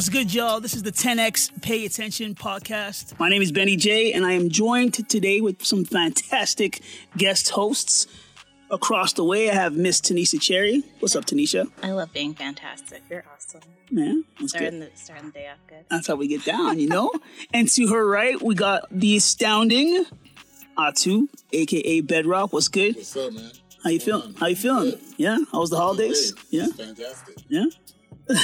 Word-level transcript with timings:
What's 0.00 0.08
good, 0.08 0.32
y'all? 0.32 0.60
This 0.60 0.72
is 0.72 0.82
the 0.82 0.92
10X 0.92 1.60
Pay 1.60 1.84
Attention 1.84 2.34
podcast. 2.34 3.18
My 3.18 3.28
name 3.28 3.42
is 3.42 3.52
Benny 3.52 3.76
J, 3.76 4.14
and 4.14 4.24
I 4.24 4.32
am 4.32 4.48
joined 4.48 4.94
today 5.10 5.42
with 5.42 5.62
some 5.62 5.84
fantastic 5.84 6.80
guest 7.18 7.50
hosts. 7.50 8.06
Across 8.70 9.12
the 9.12 9.24
way, 9.24 9.50
I 9.50 9.54
have 9.54 9.76
Miss 9.76 10.00
Tanisha 10.00 10.40
Cherry. 10.40 10.82
What's 11.00 11.14
up, 11.16 11.26
Tanisha? 11.26 11.70
I 11.82 11.90
love 11.90 12.14
being 12.14 12.32
fantastic. 12.32 13.02
You're 13.10 13.26
awesome. 13.30 13.60
Man, 13.90 14.24
that's 14.38 14.52
Starting 14.52 14.80
good. 14.80 14.90
the 14.90 14.98
starting 14.98 15.26
the 15.26 15.32
day 15.32 15.48
off 15.48 15.58
good. 15.68 15.84
That's 15.90 16.06
how 16.06 16.14
we 16.14 16.28
get 16.28 16.46
down, 16.46 16.78
you 16.78 16.88
know? 16.88 17.12
and 17.52 17.68
to 17.68 17.88
her 17.88 18.08
right, 18.08 18.40
we 18.40 18.54
got 18.54 18.86
the 18.90 19.18
astounding 19.18 20.06
Atu, 20.78 21.28
aka 21.52 22.00
Bedrock. 22.00 22.54
What's 22.54 22.68
good? 22.68 22.96
What's 22.96 23.14
up, 23.18 23.34
man? 23.34 23.50
How 23.84 23.90
you 23.90 24.00
feeling? 24.00 24.34
How 24.40 24.46
you 24.46 24.56
feeling? 24.56 24.98
Yeah? 25.18 25.36
How 25.52 25.60
was 25.60 25.68
the 25.68 25.76
holidays? 25.76 26.32
Great. 26.32 26.46
Yeah? 26.52 26.66
Fantastic. 26.68 27.34
Yeah? 27.48 27.64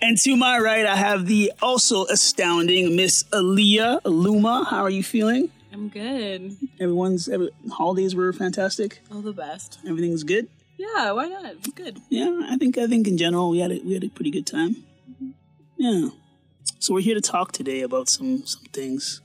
And 0.00 0.16
to 0.18 0.36
my 0.36 0.58
right, 0.58 0.86
I 0.86 0.96
have 0.96 1.26
the 1.26 1.52
also 1.60 2.06
astounding 2.06 2.96
Miss 2.96 3.24
Aaliyah 3.24 4.00
Luma. 4.04 4.66
How 4.68 4.82
are 4.82 4.90
you 4.90 5.02
feeling? 5.02 5.50
I'm 5.72 5.88
good. 5.88 6.56
Everyone's 6.80 7.28
every, 7.28 7.50
holidays 7.70 8.14
were 8.14 8.32
fantastic. 8.32 9.00
All 9.12 9.20
the 9.20 9.32
best. 9.32 9.78
Everything's 9.86 10.24
good. 10.24 10.48
Yeah, 10.78 11.12
why 11.12 11.26
not? 11.26 11.52
It's 11.52 11.68
good. 11.68 12.00
Yeah, 12.08 12.42
I 12.48 12.56
think 12.56 12.78
I 12.78 12.86
think 12.86 13.06
in 13.06 13.18
general 13.18 13.50
we 13.50 13.60
had 13.60 13.72
a, 13.72 13.80
we 13.84 13.94
had 13.94 14.04
a 14.04 14.08
pretty 14.08 14.30
good 14.30 14.46
time. 14.46 14.76
Mm-hmm. 15.10 15.30
Yeah. 15.76 16.08
So 16.78 16.94
we're 16.94 17.00
here 17.00 17.14
to 17.14 17.20
talk 17.20 17.52
today 17.52 17.82
about 17.82 18.08
some 18.08 18.44
some 18.46 18.64
things, 18.72 19.20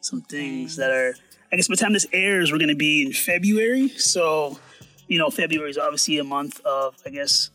some 0.00 0.22
things 0.22 0.76
that 0.76 0.90
are. 0.90 1.14
I 1.52 1.56
guess 1.56 1.68
by 1.68 1.74
the 1.74 1.80
time 1.80 1.92
this 1.92 2.06
airs, 2.12 2.50
we're 2.50 2.58
going 2.58 2.68
to 2.68 2.74
be 2.74 3.06
in 3.06 3.12
February. 3.12 3.88
So, 3.90 4.58
you 5.06 5.18
know, 5.18 5.30
February 5.30 5.70
is 5.70 5.78
obviously 5.78 6.18
a 6.18 6.24
month 6.24 6.60
of, 6.64 6.96
I 7.06 7.10
guess, 7.10 7.50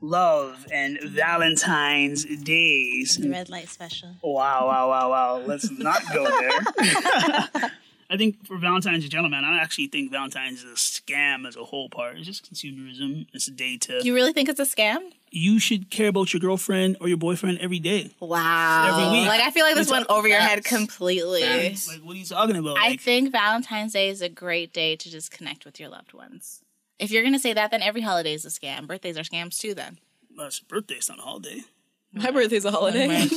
love 0.00 0.66
and 0.72 0.98
Valentine's 1.02 2.24
days. 2.24 3.16
The 3.16 3.28
red 3.30 3.48
light 3.48 3.68
special. 3.68 4.10
Wow, 4.22 4.66
wow, 4.66 4.88
wow, 4.88 5.10
wow. 5.10 5.38
Let's 5.38 5.70
not 5.70 6.02
go 6.12 6.24
there. 6.24 7.70
I 8.12 8.16
think 8.16 8.44
for 8.44 8.58
Valentine's 8.58 9.04
in 9.04 9.10
general, 9.10 9.30
man, 9.30 9.44
I 9.44 9.60
actually 9.60 9.86
think 9.86 10.10
Valentine's 10.10 10.64
is 10.64 10.72
a 10.72 10.74
scam 10.74 11.46
as 11.46 11.54
a 11.54 11.62
whole 11.62 11.88
part. 11.88 12.16
It's 12.16 12.26
just 12.26 12.52
consumerism. 12.52 13.26
It's 13.32 13.46
a 13.46 13.52
day 13.52 13.76
to. 13.82 14.00
You 14.02 14.14
really 14.16 14.32
think 14.32 14.48
it's 14.48 14.58
a 14.58 14.64
scam? 14.64 14.98
You 15.30 15.60
should 15.60 15.90
care 15.90 16.08
about 16.08 16.32
your 16.32 16.40
girlfriend 16.40 16.96
or 17.00 17.06
your 17.06 17.18
boyfriend 17.18 17.58
every 17.60 17.78
day. 17.78 18.10
Wow. 18.18 18.88
Every 18.98 19.20
week. 19.20 19.28
Like 19.28 19.42
I 19.42 19.52
feel 19.52 19.64
like 19.64 19.76
this 19.76 19.92
went 19.92 20.06
over 20.08 20.26
your 20.26 20.40
head 20.40 20.64
completely. 20.64 21.42
Facts. 21.42 21.86
Like, 21.86 22.00
what 22.00 22.16
are 22.16 22.18
you 22.18 22.24
talking 22.24 22.56
about? 22.56 22.78
I 22.78 22.88
Like, 22.88 23.00
think 23.00 23.30
Valentine's 23.30 23.92
Day 23.92 24.08
is 24.08 24.22
a 24.22 24.28
great 24.28 24.72
day 24.72 24.96
to 24.96 25.08
just 25.08 25.30
connect 25.30 25.64
with 25.64 25.78
your 25.78 25.88
loved 25.88 26.12
ones. 26.12 26.62
If 27.00 27.10
you're 27.10 27.24
gonna 27.24 27.38
say 27.38 27.54
that, 27.54 27.70
then 27.70 27.82
every 27.82 28.02
holiday 28.02 28.34
is 28.34 28.44
a 28.44 28.48
scam. 28.48 28.86
Birthdays 28.86 29.16
are 29.16 29.22
scams 29.22 29.58
too. 29.58 29.74
Then 29.74 29.98
well, 30.36 30.48
it's 30.48 30.60
your 30.60 30.68
birthday. 30.68 30.96
It's 30.96 31.08
not 31.08 31.18
a 31.18 31.22
holiday. 31.22 31.62
My 32.12 32.32
birthday's 32.32 32.64
a 32.64 32.70
holiday. 32.72 33.06
fuck 33.08 33.30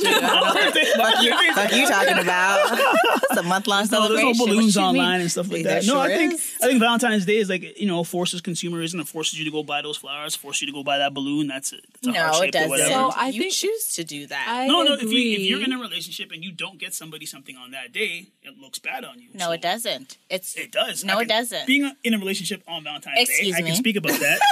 you 1.72 1.86
talking 1.86 2.18
about? 2.18 2.78
it's 3.30 3.36
a 3.36 3.42
month 3.44 3.68
long 3.68 3.82
No, 3.82 3.86
celebration. 3.86 4.24
there's 4.26 4.38
no 4.38 4.46
balloons 4.46 4.74
you 4.74 4.80
mean? 4.82 4.88
online 4.88 5.20
and 5.20 5.30
stuff 5.30 5.48
like 5.50 5.62
There 5.62 5.80
that. 5.80 5.86
No, 5.86 6.00
I 6.00 6.08
think 6.08 6.34
is. 6.34 6.54
I 6.60 6.66
think 6.66 6.80
Valentine's 6.80 7.24
Day 7.24 7.36
is 7.36 7.48
like 7.48 7.78
you 7.78 7.86
know 7.86 8.02
forces 8.02 8.42
consumerism. 8.42 9.00
It 9.00 9.06
forces 9.06 9.38
you 9.38 9.44
to 9.44 9.50
go 9.52 9.62
buy 9.62 9.80
those 9.82 9.96
flowers. 9.96 10.34
Forces 10.34 10.62
you 10.62 10.66
to 10.68 10.72
go 10.72 10.82
buy 10.82 10.98
that 10.98 11.14
balloon. 11.14 11.46
That's 11.46 11.72
it. 11.72 11.84
That's 12.02 12.16
No, 12.16 12.42
it 12.42 12.50
doesn't. 12.52 12.78
So 12.88 13.12
I 13.14 13.28
you 13.28 13.42
think- 13.42 13.54
choose 13.54 13.92
to 13.94 14.02
do 14.04 14.26
that. 14.26 14.44
I 14.48 14.66
no, 14.66 14.82
no. 14.82 14.94
If, 14.94 15.02
you, 15.04 15.32
if 15.34 15.40
you're 15.40 15.62
in 15.62 15.72
a 15.72 15.78
relationship 15.78 16.32
and 16.32 16.42
you 16.42 16.50
don't 16.50 16.78
get 16.78 16.94
somebody 16.94 17.26
something 17.26 17.56
on 17.56 17.70
that 17.70 17.92
day, 17.92 18.26
it 18.42 18.58
looks 18.60 18.80
bad 18.80 19.04
on 19.04 19.20
you. 19.20 19.28
no, 19.34 19.46
So 19.46 19.52
it 19.52 19.62
doesn't. 19.62 20.18
It's 20.28 20.56
It 20.56 20.72
does. 20.72 21.04
No, 21.04 21.18
I 21.18 21.22
it 21.22 21.28
doesn't. 21.28 21.66
Being 21.68 21.92
in 22.02 22.14
a 22.14 22.18
relationship 22.18 22.62
on 22.66 22.82
Valentine's 22.82 23.28
Excuse 23.28 23.54
Day, 23.56 23.62
I 23.62 23.66
can 23.66 23.76
speak 23.76 23.94
about 23.96 24.18
that. 24.18 24.40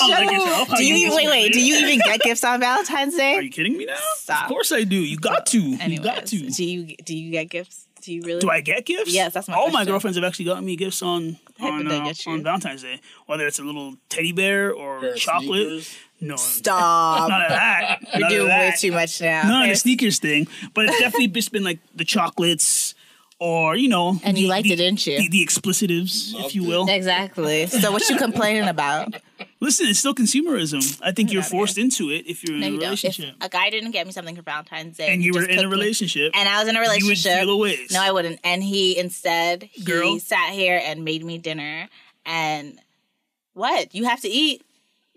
Unlike 0.00 0.30
yourself, 0.32 0.68
how 0.68 0.76
Do 0.76 0.84
you 0.84 0.94
even, 0.96 1.16
wait? 1.16 1.28
Wait. 1.28 1.52
Do 1.52 1.60
you 1.60 1.76
even 1.76 1.98
get 2.04 2.20
gifts 2.24 2.44
on 2.44 2.60
Valentine's 2.60 3.16
Day? 3.16 3.36
Are 3.36 3.42
you 3.42 3.50
kidding 3.50 3.76
me 3.76 3.86
now? 3.86 3.96
Stop. 4.16 4.44
Of 4.44 4.48
course 4.48 4.70
I 4.72 4.84
do. 4.84 4.96
You 4.96 5.16
got 5.16 5.46
to. 5.46 5.58
you 5.60 6.00
got 6.00 6.26
to. 6.26 6.50
do 6.50 6.64
you 6.64 6.96
do 7.04 7.16
you 7.16 7.30
get 7.30 7.48
gifts? 7.48 7.86
Do 8.02 8.12
you 8.14 8.22
really? 8.22 8.40
Do 8.40 8.50
I 8.50 8.60
get 8.60 8.84
gifts? 8.86 9.12
Yes, 9.12 9.32
that's 9.34 9.48
my 9.48 9.54
All 9.56 9.70
my 9.70 9.84
girlfriends 9.84 10.16
have 10.16 10.24
actually 10.24 10.44
gotten 10.44 10.64
me 10.64 10.76
gifts 10.76 11.02
on 11.02 11.38
on, 11.60 11.90
uh, 11.90 12.12
on 12.26 12.42
Valentine's 12.44 12.82
Day, 12.82 13.00
whether 13.26 13.46
it's 13.46 13.58
a 13.58 13.64
little 13.64 13.96
teddy 14.08 14.32
bear 14.32 14.72
or 14.72 15.00
Pair 15.00 15.14
chocolate. 15.14 15.66
sneakers. 15.66 15.96
No, 16.20 16.36
Stop. 16.36 17.28
none 17.28 17.42
of 17.42 17.48
that. 17.48 17.98
You're 18.12 18.20
None 18.20 18.22
of 18.24 18.30
doing 18.30 18.48
way 18.48 18.74
too 18.76 18.92
much 18.92 19.20
now. 19.20 19.42
None 19.44 19.62
of 19.64 19.68
the 19.68 19.76
sneakers 19.76 20.18
thing, 20.18 20.48
but 20.74 20.86
it's 20.86 20.98
definitely 20.98 21.28
just 21.28 21.52
been 21.52 21.62
like 21.64 21.78
the 21.94 22.04
chocolates 22.04 22.87
or 23.40 23.76
you 23.76 23.88
know. 23.88 24.18
And 24.24 24.36
you 24.36 24.44
the- 24.44 24.50
liked 24.50 24.64
the- 24.64 24.72
it, 24.72 24.76
didn't 24.76 25.06
you? 25.06 25.18
The, 25.18 25.28
the 25.28 25.42
explicitives, 25.46 26.32
if 26.34 26.40
Loved 26.42 26.54
you 26.54 26.64
it. 26.64 26.68
will. 26.68 26.88
Exactly. 26.88 27.66
So 27.66 27.92
what 27.92 28.08
you 28.08 28.16
complaining 28.16 28.68
about? 28.68 29.14
Listen, 29.60 29.86
it's 29.88 29.98
still 29.98 30.14
consumerism. 30.14 31.00
I 31.02 31.10
think 31.12 31.32
you're 31.32 31.42
forced 31.42 31.78
into 31.78 32.10
it 32.10 32.26
if 32.28 32.44
you're 32.44 32.54
in 32.54 32.60
No, 32.60 32.66
a 32.66 32.70
you 32.70 32.78
don't. 32.78 32.92
If 32.92 33.02
relationship 33.02 33.34
a 33.40 33.48
guy 33.48 33.70
didn't 33.70 33.90
get 33.90 34.06
me 34.06 34.12
something 34.12 34.36
for 34.36 34.42
Valentine's 34.42 34.96
Day, 34.96 35.12
and 35.12 35.20
you 35.22 35.32
were 35.32 35.42
in 35.42 35.50
a 35.50 35.54
cooked 35.56 35.64
me- 35.64 35.70
relationship. 35.70 36.30
and 36.34 36.48
I 36.48 36.60
was 36.60 36.68
in 36.68 36.76
a 36.76 36.80
relationship, 36.80 37.02
you 37.02 37.08
would 37.08 37.18
relationship, 37.24 37.40
feel 37.40 37.50
a 37.50 37.56
ways. 37.56 37.90
no, 37.92 38.00
I 38.02 38.12
wouldn't. 38.12 38.40
And 38.44 38.62
he 38.62 38.96
instead 38.98 39.64
he 39.64 39.82
Girl. 39.84 40.18
sat 40.20 40.50
here 40.52 40.80
and 40.84 41.04
made 41.04 41.24
me 41.24 41.38
dinner. 41.38 41.88
And 42.26 42.78
what? 43.54 43.94
You 43.94 44.04
have 44.04 44.20
to 44.20 44.28
eat. 44.28 44.62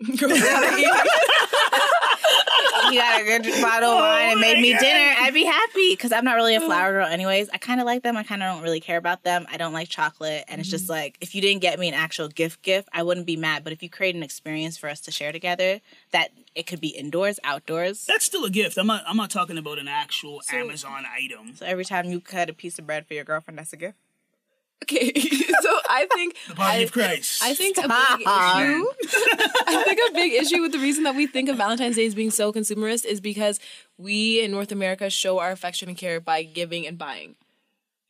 He 2.90 2.96
got 2.96 3.20
a 3.20 3.24
good 3.24 3.42
bottle 3.62 3.90
of 3.90 3.98
oh 3.98 4.00
wine 4.00 4.32
and 4.32 4.40
made 4.40 4.60
me 4.60 4.72
God. 4.72 4.80
dinner. 4.80 5.14
I'd 5.20 5.34
be 5.34 5.44
happy 5.44 5.92
because 5.92 6.12
I'm 6.12 6.24
not 6.24 6.34
really 6.34 6.54
a 6.54 6.60
oh. 6.60 6.66
flower 6.66 6.92
girl, 6.92 7.06
anyways. 7.06 7.48
I 7.50 7.58
kind 7.58 7.80
of 7.80 7.86
like 7.86 8.02
them. 8.02 8.16
I 8.16 8.22
kind 8.22 8.42
of 8.42 8.54
don't 8.54 8.62
really 8.62 8.80
care 8.80 8.98
about 8.98 9.22
them. 9.22 9.46
I 9.50 9.56
don't 9.56 9.72
like 9.72 9.88
chocolate, 9.88 10.44
and 10.48 10.60
it's 10.60 10.70
just 10.70 10.84
mm-hmm. 10.84 10.92
like 10.92 11.18
if 11.20 11.34
you 11.34 11.40
didn't 11.40 11.62
get 11.62 11.78
me 11.78 11.88
an 11.88 11.94
actual 11.94 12.28
gift, 12.28 12.62
gift, 12.62 12.88
I 12.92 13.02
wouldn't 13.02 13.26
be 13.26 13.36
mad. 13.36 13.64
But 13.64 13.72
if 13.72 13.82
you 13.82 13.90
create 13.90 14.14
an 14.14 14.22
experience 14.22 14.76
for 14.76 14.88
us 14.88 15.00
to 15.02 15.10
share 15.10 15.32
together, 15.32 15.80
that 16.12 16.30
it 16.54 16.66
could 16.66 16.80
be 16.80 16.88
indoors, 16.88 17.38
outdoors. 17.44 18.04
That's 18.06 18.24
still 18.24 18.44
a 18.44 18.50
gift. 18.50 18.76
I'm 18.78 18.86
not. 18.86 19.04
I'm 19.06 19.16
not 19.16 19.30
talking 19.30 19.58
about 19.58 19.78
an 19.78 19.88
actual 19.88 20.42
Amazon 20.52 21.04
item. 21.06 21.54
So 21.54 21.66
every 21.66 21.84
time 21.84 22.06
you 22.06 22.20
cut 22.20 22.50
a 22.50 22.52
piece 22.52 22.78
of 22.78 22.86
bread 22.86 23.06
for 23.06 23.14
your 23.14 23.24
girlfriend, 23.24 23.58
that's 23.58 23.72
a 23.72 23.76
gift. 23.76 23.98
Okay, 24.82 25.12
so 25.62 25.78
I 25.88 26.06
think 26.12 26.36
The 26.48 26.54
body 26.54 26.78
I, 26.78 26.82
of 26.82 26.92
Christ. 26.92 27.42
I 27.42 27.54
think 27.54 27.76
a 27.78 27.82
big 27.82 28.20
issue. 28.20 28.26
I 29.66 29.82
think 29.86 30.00
a 30.10 30.14
big 30.14 30.32
issue 30.32 30.60
with 30.60 30.72
the 30.72 30.78
reason 30.78 31.04
that 31.04 31.14
we 31.14 31.26
think 31.26 31.48
of 31.48 31.56
Valentine's 31.56 31.96
Day 31.96 32.06
as 32.06 32.14
being 32.14 32.30
so 32.30 32.52
consumerist 32.52 33.04
is 33.04 33.20
because 33.20 33.60
we 33.96 34.42
in 34.42 34.50
North 34.50 34.72
America 34.72 35.08
show 35.08 35.38
our 35.38 35.50
affection 35.50 35.88
and 35.88 35.96
care 35.96 36.20
by 36.20 36.42
giving 36.42 36.86
and 36.86 36.98
buying. 36.98 37.36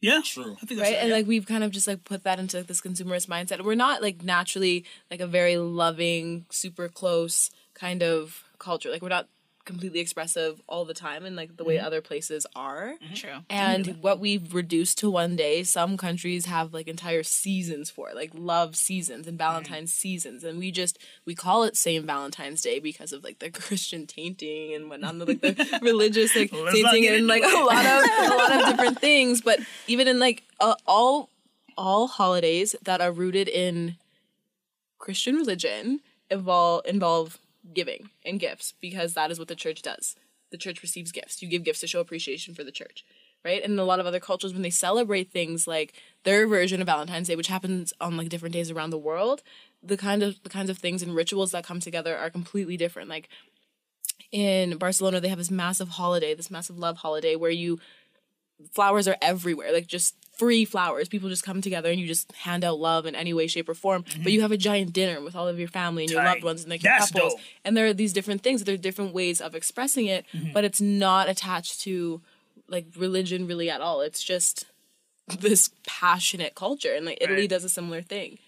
yeah, 0.01 0.21
True. 0.25 0.57
I 0.63 0.67
think 0.67 0.81
that's 0.81 0.91
right 0.91 0.99
and 0.99 1.13
like 1.13 1.27
we've 1.27 1.47
kind 1.47 1.63
of 1.63 1.71
just 1.71 1.87
like 1.87 2.05
put 2.05 2.25
that 2.25 2.39
into 2.39 2.59
like, 2.59 2.67
this 2.67 2.81
consumerist 2.81 3.29
mindset 3.29 3.63
we're 3.63 3.75
not 3.75 4.03
like 4.03 4.23
naturally 4.23 4.85
like 5.11 5.21
a 5.21 5.27
very 5.27 5.57
loving 5.57 6.47
super 6.51 6.89
close 6.89 7.51
kind 7.75 8.03
of 8.03 8.45
culture 8.59 8.91
like 8.91 9.03
we're 9.03 9.09
not 9.09 9.29
completely 9.65 10.01
expressive 10.01 10.61
all 10.67 10.85
the 10.85 10.95
time 10.95 11.25
in 11.25 11.37
like 11.37 11.57
the 11.57 11.65
way 11.65 11.79
other 11.79 12.01
places 12.01 12.47
are. 12.57 12.95
True. 13.15 13.39
and 13.49 13.99
what 14.01 14.19
we've 14.19 14.55
reduced 14.55 14.99
to 14.99 15.11
one 15.11 15.37
day 15.37 15.63
some 15.63 15.97
countries 15.97 16.47
have 16.47 16.75
like 16.75 16.89
entire 16.89 17.23
seasons 17.23 17.91
for 17.91 18.11
it 18.11 18.17
like 18.17 18.31
love 18.35 18.77
seasons 18.77 19.27
and 19.27 19.39
valentine's 19.39 19.93
seasons. 19.93 20.45
And 20.45 20.59
we 20.59 20.71
just 20.71 20.99
we 21.25 21.35
call 21.35 21.65
it 21.65 21.77
same 21.77 22.07
valentine's 22.07 22.63
day 22.63 22.79
because 22.79 23.13
of 23.13 23.25
like 23.25 23.39
the 23.39 23.51
christian 23.63 24.07
tainting 24.07 24.75
and 24.75 24.89
whatnot 24.89 25.15
and, 25.15 25.29
like 25.29 25.41
the 25.41 25.79
religious 25.83 26.35
like 26.35 26.53
Let's 26.53 26.75
tainting 26.75 27.07
and 27.07 27.27
like 27.27 27.43
a 27.43 27.47
lot 27.47 27.85
of 27.85 28.05
a 28.05 28.37
lot 28.37 28.53
of 28.53 28.67
different 28.69 28.99
things. 29.01 29.41
But 29.41 29.61
even 29.87 30.09
in 30.09 30.19
like 30.19 30.43
uh, 30.61 30.75
all 30.87 31.31
all 31.77 32.07
holidays 32.07 32.77
that 32.83 33.01
are 33.01 33.13
rooted 33.13 33.49
in 33.49 33.97
christian 34.99 35.35
religion 35.37 36.01
involve 36.31 36.85
involve 36.87 37.39
giving 37.73 38.11
and 38.25 38.41
gifts 38.41 38.75
because 38.81 39.15
that 39.15 39.31
is 39.31 39.39
what 39.39 39.49
the 39.49 39.55
church 39.55 39.83
does. 39.83 40.17
The 40.51 40.59
church 40.59 40.83
receives 40.83 41.13
gifts. 41.13 41.43
You 41.43 41.49
give 41.49 41.65
gifts 41.65 41.81
to 41.81 41.87
show 41.87 42.01
appreciation 42.01 42.55
for 42.55 42.65
the 42.65 42.73
church 42.73 43.05
right? 43.45 43.63
And 43.65 43.79
a 43.79 43.85
lot 43.85 44.01
of 44.01 44.07
other 44.07 44.21
cultures 44.21 44.53
when 44.53 44.63
they 44.63 44.71
celebrate 44.71 45.33
things 45.33 45.67
like 45.67 45.95
their 46.25 46.47
version 46.47 46.81
of 46.81 46.87
valentine's 46.87 47.29
day 47.29 47.37
which 47.37 47.49
happens 47.49 47.93
on 48.01 48.17
like 48.17 48.29
different 48.29 48.53
days 48.53 48.71
around 48.71 48.91
the 48.91 48.99
world 48.99 49.43
the 49.83 49.97
kind 49.97 50.23
of 50.23 50.43
the 50.43 50.49
kinds 50.49 50.71
of 50.71 50.79
things 50.79 51.03
and 51.03 51.15
rituals 51.15 51.51
that 51.51 51.65
come 51.65 51.81
together 51.81 52.17
are 52.17 52.31
completely 52.31 52.77
different. 52.77 53.09
Like 53.09 53.29
in 54.31 54.79
barcelona 54.79 55.21
they 55.21 55.29
have 55.29 55.39
this 55.39 55.51
massive 55.51 55.91
holiday 55.91 56.35
this 56.35 56.51
massive 56.51 56.79
love 56.79 56.97
holiday 56.99 57.37
where 57.37 57.51
you 57.51 57.79
flowers 58.73 59.09
are 59.09 59.17
everywhere 59.21 59.73
like 59.73 59.87
just 59.87 60.15
free 60.39 60.65
flowers 60.65 61.09
people 61.09 61.29
just 61.29 61.45
come 61.45 61.61
together 61.61 61.91
and 61.91 62.01
you 62.01 62.07
just 62.07 62.31
hand 62.33 62.65
out 62.65 62.79
love 62.81 63.05
in 63.07 63.15
any 63.15 63.33
way 63.35 63.47
shape 63.47 63.69
or 63.69 63.75
form 63.75 64.03
but 64.23 64.33
you 64.33 64.41
have 64.41 64.51
a 64.51 64.57
giant 64.57 64.93
dinner 64.93 65.21
with 65.21 65.37
all 65.37 65.47
of 65.47 65.59
your 65.59 65.69
family 65.69 66.05
and 66.05 66.11
your 66.11 66.23
Tight. 66.23 66.33
loved 66.35 66.45
ones 66.45 66.63
and 66.63 66.71
like 66.71 66.83
your 66.83 66.93
That's 66.99 67.11
couples 67.13 67.35
dope. 67.35 67.43
and 67.65 67.77
there 67.77 67.87
are 67.87 67.93
these 67.93 68.13
different 68.13 68.43
things 68.43 68.65
there 68.65 68.75
are 68.75 68.79
different 68.79 69.13
ways 69.15 69.41
of 69.41 69.55
expressing 69.55 70.07
it 70.07 70.25
Mm-hmm. 70.35 70.53
but 70.53 70.65
it's 70.65 70.81
not 70.81 71.29
attached 71.29 71.81
to 71.83 72.21
like 72.69 72.87
religion 72.97 73.47
really 73.47 73.69
at 73.71 73.81
all 73.83 74.01
it's 74.01 74.23
just 74.23 74.65
this 75.39 75.71
passionate 75.87 76.55
culture 76.55 76.93
and 76.95 77.05
like 77.07 77.19
italy 77.21 77.47
does 77.47 77.63
a 77.65 77.69
similar 77.69 78.01
thing 78.03 78.39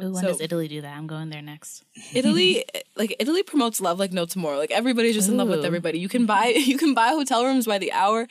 Ooh, 0.00 0.04
when 0.12 0.22
So- 0.22 0.28
does 0.28 0.40
Italy 0.40 0.68
do 0.68 0.80
that? 0.80 0.96
I'm 0.96 1.06
going 1.06 1.28
there 1.28 1.42
next. 1.42 1.84
Italy, 2.14 2.64
like 2.96 3.14
Italy 3.18 3.42
promotes 3.42 3.78
love 3.78 3.98
like 3.98 4.10
no 4.10 4.24
tomorrow. 4.24 4.56
Like 4.56 4.70
everybody's 4.70 5.14
just 5.14 5.28
in 5.28 5.36
love 5.36 5.48
with 5.48 5.66
everybody. 5.66 5.98
You 5.98 6.08
can 6.08 6.24
buy 6.24 6.46
you 6.56 6.78
can 6.78 6.94
buy 6.94 7.08
hotel 7.08 7.44
rooms 7.44 7.66
by 7.66 7.76
the 7.76 7.92
hour. 7.92 8.26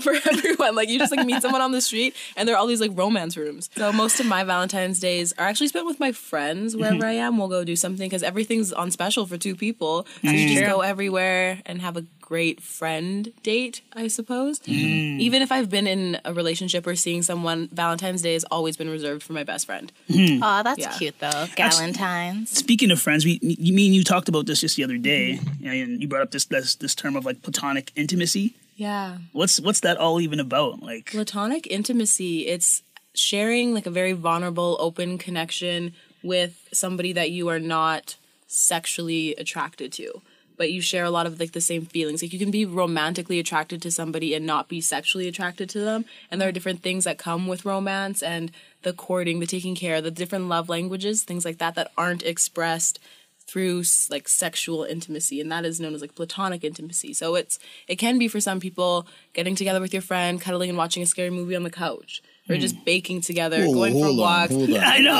For 0.00 0.12
everyone. 0.30 0.74
Like 0.74 0.88
you 0.88 0.98
just 0.98 1.14
like 1.14 1.26
meet 1.26 1.42
someone 1.42 1.60
on 1.60 1.72
the 1.72 1.80
street 1.80 2.14
and 2.36 2.48
there 2.48 2.54
are 2.54 2.58
all 2.58 2.66
these 2.66 2.80
like 2.80 2.92
romance 2.94 3.36
rooms. 3.36 3.70
So 3.76 3.92
most 3.92 4.20
of 4.20 4.26
my 4.26 4.44
Valentine's 4.44 5.00
days 5.00 5.32
are 5.38 5.46
actually 5.46 5.68
spent 5.68 5.86
with 5.86 6.00
my 6.00 6.12
friends 6.12 6.76
wherever 6.76 6.96
mm-hmm. 6.96 7.04
I 7.04 7.12
am. 7.12 7.38
We'll 7.38 7.48
go 7.48 7.64
do 7.64 7.76
something 7.76 8.06
because 8.06 8.22
everything's 8.22 8.72
on 8.72 8.90
special 8.90 9.26
for 9.26 9.38
two 9.38 9.54
people. 9.54 10.04
So 10.04 10.28
mm-hmm. 10.28 10.36
you 10.36 10.48
just 10.48 10.66
go 10.66 10.80
everywhere 10.80 11.60
and 11.66 11.80
have 11.80 11.96
a 11.96 12.04
great 12.20 12.62
friend 12.62 13.32
date, 13.42 13.82
I 13.92 14.08
suppose. 14.08 14.58
Mm-hmm. 14.60 15.20
Even 15.20 15.42
if 15.42 15.52
I've 15.52 15.68
been 15.68 15.86
in 15.86 16.18
a 16.24 16.32
relationship 16.32 16.86
or 16.86 16.96
seeing 16.96 17.22
someone, 17.22 17.68
Valentine's 17.70 18.22
Day 18.22 18.32
has 18.32 18.44
always 18.44 18.78
been 18.78 18.88
reserved 18.88 19.22
for 19.22 19.34
my 19.34 19.44
best 19.44 19.66
friend. 19.66 19.92
Oh, 20.10 20.62
that's 20.62 20.78
Yeah. 20.78 20.96
cute 20.96 21.18
though. 21.18 21.46
Galentine's. 21.56 22.50
Speaking 22.50 22.90
of 22.90 23.00
friends, 23.00 23.24
we 23.24 23.38
you 23.42 23.74
mean 23.74 23.92
you 23.92 24.02
talked 24.02 24.28
about 24.28 24.46
this 24.46 24.60
just 24.62 24.76
the 24.76 24.84
other 24.84 24.96
day, 24.96 25.38
and 25.64 26.00
you 26.00 26.08
brought 26.08 26.22
up 26.22 26.30
this 26.30 26.46
this, 26.46 26.74
this 26.76 26.94
term 26.94 27.14
of 27.14 27.24
like 27.24 27.42
platonic 27.42 27.92
intimacy. 27.94 28.54
Yeah. 28.76 29.18
What's 29.32 29.60
what's 29.60 29.80
that 29.80 29.96
all 29.96 30.20
even 30.20 30.40
about? 30.40 30.82
Like, 30.82 31.06
platonic 31.06 31.66
intimacy 31.68 32.46
it's 32.46 32.82
sharing 33.14 33.72
like 33.72 33.86
a 33.86 33.90
very 33.90 34.12
vulnerable 34.12 34.76
open 34.80 35.18
connection 35.18 35.92
with 36.22 36.68
somebody 36.72 37.12
that 37.12 37.30
you 37.30 37.48
are 37.48 37.60
not 37.60 38.16
sexually 38.46 39.34
attracted 39.36 39.92
to 39.92 40.20
but 40.56 40.70
you 40.70 40.80
share 40.80 41.04
a 41.04 41.10
lot 41.10 41.26
of 41.26 41.40
like 41.40 41.52
the 41.52 41.60
same 41.60 41.84
feelings 41.84 42.22
like 42.22 42.32
you 42.32 42.38
can 42.38 42.50
be 42.50 42.64
romantically 42.64 43.38
attracted 43.38 43.80
to 43.82 43.90
somebody 43.90 44.34
and 44.34 44.44
not 44.46 44.68
be 44.68 44.80
sexually 44.80 45.28
attracted 45.28 45.68
to 45.68 45.80
them 45.80 46.04
and 46.30 46.40
there 46.40 46.48
are 46.48 46.52
different 46.52 46.82
things 46.82 47.04
that 47.04 47.18
come 47.18 47.46
with 47.46 47.64
romance 47.64 48.22
and 48.22 48.50
the 48.82 48.92
courting 48.92 49.40
the 49.40 49.46
taking 49.46 49.74
care 49.74 50.00
the 50.00 50.10
different 50.10 50.48
love 50.48 50.68
languages 50.68 51.22
things 51.22 51.44
like 51.44 51.58
that 51.58 51.74
that 51.74 51.90
aren't 51.96 52.22
expressed 52.22 52.98
through 53.46 53.82
like 54.10 54.28
sexual 54.28 54.84
intimacy 54.84 55.40
and 55.40 55.52
that 55.52 55.64
is 55.64 55.80
known 55.80 55.94
as 55.94 56.00
like 56.00 56.14
platonic 56.14 56.64
intimacy. 56.64 57.12
So 57.12 57.34
it's 57.34 57.58
it 57.88 57.96
can 57.96 58.18
be 58.18 58.28
for 58.28 58.40
some 58.40 58.60
people 58.60 59.06
getting 59.32 59.54
together 59.54 59.80
with 59.80 59.92
your 59.92 60.02
friend 60.02 60.40
cuddling 60.40 60.70
and 60.70 60.78
watching 60.78 61.02
a 61.02 61.06
scary 61.06 61.30
movie 61.30 61.56
on 61.56 61.62
the 61.62 61.70
couch 61.70 62.22
or 62.48 62.56
just 62.56 62.76
hmm. 62.76 62.84
baking 62.84 63.20
together 63.22 63.64
Whoa, 63.64 63.72
going 63.72 63.92
for 63.94 64.04
hold 64.04 64.20
on, 64.20 64.24
walks 64.24 64.52
hold 64.52 64.70
on. 64.70 64.76
I 64.82 64.98
know. 64.98 65.14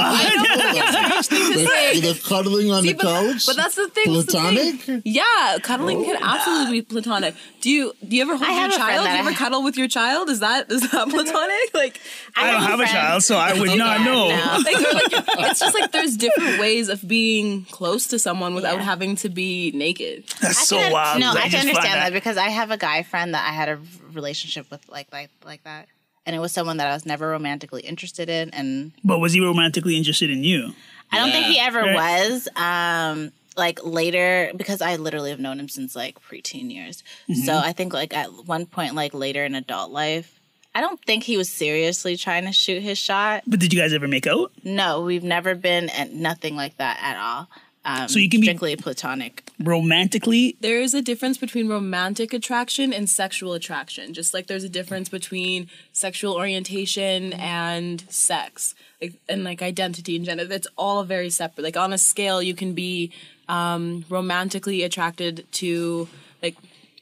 The, 1.25 2.00
the 2.00 2.23
cuddling 2.29 2.71
on 2.71 2.85
the 2.85 2.93
but, 2.93 3.03
couch. 3.03 3.47
but 3.47 3.56
that's 3.56 3.76
the 3.76 3.88
thing 3.88 4.12
that's 4.12 4.26
the 4.26 4.32
platonic. 4.32 4.81
thing. 4.81 5.03
yeah 5.05 5.59
cuddling 5.62 6.05
can 6.05 6.17
oh. 6.17 6.26
absolutely 6.26 6.81
be 6.81 6.82
platonic 6.87 7.35
do 7.61 7.71
you 7.71 7.93
do 8.06 8.17
you 8.17 8.23
ever 8.23 8.37
hold 8.37 8.49
I 8.49 8.53
your 8.53 8.61
have 8.61 8.71
a 8.71 8.75
friend 8.75 8.88
child 8.91 9.06
do 9.06 9.12
you 9.12 9.19
ever 9.19 9.31
I- 9.31 9.35
cuddle 9.35 9.62
with 9.62 9.76
your 9.79 9.88
child 9.88 10.29
is 10.29 10.41
that 10.41 10.71
is 10.71 10.82
that 10.91 11.09
platonic 11.09 11.75
like 11.75 12.00
I 12.37 12.50
don't 12.50 12.62
have 12.62 12.81
a 12.81 12.87
child, 12.87 13.23
so 13.23 13.37
I 13.37 13.59
would 13.59 13.79
not 13.79 14.00
Yeah, 14.00 14.05
know. 14.05 14.29
no. 14.29 14.59
like, 14.65 14.75
like 14.75 15.50
it's 15.50 15.61
just 15.61 15.75
like 15.75 15.93
there's 15.93 16.17
different 16.17 16.59
ways 16.59 16.88
of 16.88 17.06
being 17.06 17.65
close 17.67 18.09
to 18.09 18.19
someone 18.19 18.55
without 18.55 18.79
Yeah. 18.79 18.82
having 18.85 19.17
to 19.17 19.29
be 19.29 19.70
naked 19.73 20.25
That's 20.41 20.61
I 20.61 20.65
so 20.65 20.91
wild. 20.93 21.20
No, 21.20 21.31
I 21.31 21.49
just 21.49 21.50
can 21.50 21.50
find 21.50 21.69
understand 21.69 22.00
that. 22.00 22.12
because 22.12 22.37
I 22.37 22.49
have 22.49 22.70
a 22.70 22.77
guy 22.77 23.03
friend 23.03 23.35
that 23.35 23.49
I 23.49 23.53
had 23.53 23.69
a 23.69 23.79
relationship 24.12 24.70
with 24.70 24.87
like 24.88 25.12
like 25.12 25.31
like 25.44 25.62
that. 25.65 25.88
And 26.26 26.35
it 26.35 26.38
was 26.38 26.53
someone 26.53 26.79
that 26.79 26.88
I 26.88 26.94
was 26.94 27.05
never 27.05 27.29
romantically 27.29 27.82
interested 27.82 28.29
in 28.29 28.50
and 28.50 28.93
But 29.05 29.19
was 29.21 29.32
he 29.35 29.41
romantically 29.41 29.97
interested 29.97 30.31
in 30.31 30.43
you? 30.44 30.73
I 31.12 31.19
don't 31.19 31.31
think 31.31 31.47
he 31.47 31.59
ever 31.61 31.81
Right. 31.81 31.94
was. 31.94 32.49
Um 32.56 33.32
like 33.56 33.79
later 33.85 34.50
because 34.56 34.82
I 34.82 34.97
literally 34.97 35.31
have 35.31 35.38
known 35.38 35.61
him 35.61 35.69
since 35.69 35.94
like 35.94 36.21
preteen 36.21 36.73
years. 36.73 37.05
So 37.44 37.56
I 37.56 37.73
think 37.73 37.93
like 37.93 38.12
at 38.12 38.29
one 38.47 38.67
point 38.67 38.94
like 38.94 39.15
later 39.15 39.44
in 39.44 39.55
adult 39.55 39.93
life, 39.93 40.41
I 40.75 40.81
don't 40.81 41.00
think 41.05 41.23
he 41.23 41.37
was 41.37 41.49
seriously 41.49 42.17
trying 42.17 42.47
to 42.47 42.53
shoot 42.53 42.82
his 42.82 42.99
shot. 42.99 43.44
But 43.47 43.61
did 43.61 43.73
you 43.73 43.81
guys 43.81 43.93
ever 43.93 44.09
make 44.09 44.27
out? 44.27 44.50
No, 44.65 45.03
we've 45.03 45.23
never 45.23 45.55
been 45.55 45.88
and 45.91 46.20
nothing 46.20 46.56
like 46.56 46.77
that 46.79 46.99
at 47.00 47.17
all. 47.17 47.49
Um, 47.87 48.09
So 48.09 48.19
you 48.19 48.29
can 48.31 48.41
be- 48.41 48.47
strictly 48.47 48.77
platonic. 48.77 49.43
Romantically? 49.63 50.57
there 50.61 50.81
is 50.81 50.95
a 50.95 51.03
difference 51.03 51.37
between 51.39 51.69
romantic 51.69 52.33
attraction 52.33 52.93
and 52.93 53.09
sexual 53.09 53.53
attraction 53.53 54.13
just 54.13 54.33
like 54.35 54.47
there's 54.47 54.65
a 54.65 54.69
difference 54.69 55.09
between 55.09 55.69
sexual 55.93 56.35
orientation 56.35 57.33
and 57.35 58.05
sex 58.09 58.75
like 59.01 59.13
and 59.29 59.45
like 59.45 59.63
identity 59.63 60.17
and 60.17 60.25
gender 60.25 60.45
that's 60.45 60.67
all 60.77 61.05
very 61.05 61.31
separate 61.31 61.63
like 61.63 61.77
on 61.77 61.93
a 61.93 61.99
scale 61.99 62.43
you 62.43 62.55
can 62.55 62.73
be 62.75 63.13
um 63.49 64.05
romantically 64.09 64.83
attracted 64.83 65.45
to 65.53 66.09
like 66.43 66.57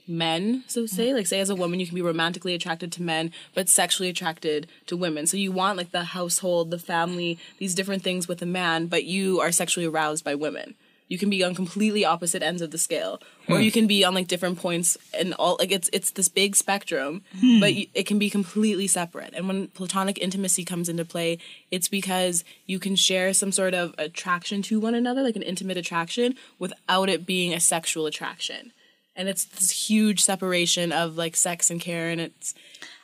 men 0.06 0.64
so 0.66 0.86
say. 0.86 1.14
Like 1.14 1.26
say 1.26 1.40
as 1.40 1.50
a 1.50 1.54
woman 1.54 1.80
you 1.80 1.86
can 1.86 1.94
be 1.94 2.02
romantically 2.02 2.54
attracted 2.54 2.92
to 2.92 3.02
men 3.02 3.32
but 3.54 3.68
sexually 3.68 4.08
attracted 4.08 4.68
to 4.86 4.96
women. 4.96 5.26
So 5.26 5.36
you 5.36 5.52
want 5.52 5.78
like 5.78 5.92
the 5.92 6.04
household 6.04 6.70
the 6.70 6.78
family 6.78 7.38
these 7.58 7.74
different 7.74 8.02
things 8.02 8.28
with 8.28 8.42
a 8.42 8.46
man 8.46 8.86
but 8.86 9.04
you 9.04 9.40
are 9.40 9.52
sexually 9.52 9.86
aroused 9.86 10.24
by 10.24 10.34
women. 10.34 10.74
You 11.08 11.18
can 11.18 11.28
be 11.28 11.44
on 11.44 11.54
completely 11.54 12.06
opposite 12.06 12.42
ends 12.42 12.62
of 12.62 12.70
the 12.70 12.78
scale. 12.78 13.20
Or 13.46 13.56
hmm. 13.56 13.62
you 13.62 13.70
can 13.70 13.86
be 13.86 14.02
on 14.02 14.14
like 14.14 14.28
different 14.28 14.58
points 14.58 14.96
and 15.12 15.34
all 15.34 15.56
like 15.58 15.70
it's 15.70 15.90
it's 15.92 16.12
this 16.12 16.28
big 16.28 16.56
spectrum 16.56 17.22
hmm. 17.38 17.60
but 17.60 17.74
you, 17.74 17.86
it 17.94 18.06
can 18.06 18.18
be 18.18 18.30
completely 18.30 18.86
separate. 18.86 19.34
And 19.34 19.46
when 19.46 19.68
platonic 19.68 20.18
intimacy 20.18 20.64
comes 20.64 20.88
into 20.88 21.04
play 21.04 21.38
it's 21.70 21.88
because 21.88 22.44
you 22.66 22.78
can 22.78 22.96
share 22.96 23.34
some 23.34 23.52
sort 23.52 23.74
of 23.74 23.94
attraction 23.98 24.62
to 24.62 24.80
one 24.80 24.94
another 24.94 25.22
like 25.22 25.36
an 25.36 25.42
intimate 25.42 25.76
attraction 25.76 26.34
without 26.58 27.08
it 27.08 27.26
being 27.26 27.52
a 27.52 27.60
sexual 27.60 28.06
attraction 28.06 28.72
and 29.16 29.28
it's 29.28 29.44
this 29.44 29.70
huge 29.88 30.22
separation 30.22 30.92
of 30.92 31.16
like 31.16 31.36
sex 31.36 31.70
and 31.70 31.80
care 31.80 32.08
and 32.10 32.20
it's 32.20 32.54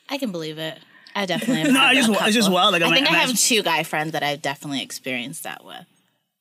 I 0.08 0.18
can 0.18 0.32
believe 0.32 0.58
it. 0.58 0.78
I 1.14 1.26
definitely 1.32 1.72
No, 1.72 1.80
I 1.80 1.94
just 1.94 2.08
it's 2.10 2.34
just 2.34 2.50
wild. 2.50 2.72
Like 2.72 2.82
I 2.82 2.86
I'm 2.86 2.92
think 2.92 3.08
I 3.08 3.14
have 3.14 3.38
two 3.38 3.62
guy 3.62 3.82
friends 3.82 4.12
that 4.12 4.22
I've 4.22 4.42
definitely 4.42 4.82
experienced 4.82 5.42
that 5.44 5.64
with. 5.64 5.84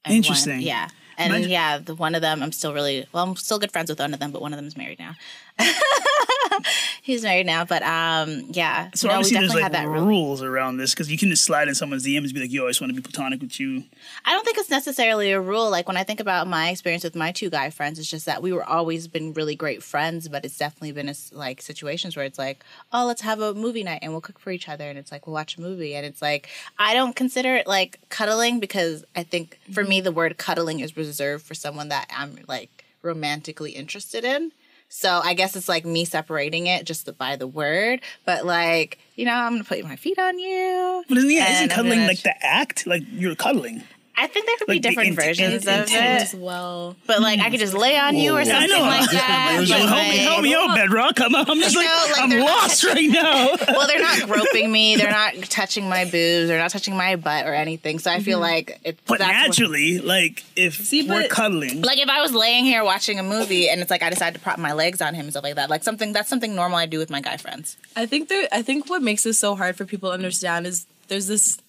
And 0.06 0.14
Interesting. 0.16 0.54
One, 0.54 0.62
yeah. 0.62 0.90
And 1.18 1.34
Imagine- 1.34 1.50
yeah, 1.52 1.78
the 1.80 1.96
one 1.96 2.14
of 2.16 2.22
them 2.22 2.44
I'm 2.44 2.52
still 2.52 2.74
really 2.74 3.08
well, 3.12 3.24
I'm 3.24 3.36
still 3.36 3.60
good 3.60 3.72
friends 3.72 3.90
with 3.90 4.00
one 4.00 4.14
of 4.14 4.20
them, 4.20 4.32
but 4.32 4.42
one 4.42 4.54
of 4.54 4.58
them 4.58 4.68
is 4.68 4.78
married 4.78 5.00
now. 5.00 5.16
He's 7.02 7.24
married 7.24 7.46
now, 7.46 7.64
but 7.64 7.84
um, 7.84 8.48
yeah. 8.52 8.90
So 8.94 9.08
no, 9.08 9.14
we 9.14 9.18
obviously 9.18 9.40
there's 9.40 9.52
definitely 9.52 9.64
like 9.64 9.64
had 9.64 9.74
that 9.74 9.88
rule. 9.88 10.06
rules 10.06 10.42
around 10.42 10.78
this 10.78 10.94
because 10.94 11.10
you 11.10 11.18
can 11.18 11.30
just 11.30 11.44
slide 11.44 11.68
in 11.68 11.76
someone's 11.76 12.06
DMs 12.06 12.26
and 12.26 12.34
be 12.34 12.42
like, 12.42 12.52
"Yo, 12.52 12.66
I 12.66 12.70
just 12.70 12.82
want 12.82 12.94
to 12.94 13.02
be 13.02 13.02
platonic 13.02 13.42
with 13.42 13.60
you." 13.60 13.84
I 14.26 14.32
don't 14.32 14.44
think 14.44 14.58
it's 14.58 14.70
necessarily 14.70 15.32
a 15.32 15.40
rule. 15.40 15.70
Like 15.70 15.88
when 15.88 15.98
I 15.98 16.04
think 16.04 16.20
about 16.20 16.48
my 16.48 16.70
experience 16.70 17.04
with 17.04 17.16
my 17.16 17.32
two 17.32 17.50
guy 17.50 17.70
friends, 17.70 17.98
it's 18.00 18.10
just 18.10 18.26
that 18.26 18.42
we 18.42 18.52
were 18.52 18.64
always 18.64 19.08
been 19.08 19.34
really 19.34 19.56
great 19.56 19.84
friends, 19.84 20.28
but 20.28 20.44
it's 20.44 20.58
definitely 20.58 20.92
been 20.92 21.10
a 21.10 21.16
like 21.32 21.62
situations 21.62 22.18
where 22.18 22.26
it's 22.26 22.40
like, 22.40 22.64
oh, 22.92 23.06
let's 23.06 23.22
have 23.22 23.40
a 23.40 23.54
movie 23.54 23.84
night 23.84 24.00
and 24.02 24.12
we'll 24.12 24.22
cook 24.22 24.40
for 24.40 24.52
each 24.52 24.68
other, 24.68 24.90
and 24.90 25.00
it's 25.00 25.12
like 25.12 25.28
we'll 25.28 25.34
watch 25.34 25.58
a 25.58 25.62
movie, 25.62 25.96
and 25.96 26.06
it's 26.06 26.22
like 26.22 26.50
I 26.78 26.94
don't 26.94 27.16
consider 27.16 27.56
it 27.56 27.68
like 27.68 28.00
cuddling 28.10 28.60
because 28.60 29.06
I 29.16 29.24
think 29.24 29.60
for 29.72 29.84
me 29.84 30.02
the 30.02 30.12
word 30.12 30.38
cuddling 30.38 30.82
is 30.82 30.98
reserved 30.98 31.46
for 31.46 31.54
someone 31.54 31.90
that 31.90 32.08
I'm 32.14 32.40
like 32.48 32.84
romantically 33.02 33.72
interested 33.72 34.26
in. 34.26 34.52
So 34.90 35.22
I 35.24 35.34
guess 35.34 35.56
it's 35.56 35.68
like 35.70 35.86
me 35.86 36.06
separating 36.06 36.68
it 36.68 36.86
just 36.86 37.16
by 37.18 37.36
the 37.36 37.48
word, 37.48 38.02
but 38.26 38.46
like 38.46 39.00
you 39.16 39.26
know, 39.26 39.34
I'm 39.34 39.54
gonna 39.54 39.64
put 39.64 39.84
my 39.84 39.96
feet 39.96 40.20
on 40.20 40.38
you. 40.40 41.04
But 41.10 41.18
isn't, 41.18 41.30
yeah, 41.32 41.56
isn't 41.58 41.70
cuddling 41.70 42.00
gonna- 42.00 42.08
like 42.08 42.22
the 42.24 42.46
act? 42.46 42.86
Like 42.88 43.04
you're 43.12 43.36
cuddling. 43.36 43.84
I 44.20 44.26
think 44.28 44.48
there 44.48 44.56
could 44.58 44.68
like 44.68 44.76
be 44.78 44.80
different 44.90 45.10
int- 45.10 45.20
versions 45.20 45.54
int- 45.54 45.68
of 45.68 45.82
intent 45.82 46.22
it. 46.22 46.24
as 46.24 46.34
well 46.36 46.96
But 47.06 47.22
like 47.22 47.40
I 47.40 47.52
could 47.52 47.60
just 47.60 47.76
lay 47.76 47.98
on 47.98 48.16
you 48.16 48.32
or 48.32 48.40
Whoa. 48.40 48.44
something 48.46 48.72
I 48.72 48.78
know. 48.78 48.82
like 48.82 49.12
that. 49.12 49.56
versions. 49.60 49.70
but, 49.70 49.80
Yo, 49.80 49.88
help 49.88 50.02
me, 50.02 50.10
like- 50.10 50.20
help 50.28 50.42
me 50.42 50.56
out, 50.56 50.76
Bedrock. 50.76 51.22
I'm, 51.22 51.36
I'm 51.36 51.60
just 51.60 51.76
like, 51.76 51.86
know, 51.86 52.06
like 52.12 52.20
I'm 52.22 52.30
they're 52.30 52.42
lost 52.44 52.84
right 52.84 53.10
now. 53.10 53.56
well, 53.68 53.88
they're 53.88 54.02
not 54.02 54.22
groping 54.28 54.72
me. 54.72 54.96
They're 54.96 55.12
not 55.12 55.36
touching 55.44 55.88
my 55.88 56.06
boobs. 56.06 56.48
They're 56.48 56.58
not 56.60 56.72
touching 56.72 56.98
my 56.98 57.16
butt 57.16 57.46
or 57.46 57.54
anything. 57.54 58.00
So 58.00 58.12
I 58.12 58.20
feel 58.20 58.40
mm-hmm. 58.40 58.50
like 58.52 58.80
it's 58.84 59.00
but 59.06 59.20
that's 59.20 59.30
what- 59.32 59.48
naturally, 59.48 60.00
like 60.00 60.44
if 60.56 60.76
See, 60.76 61.08
we're 61.08 61.28
cuddling, 61.28 61.82
like 61.84 62.00
if 62.00 62.10
I 62.10 62.22
was 62.22 62.34
laying 62.34 62.66
here 62.66 62.84
watching 62.84 63.20
a 63.20 63.24
movie 63.24 63.70
and 63.70 63.82
it's 63.82 63.92
like 63.92 64.02
I 64.02 64.10
decided 64.10 64.38
to 64.40 64.44
prop 64.44 64.58
my 64.58 64.74
legs 64.74 65.02
on 65.02 65.14
him 65.14 65.22
and 65.26 65.32
stuff 65.32 65.44
like 65.44 65.56
that, 65.56 65.70
like 65.70 65.84
something 65.84 66.12
that's 66.14 66.28
something 66.30 66.56
normal 66.56 66.78
I 66.78 66.88
do 66.88 66.98
with 66.98 67.10
my 67.10 67.22
guy 67.22 67.38
friends. 67.38 67.78
I 67.96 68.06
think 68.08 68.30
there. 68.30 68.48
I 68.52 68.64
think 68.64 68.90
what 68.90 69.02
makes 69.04 69.24
this 69.24 69.38
so 69.38 69.56
hard 69.56 69.76
for 69.76 69.86
people 69.86 70.10
to 70.10 70.14
understand 70.14 70.66
is 70.66 70.88
there's 71.08 71.28
this 71.28 71.60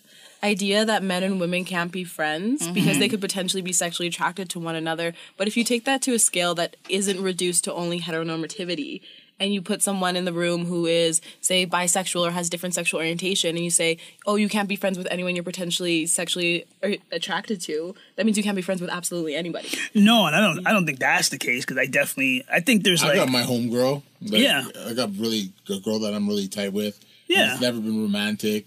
idea 0.42 0.84
that 0.84 1.02
men 1.02 1.22
and 1.22 1.40
women 1.40 1.64
can't 1.64 1.90
be 1.90 2.04
friends 2.04 2.68
because 2.68 2.98
they 2.98 3.08
could 3.08 3.20
potentially 3.20 3.62
be 3.62 3.72
sexually 3.72 4.08
attracted 4.08 4.48
to 4.50 4.60
one 4.60 4.74
another. 4.76 5.12
But 5.36 5.48
if 5.48 5.56
you 5.56 5.64
take 5.64 5.84
that 5.84 6.02
to 6.02 6.14
a 6.14 6.18
scale 6.18 6.54
that 6.56 6.76
isn't 6.88 7.20
reduced 7.22 7.64
to 7.64 7.74
only 7.74 8.00
heteronormativity, 8.00 9.00
and 9.40 9.54
you 9.54 9.62
put 9.62 9.82
someone 9.82 10.16
in 10.16 10.24
the 10.24 10.32
room 10.32 10.64
who 10.66 10.86
is, 10.86 11.20
say, 11.40 11.64
bisexual 11.64 12.26
or 12.26 12.32
has 12.32 12.50
different 12.50 12.74
sexual 12.74 12.98
orientation, 12.98 13.50
and 13.54 13.64
you 13.64 13.70
say, 13.70 13.98
"Oh, 14.26 14.34
you 14.34 14.48
can't 14.48 14.68
be 14.68 14.74
friends 14.74 14.98
with 14.98 15.06
anyone 15.12 15.36
you're 15.36 15.44
potentially 15.44 16.06
sexually 16.06 16.66
uh, 16.82 16.90
attracted 17.12 17.60
to," 17.62 17.94
that 18.16 18.26
means 18.26 18.36
you 18.36 18.42
can't 18.42 18.56
be 18.56 18.62
friends 18.62 18.80
with 18.80 18.90
absolutely 18.90 19.36
anybody. 19.36 19.68
no, 19.94 20.26
and 20.26 20.34
I 20.34 20.40
don't, 20.40 20.66
I 20.66 20.72
don't 20.72 20.86
think 20.86 20.98
that's 20.98 21.28
the 21.28 21.38
case 21.38 21.64
because 21.64 21.78
I 21.78 21.86
definitely, 21.86 22.44
I 22.52 22.58
think 22.60 22.82
there's 22.82 23.02
I 23.02 23.08
like, 23.08 23.16
got 23.16 23.28
my 23.28 23.42
homegirl. 23.42 24.02
Like, 24.22 24.40
Yeah. 24.42 24.64
I 24.86 24.94
got 24.94 25.10
really 25.16 25.52
a 25.70 25.78
girl 25.78 26.00
that 26.00 26.14
I'm 26.14 26.26
really 26.26 26.48
tight 26.48 26.72
with. 26.72 26.98
Yeah. 27.28 27.52
it's 27.52 27.60
never 27.60 27.78
been 27.78 28.02
romantic. 28.02 28.66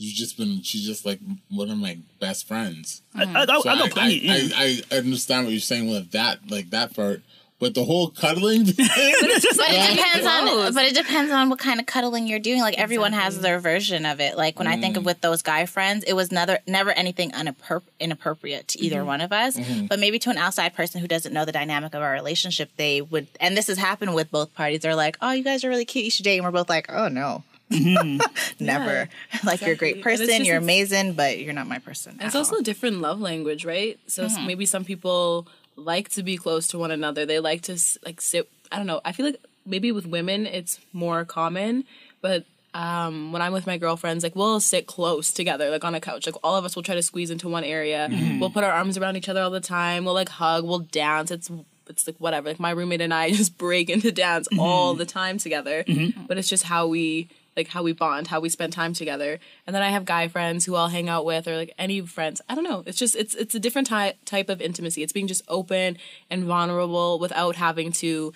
You've 0.00 0.14
just 0.14 0.38
been. 0.38 0.62
She's 0.62 0.86
just 0.86 1.04
like 1.04 1.20
one 1.50 1.68
of 1.68 1.76
my 1.76 1.98
best 2.20 2.48
friends. 2.48 3.02
I, 3.14 3.24
I, 3.24 3.42
I, 3.42 3.60
So 3.60 3.68
I 3.68 3.74
I. 3.74 3.88
I. 3.96 4.50
I, 4.56 4.80
I 4.90 4.96
understand 4.96 5.44
what 5.44 5.52
you're 5.52 5.60
saying 5.60 5.90
with 5.90 6.12
that, 6.12 6.50
like 6.50 6.70
that 6.70 6.96
part. 6.96 7.20
But 7.58 7.74
the 7.74 7.84
whole 7.84 8.08
cuddling 8.08 8.64
thing, 8.64 8.76
But 8.78 9.28
it 9.28 9.96
depends 9.96 10.26
on. 10.26 10.72
But 10.72 10.84
it 10.86 10.94
depends 10.94 11.30
on 11.30 11.50
what 11.50 11.58
kind 11.58 11.78
of 11.78 11.84
cuddling 11.84 12.26
you're 12.26 12.38
doing. 12.38 12.62
Like 12.62 12.78
everyone 12.78 13.12
has 13.12 13.38
their 13.40 13.60
version 13.60 14.06
of 14.06 14.20
it. 14.20 14.38
Like 14.38 14.58
when 14.58 14.66
I 14.66 14.80
think 14.80 14.96
of 14.96 15.02
mm. 15.02 15.06
with 15.06 15.20
those 15.20 15.42
guy 15.42 15.66
friends, 15.66 16.02
it 16.04 16.14
was 16.14 16.32
never 16.32 16.60
never 16.66 16.92
anything 16.92 17.32
unappro- 17.32 17.82
inappropriate 18.00 18.68
to 18.68 18.80
either 18.80 19.00
mm-hmm. 19.00 19.06
one 19.06 19.20
of 19.20 19.32
us. 19.32 19.58
Mm-hmm. 19.58 19.86
But 19.86 19.98
maybe 19.98 20.18
to 20.20 20.30
an 20.30 20.38
outside 20.38 20.72
person 20.72 21.02
who 21.02 21.08
doesn't 21.08 21.34
know 21.34 21.44
the 21.44 21.52
dynamic 21.52 21.94
of 21.94 22.00
our 22.00 22.12
relationship, 22.12 22.70
they 22.78 23.02
would. 23.02 23.26
And 23.38 23.54
this 23.54 23.66
has 23.66 23.76
happened 23.76 24.14
with 24.14 24.30
both 24.30 24.54
parties. 24.54 24.80
They're 24.80 24.96
like, 24.96 25.18
"Oh, 25.20 25.32
you 25.32 25.44
guys 25.44 25.62
are 25.62 25.68
really 25.68 25.84
cute. 25.84 26.06
You 26.06 26.10
should 26.10 26.24
date." 26.24 26.38
And 26.38 26.46
we're 26.46 26.52
both 26.52 26.70
like, 26.70 26.86
"Oh 26.88 27.08
no." 27.08 27.44
Mm-hmm. 27.70 28.64
Never. 28.64 29.08
Like 29.44 29.62
you're 29.62 29.72
a 29.72 29.76
great 29.76 29.98
exactly. 29.98 30.26
Person, 30.26 30.44
you're 30.44 30.58
amazing, 30.58 31.14
but 31.14 31.38
you're 31.38 31.54
not 31.54 31.66
my 31.66 31.78
person. 31.78 32.18
It's 32.20 32.34
also 32.34 32.54
all. 32.54 32.60
a 32.60 32.62
different 32.62 33.00
love 33.00 33.20
language, 33.20 33.64
right? 33.64 33.98
So 34.06 34.24
s- 34.24 34.36
mm-hmm. 34.36 34.46
maybe 34.46 34.66
some 34.66 34.84
people 34.84 35.48
like 35.76 36.10
to 36.10 36.22
be 36.22 36.36
close 36.36 36.66
to 36.68 36.78
one 36.78 36.90
another. 36.90 37.24
They 37.24 37.40
like 37.40 37.62
to 37.62 37.78
like 38.04 38.20
sit. 38.20 38.50
I 38.70 38.76
don't 38.76 38.86
know. 38.86 39.00
I 39.04 39.12
feel 39.12 39.26
like 39.26 39.40
maybe 39.64 39.92
with 39.92 40.06
women 40.06 40.46
it's 40.46 40.78
more 40.92 41.24
common, 41.24 41.84
but 42.20 42.44
um, 42.74 43.32
when 43.32 43.42
I'm 43.42 43.52
with 43.52 43.66
my 43.66 43.78
girlfriends, 43.78 44.22
like 44.22 44.36
we'll 44.36 44.60
sit 44.60 44.86
close 44.86 45.32
together, 45.32 45.70
like 45.70 45.84
on 45.84 45.94
a 45.94 46.00
couch. 46.00 46.26
Like 46.26 46.36
all 46.42 46.56
of 46.56 46.64
us 46.64 46.76
will 46.76 46.82
try 46.82 46.94
to 46.94 47.02
squeeze 47.02 47.30
into 47.30 47.48
one 47.48 47.64
area. 47.64 48.08
Mm-hmm. 48.10 48.40
We'll 48.40 48.50
put 48.50 48.64
our 48.64 48.72
arms 48.72 48.98
around 48.98 49.16
each 49.16 49.28
other 49.28 49.40
all 49.42 49.50
the 49.50 49.60
time. 49.60 50.04
We'll 50.04 50.14
like 50.14 50.28
hug. 50.28 50.64
We'll 50.64 50.80
dance. 50.80 51.30
It's 51.30 51.50
it's 51.88 52.06
like 52.06 52.16
whatever. 52.18 52.50
Like 52.50 52.60
my 52.60 52.70
roommate 52.70 53.00
and 53.00 53.12
I 53.12 53.30
just 53.32 53.58
break 53.58 53.90
into 53.90 54.12
dance 54.12 54.48
all 54.58 54.94
the 54.94 55.06
time 55.06 55.38
together. 55.38 55.84
But 56.28 56.38
it's 56.38 56.48
just 56.48 56.64
how 56.64 56.86
we 56.86 57.28
like 57.56 57.68
how 57.68 57.82
we 57.82 57.92
bond, 57.92 58.28
how 58.28 58.40
we 58.40 58.48
spend 58.48 58.72
time 58.72 58.92
together. 58.92 59.38
And 59.66 59.74
then 59.74 59.82
I 59.82 59.90
have 59.90 60.04
guy 60.04 60.28
friends 60.28 60.64
who 60.64 60.74
I'll 60.74 60.88
hang 60.88 61.08
out 61.08 61.24
with 61.24 61.48
or 61.48 61.56
like 61.56 61.74
any 61.78 62.00
friends. 62.00 62.40
I 62.48 62.54
don't 62.54 62.64
know. 62.64 62.82
It's 62.86 62.98
just 62.98 63.16
it's 63.16 63.34
it's 63.34 63.54
a 63.54 63.60
different 63.60 63.88
ty- 63.88 64.14
type 64.24 64.48
of 64.48 64.60
intimacy. 64.60 65.02
It's 65.02 65.12
being 65.12 65.26
just 65.26 65.42
open 65.48 65.98
and 66.30 66.44
vulnerable 66.44 67.18
without 67.18 67.56
having 67.56 67.92
to 67.92 68.32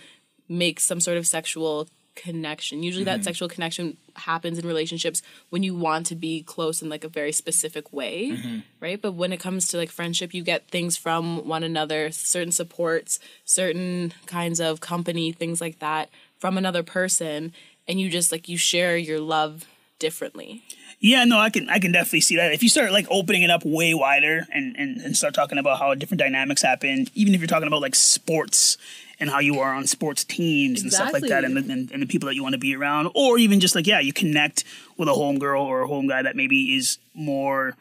make 0.49 0.81
some 0.81 1.01
sort 1.01 1.17
of 1.17 1.27
sexual 1.27 1.89
connection. 2.15 2.83
Usually 2.83 3.05
that 3.05 3.17
mm-hmm. 3.17 3.23
sexual 3.25 3.49
connection 3.49 3.97
happens 4.17 4.59
in 4.59 4.67
relationships 4.67 5.23
when 5.51 5.63
you 5.63 5.75
want 5.75 6.07
to 6.07 6.15
be 6.15 6.43
close 6.43 6.83
in 6.83 6.89
like 6.89 7.05
a 7.05 7.09
very 7.09 7.33
specific 7.33 7.93
way, 7.93 8.31
mm-hmm. 8.31 8.59
right? 8.81 9.01
But 9.01 9.13
when 9.13 9.33
it 9.33 9.41
comes 9.41 9.69
to 9.69 9.77
like 9.77 9.91
friendship, 9.91 10.33
you 10.33 10.43
get 10.43 10.69
things 10.69 10.97
from 10.97 11.47
one 11.47 11.63
another, 11.63 12.11
certain 12.13 12.53
supports, 12.53 13.19
certain 13.45 14.13
kinds 14.27 14.61
of 14.61 14.81
company, 14.81 15.33
things 15.33 15.61
like 15.61 15.81
that 15.81 16.09
from 16.39 16.59
another 16.59 16.83
person 16.83 17.53
and 17.87 18.01
you 18.01 18.11
just 18.11 18.33
like 18.33 18.49
you 18.49 18.57
share 18.57 18.97
your 18.97 19.21
love 19.21 19.65
differently. 19.99 20.63
Yeah, 21.01 21.25
no, 21.25 21.39
I 21.39 21.51
can 21.51 21.69
I 21.69 21.79
can 21.79 21.93
definitely 21.93 22.23
see 22.23 22.37
that. 22.37 22.53
If 22.53 22.63
you 22.63 22.69
start 22.69 22.93
like 22.93 23.07
opening 23.11 23.43
it 23.43 23.51
up 23.51 23.63
way 23.65 23.95
wider 23.95 24.47
and, 24.53 24.75
and, 24.77 25.01
and 25.01 25.17
start 25.17 25.35
talking 25.35 25.59
about 25.59 25.79
how 25.79 25.95
different 25.95 26.19
dynamics 26.19 26.63
happen, 26.63 27.07
even 27.15 27.35
if 27.35 27.41
you're 27.41 27.49
talking 27.49 27.67
about 27.67 27.83
like 27.83 27.95
sports 27.95 28.79
and 29.21 29.31
how 29.31 29.39
you 29.39 29.61
are 29.61 29.75
on 29.75 29.87
sports 29.87 30.25
teams 30.25 30.83
and 30.83 30.93
stuff 30.93 31.13
like 31.13 31.23
that 31.25 31.45
and 31.45 31.57
the, 31.57 31.73
and, 31.73 31.93
and 31.93 32.03
the 32.03 32.07
people 32.07 32.27
that 32.27 32.35
you 32.35 32.43
want 32.43 32.55
to 32.55 32.59
be 32.59 32.75
around, 32.75 33.11
or 33.15 33.39
even 33.39 33.61
just 33.61 33.75
like, 33.75 33.87
yeah, 33.87 34.01
you 34.01 34.13
connect 34.13 34.65
with 34.97 35.09
a 35.09 35.15
home 35.15 35.39
girl 35.39 35.63
or 35.63 35.83
a 35.83 35.87
home 35.87 36.09
guy 36.09 36.23
that 36.23 36.37
maybe 36.37 36.75
is 36.77 36.99
more 37.15 37.77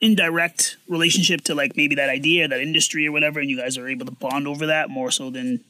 indirect 0.00 0.76
relationship 0.88 1.40
to 1.42 1.54
like 1.54 1.76
maybe 1.76 1.94
that 1.94 2.10
idea, 2.10 2.48
that 2.48 2.60
industry 2.60 3.06
or 3.06 3.12
whatever, 3.12 3.40
and 3.40 3.48
you 3.48 3.56
guys 3.56 3.78
are 3.78 3.88
able 3.88 4.04
to 4.04 4.12
bond 4.12 4.46
over 4.46 4.66
that 4.66 4.90
more 4.90 5.10
so 5.10 5.30
than 5.30 5.64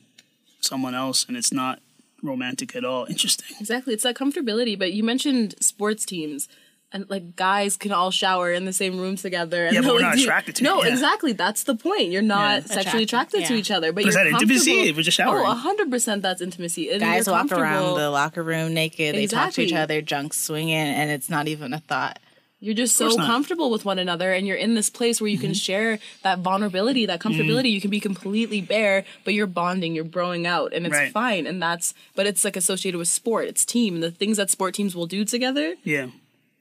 someone 0.60 0.94
else 0.94 1.26
and 1.28 1.36
it's 1.36 1.52
not 1.52 1.78
romantic 2.24 2.74
at 2.74 2.84
all. 2.84 3.04
Interesting. 3.08 3.56
Exactly. 3.60 3.94
It's 3.94 4.02
that 4.02 4.16
comfortability. 4.16 4.78
But 4.78 4.92
you 4.92 5.04
mentioned 5.04 5.54
sports 5.60 6.04
teams. 6.04 6.48
And 6.92 7.10
like 7.10 7.34
guys 7.34 7.76
can 7.76 7.90
all 7.90 8.12
shower 8.12 8.52
in 8.52 8.66
the 8.66 8.72
same 8.72 9.00
room 9.00 9.16
together. 9.16 9.66
And 9.66 9.74
Yeah, 9.74 9.80
but 9.80 9.94
we're 9.94 10.00
like, 10.00 10.14
not 10.14 10.18
attracted 10.20 10.54
to 10.56 10.62
No, 10.62 10.84
yeah. 10.84 10.92
exactly. 10.92 11.32
That's 11.32 11.64
the 11.64 11.74
point. 11.74 12.12
You're 12.12 12.22
not 12.22 12.68
sexually 12.68 13.02
Attracted, 13.02 13.40
attracted 13.40 13.46
to 13.48 13.54
each 13.58 13.72
other, 13.72 13.90
but 13.90 14.04
But 14.04 14.04
you're 14.04 14.12
that 14.12 14.26
intimacy? 14.28 14.70
comfortable- 14.70 14.88
If 14.90 14.96
we're 14.98 15.02
just 15.02 15.16
showering. 15.16 15.44
Oh, 15.44 15.54
hundred 15.54 15.90
percent. 15.90 16.22
That's 16.22 16.40
intimacy. 16.40 16.92
And 16.92 17.00
Guys 17.00 17.26
walk 17.28 17.50
around 17.50 17.96
the 17.98 18.10
locker 18.10 18.44
room 18.44 18.74
naked. 18.74 19.16
Exactly. 19.16 19.20
They 19.20 19.26
talk 19.26 19.52
to 19.54 19.62
each 19.62 19.72
other, 19.72 20.02
junk 20.02 20.34
swinging, 20.34 20.76
and 20.76 21.10
it's 21.10 21.28
not 21.28 21.48
even 21.48 21.72
a 21.72 21.80
thought. 21.80 22.20
You're 22.64 22.74
just 22.74 22.96
so 22.96 23.14
comfortable 23.16 23.70
with 23.70 23.84
one 23.84 23.98
another, 23.98 24.32
and 24.32 24.46
you're 24.46 24.56
in 24.56 24.74
this 24.74 24.88
place 24.88 25.20
where 25.20 25.28
you 25.28 25.36
can 25.38 25.52
share 25.52 25.98
that 26.22 26.38
vulnerability, 26.38 27.04
that 27.04 27.20
comfortability. 27.20 27.70
You 27.70 27.78
can 27.82 27.90
be 27.90 28.00
completely 28.00 28.62
bare, 28.62 29.04
but 29.22 29.34
you're 29.34 29.46
bonding, 29.46 29.94
you're 29.94 30.02
growing 30.04 30.46
out, 30.46 30.72
and 30.72 30.86
it's 30.86 30.94
Right. 30.94 31.12
fine. 31.12 31.46
And 31.46 31.60
that's, 31.60 31.92
but 32.14 32.24
it's 32.26 32.42
like 32.42 32.56
associated 32.56 32.96
with 32.96 33.08
sport. 33.08 33.48
It's 33.48 33.66
team. 33.66 34.00
The 34.00 34.10
things 34.10 34.38
that 34.38 34.48
sport 34.48 34.74
teams 34.74 34.96
will 34.96 35.06
do 35.06 35.26
together, 35.26 35.74
Yeah. 35.84 36.06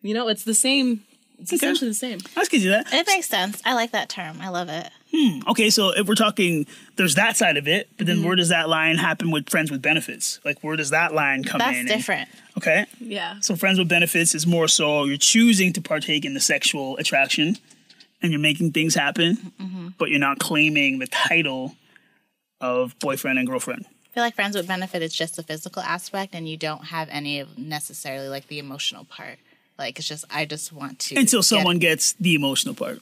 you 0.01 0.13
know, 0.13 0.27
it's 0.27 0.43
the 0.43 0.53
same. 0.53 1.05
It's 1.39 1.51
Okay. 1.51 1.55
essentially 1.55 1.89
the 1.89 1.95
same. 1.95 2.19
Let's 2.35 2.49
get 2.49 2.59
you 2.61 2.71
that. 2.71 2.93
It 2.93 3.07
makes 3.07 3.27
sense. 3.27 3.61
I 3.63 3.73
like 3.73 3.91
that 3.91 4.09
term. 4.09 4.39
I 4.41 4.49
love 4.49 4.67
it. 4.67 4.89
Hmm, 5.15 5.39
okay, 5.47 5.69
so 5.69 5.89
if 5.89 6.07
we're 6.07 6.15
talking, 6.15 6.65
there's 6.95 7.15
that 7.15 7.37
side 7.37 7.55
of 7.57 7.67
it, 7.67 7.87
but 7.97 8.07
then 8.07 8.17
mm-hmm. 8.17 8.25
where 8.27 8.35
does 8.35 8.49
that 8.49 8.67
line 8.67 8.97
happen 8.97 9.29
with 9.29 9.47
friends 9.49 9.69
with 9.69 9.81
benefits? 9.81 10.39
Like, 10.43 10.63
where 10.63 10.75
does 10.75 10.89
that 10.89 11.13
line 11.13 11.43
come 11.43 11.61
in? 11.61 11.67
That's 11.67 11.77
And- 11.79 11.87
different. 11.87 12.29
okay, 12.57 12.85
Yeah. 12.99 13.39
so 13.41 13.55
friends 13.55 13.77
with 13.77 13.87
benefits 13.87 14.33
is 14.33 14.47
more 14.47 14.67
so 14.67 15.03
you're 15.05 15.17
choosing 15.17 15.71
to 15.73 15.81
partake 15.81 16.25
in 16.25 16.33
the 16.33 16.39
sexual 16.39 16.97
attraction, 16.97 17.57
and 18.23 18.31
you're 18.31 18.41
making 18.41 18.71
things 18.71 18.95
happen, 18.95 19.53
mm-hmm. 19.61 19.87
but 19.99 20.09
you're 20.09 20.19
not 20.19 20.39
claiming 20.39 20.97
the 20.99 21.07
title 21.07 21.75
of 22.59 22.97
boyfriend 22.99 23.37
and 23.37 23.47
girlfriend. 23.47 23.85
I 23.85 24.13
feel 24.13 24.23
like 24.23 24.35
friends 24.35 24.55
with 24.55 24.67
benefit 24.67 25.01
is 25.01 25.13
just 25.13 25.35
the 25.35 25.43
physical 25.43 25.81
aspect, 25.83 26.33
and 26.33 26.47
you 26.47 26.55
don't 26.57 26.85
have 26.85 27.09
any 27.11 27.39
of 27.39 27.57
necessarily 27.57 28.29
like 28.29 28.47
the 28.47 28.59
emotional 28.59 29.03
part. 29.05 29.37
Like 29.77 29.99
it's 29.99 30.07
just 30.07 30.23
I 30.31 30.45
just 30.45 30.71
want 30.71 30.99
to 30.99 31.15
Until 31.15 31.39
get- 31.41 31.45
someone 31.45 31.79
gets 31.79 32.13
the 32.13 32.33
emotional 32.35 32.73
part. 32.75 32.99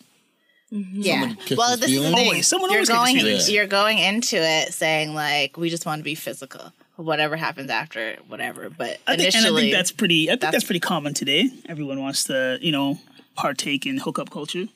Yeah. 0.72 1.20
Someone 1.22 1.36
catches 1.38 1.58
Well, 1.58 1.78
this 1.78 1.80
is 1.80 1.82
the 1.82 1.88
feelings? 1.98 2.16
thing. 2.16 2.25
Always. 2.28 2.48
Someone 2.48 2.70
you're 2.72 2.78
always 2.78 2.90
going 2.90 3.54
you're 3.54 3.68
going 3.68 3.98
into 4.00 4.38
it 4.38 4.74
saying 4.74 5.13
like 5.13 5.58
we 5.58 5.70
just 5.70 5.86
want 5.86 6.00
to 6.00 6.04
be 6.04 6.16
physical. 6.16 6.72
Whatever 6.96 7.36
happens 7.36 7.70
after, 7.72 8.18
whatever. 8.28 8.70
But 8.70 9.00
I 9.08 9.16
think, 9.16 9.36
and 9.36 9.46
I 9.48 9.60
think 9.60 9.72
that's 9.74 9.92
pretty. 9.92 10.30
I 10.30 10.34
think 10.34 10.42
that's, 10.42 10.51
that's- 10.51 10.63
pretty 10.63 10.80
common 10.80 11.13
today. 11.13 11.50
Everyone 11.68 12.00
wants 12.00 12.24
to, 12.25 12.60
you 12.62 12.72
know, 12.72 13.00
partake 13.36 13.86
in 13.86 13.98
hookup 13.98 14.30
culture, 14.30 14.68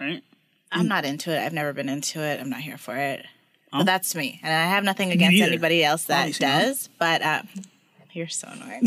right? 0.00 0.22
I'm 0.72 0.88
not 0.88 1.04
into 1.04 1.30
it. 1.34 1.38
I've 1.38 1.52
never 1.52 1.72
been 1.72 1.88
into 1.88 2.20
it. 2.22 2.40
I'm 2.40 2.50
not 2.50 2.60
here 2.60 2.78
for 2.78 2.96
it. 2.96 3.24
Oh. 3.72 3.78
But 3.78 3.86
that's 3.86 4.14
me, 4.16 4.40
and 4.42 4.52
I 4.52 4.66
have 4.74 4.82
nothing 4.84 5.12
against 5.12 5.40
anybody 5.40 5.84
else 5.84 6.04
that 6.04 6.20
Obviously 6.20 6.46
not. 6.46 6.62
does. 6.62 6.88
But 6.98 7.22
um, 7.22 7.48
you're 8.12 8.28
so 8.28 8.48
annoying. 8.48 8.82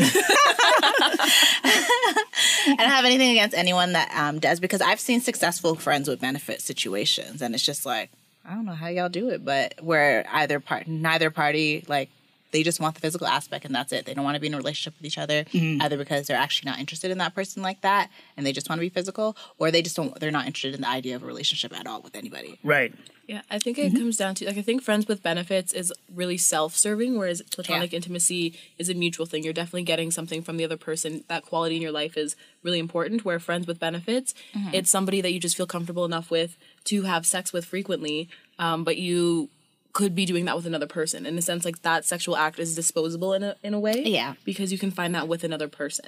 I 2.66 2.76
don't 2.78 2.88
have 2.88 3.04
anything 3.04 3.30
against 3.30 3.56
anyone 3.56 3.92
that 3.92 4.10
um, 4.16 4.38
does 4.38 4.60
because 4.60 4.80
I've 4.80 5.00
seen 5.00 5.20
successful 5.20 5.74
friends 5.74 6.08
with 6.08 6.20
benefit 6.20 6.60
situations, 6.60 7.42
and 7.42 7.54
it's 7.54 7.64
just 7.64 7.84
like 7.86 8.10
I 8.44 8.54
don't 8.54 8.66
know 8.66 8.72
how 8.72 8.88
y'all 8.88 9.08
do 9.08 9.30
it, 9.30 9.44
but 9.44 9.74
where 9.82 10.26
either 10.30 10.60
part, 10.60 10.86
neither 10.86 11.30
party, 11.30 11.84
like 11.88 12.10
they 12.54 12.62
just 12.62 12.80
want 12.80 12.94
the 12.94 13.00
physical 13.02 13.26
aspect 13.26 13.64
and 13.66 13.74
that's 13.74 13.92
it. 13.92 14.06
They 14.06 14.14
don't 14.14 14.24
want 14.24 14.36
to 14.36 14.40
be 14.40 14.46
in 14.46 14.54
a 14.54 14.56
relationship 14.56 14.94
with 14.98 15.04
each 15.10 15.18
other, 15.18 15.44
Mm-hmm. 15.52 15.82
either 15.82 15.98
because 15.98 16.26
they're 16.26 16.36
actually 16.46 16.70
not 16.70 16.78
interested 16.78 17.10
in 17.10 17.18
that 17.18 17.34
person 17.34 17.62
like 17.62 17.80
that, 17.82 18.08
and 18.36 18.46
they 18.46 18.52
just 18.52 18.68
want 18.70 18.78
to 18.78 18.86
be 18.88 18.88
physical, 18.98 19.36
or 19.58 19.70
they 19.70 19.82
just 19.82 19.96
don't. 19.96 20.18
They're 20.20 20.30
not 20.40 20.46
interested 20.46 20.74
in 20.74 20.80
the 20.80 20.88
idea 20.88 21.14
of 21.16 21.22
a 21.22 21.26
relationship 21.26 21.70
at 21.78 21.86
all 21.86 22.00
with 22.00 22.14
anybody. 22.16 22.58
Right. 22.62 22.94
Yeah, 23.26 23.40
I 23.50 23.58
think 23.58 23.78
it 23.78 23.92
comes 23.94 24.16
down 24.18 24.34
to 24.36 24.46
like 24.46 24.58
I 24.58 24.62
think 24.62 24.82
friends 24.82 25.06
with 25.08 25.22
benefits 25.22 25.72
is 25.72 25.92
really 26.14 26.36
self-serving, 26.36 27.18
whereas 27.18 27.42
platonic 27.56 27.92
Yeah. 27.92 27.96
intimacy 27.96 28.44
is 28.78 28.88
a 28.88 28.94
mutual 28.94 29.26
thing. 29.26 29.42
You're 29.44 29.52
definitely 29.62 29.84
getting 29.84 30.10
something 30.10 30.40
from 30.42 30.56
the 30.58 30.64
other 30.64 30.76
person. 30.76 31.24
That 31.28 31.42
quality 31.50 31.76
in 31.76 31.82
your 31.82 31.92
life 32.02 32.16
is 32.24 32.36
really 32.62 32.78
important. 32.78 33.24
Where 33.24 33.40
friends 33.40 33.66
with 33.66 33.78
benefits, 33.80 34.34
it's 34.72 34.90
somebody 34.90 35.20
that 35.22 35.32
you 35.32 35.40
just 35.40 35.56
feel 35.56 35.66
comfortable 35.66 36.04
enough 36.04 36.30
with 36.30 36.56
to 36.90 37.02
have 37.12 37.24
sex 37.26 37.52
with 37.52 37.64
frequently, 37.64 38.28
um, 38.58 38.84
but 38.84 38.96
you 38.98 39.48
could 39.94 40.14
be 40.14 40.26
doing 40.26 40.44
that 40.44 40.56
with 40.56 40.66
another 40.66 40.86
person. 40.86 41.24
In 41.24 41.38
a 41.38 41.42
sense, 41.42 41.64
like 41.64 41.80
that 41.82 42.04
sexual 42.04 42.36
act 42.36 42.58
is 42.58 42.74
disposable 42.74 43.32
in 43.32 43.42
a 43.42 43.56
in 43.62 43.72
a 43.72 43.80
way. 43.80 44.02
Yeah. 44.04 44.34
because 44.44 44.70
you 44.72 44.78
can 44.78 44.90
find 44.90 45.14
that 45.14 45.26
with 45.28 45.42
another 45.44 45.68
person. 45.68 46.06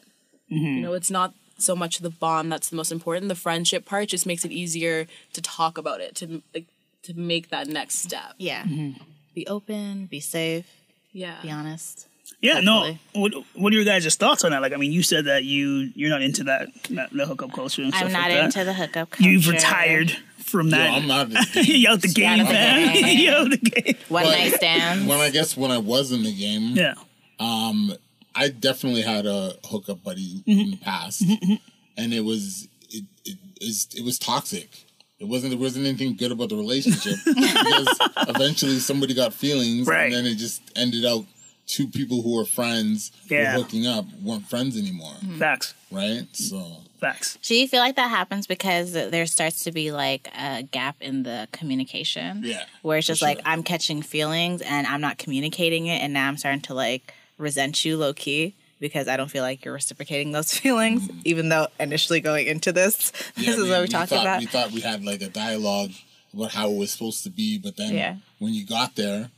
You 0.49 0.81
know, 0.83 0.93
it's 0.93 1.11
not 1.11 1.33
so 1.59 1.75
much 1.75 1.99
the 1.99 2.11
bond 2.11 2.52
that's 2.52 2.69
the 2.69 2.76
most 2.76 2.93
important. 2.93 3.28
The 3.28 3.35
friendship 3.35 3.85
part 3.85 4.09
just 4.11 4.26
makes 4.26 4.45
it 4.45 4.52
easier 4.52 5.07
to 5.33 5.40
talk 5.40 5.78
about 5.78 6.00
it, 6.00 6.14
to 6.16 6.43
like 6.55 6.66
to 7.05 7.14
make 7.14 7.49
that 7.50 7.66
next 7.66 7.97
step. 8.07 8.35
Yeah, 8.38 8.62
Mm-hmm. 8.64 9.02
be 9.35 9.47
open, 9.49 10.07
be 10.07 10.21
safe, 10.21 10.69
Yeah. 11.12 11.40
be 11.43 11.50
honest. 11.50 12.07
Yeah, 12.40 12.61
no. 12.61 12.97
What, 13.14 13.33
what 13.54 13.73
are 13.73 13.76
your 13.76 13.85
guys' 13.85 14.14
thoughts 14.16 14.45
on 14.45 14.50
that? 14.50 14.61
Like, 14.62 14.73
I 14.73 14.76
mean, 14.76 14.92
you 14.92 15.02
said 15.02 15.25
that 15.26 15.45
you 15.45 15.90
you're 15.95 16.11
not 16.11 16.23
into 16.23 16.45
that, 16.45 16.68
that 16.90 17.11
the 17.12 17.26
hookup 17.26 17.52
culture 17.52 17.83
and 17.83 17.95
I'm 17.95 17.99
stuff 18.00 18.12
not 18.12 18.23
like 18.28 18.33
that. 18.38 18.45
into 18.45 18.64
the 18.64 18.73
hookup 18.75 19.11
culture. 19.11 19.28
You've 19.30 19.49
retired 19.49 20.11
from 20.38 20.66
Yo, 20.68 20.76
that. 20.76 20.90
I'm 20.90 21.06
not. 21.09 21.28
you 21.56 21.88
out 21.88 22.02
the 22.02 22.09
game, 22.14 22.40
out 22.40 22.47
the 22.49 22.52
man. 22.52 22.95
game. 22.95 23.18
you 23.21 23.30
out 23.33 23.50
the 23.50 23.56
game. 23.59 23.95
One 24.09 24.25
But 24.25 24.30
night 24.30 24.52
stands. 24.54 25.06
when 25.09 25.18
I 25.18 25.30
guess 25.30 25.56
when 25.56 25.71
I 25.71 25.78
was 25.78 26.12
in 26.12 26.23
the 26.23 26.35
game, 26.35 26.76
Yeah. 26.76 26.95
um, 27.40 27.92
I 28.35 28.49
definitely 28.49 29.02
had 29.02 29.26
a 29.26 29.54
hookup 29.64 30.02
buddy 30.04 30.42
Mm-hmm. 30.47 30.61
in 30.61 30.71
the 30.73 30.76
past, 30.78 31.23
and 31.97 32.12
it 32.12 32.25
was 32.25 32.68
it, 32.90 33.04
it 33.25 33.38
is 33.61 33.88
it 33.97 34.04
was 34.04 34.18
toxic. 34.18 34.68
It 35.18 35.26
wasn't 35.26 35.52
there 35.52 35.59
wasn't 35.59 35.87
anything 35.87 36.14
good 36.16 36.30
about 36.33 36.50
the 36.50 36.56
relationship 36.56 37.16
because 37.25 37.88
eventually 38.28 38.78
somebody 38.78 39.14
got 39.14 39.33
feelings, 39.33 39.87
Right. 39.88 40.04
and 40.04 40.12
then 40.12 40.26
it 40.26 40.35
just 40.35 40.61
ended 40.76 41.06
out 41.06 41.25
two 41.67 41.89
people 41.89 42.23
who 42.23 42.37
were 42.37 42.45
friends 42.45 43.11
Yeah. 43.29 43.57
were 43.57 43.63
hooking 43.63 43.87
up 43.87 44.05
weren't 44.23 44.47
friends 44.49 44.77
anymore, 44.77 45.13
mm-hmm. 45.15 45.39
Facts. 45.39 45.75
right? 45.91 46.27
So 46.33 46.83
Facts. 47.01 47.37
Do 47.43 47.55
you 47.55 47.69
feel 47.69 47.81
like 47.81 47.97
that 47.97 48.09
happens 48.09 48.47
because 48.47 48.93
there 48.93 49.27
starts 49.27 49.65
to 49.65 49.73
be 49.73 49.93
like 49.93 50.29
a 50.39 50.63
gap 50.63 50.97
in 51.01 51.25
the 51.25 51.47
communication? 51.53 52.43
Yeah, 52.43 52.65
Where 52.83 52.99
it's 52.99 53.07
for 53.07 53.13
just 53.13 53.23
like. 53.23 53.41
I'm 53.45 53.63
catching 53.63 54.01
feelings 54.01 54.63
and 54.63 54.87
I'm 54.87 55.01
not 55.03 55.19
communicating 55.19 55.87
it, 55.87 56.01
and 56.03 56.13
now 56.15 56.27
I'm 56.29 56.39
starting 56.39 56.63
to 56.63 56.75
like 56.75 57.13
resent 57.37 57.85
you 57.85 57.99
low 57.99 58.15
key 58.15 58.55
because 58.81 59.09
I 59.09 59.19
don't 59.19 59.31
feel 59.31 59.43
like 59.43 59.63
you're 59.65 59.75
reciprocating 59.75 60.33
those 60.33 60.53
feelings, 60.59 61.03
mm-hmm. 61.07 61.19
even 61.25 61.49
though 61.51 61.67
initially 61.79 62.21
going 62.21 62.47
into 62.47 62.73
this, 62.73 63.13
Yeah, 63.37 63.45
this 63.47 63.59
is 63.59 63.65
we- 63.65 63.71
what 63.71 63.77
we're 63.79 63.83
we 63.83 63.89
talking 63.89 64.17
thought, 64.17 64.23
about. 64.25 64.41
We 64.41 64.47
thought 64.47 64.71
we 64.73 64.81
had 64.81 65.05
like 65.05 65.21
a 65.21 65.29
dialogue 65.29 65.91
about 66.33 66.53
how 66.53 66.71
it 66.71 66.77
was 66.79 66.91
supposed 66.93 67.25
to 67.25 67.31
be, 67.31 67.59
but 67.59 67.77
then 67.77 67.93
Yeah. 67.95 68.17
when 68.39 68.55
you 68.55 68.65
got 68.65 68.97
there, 68.97 69.31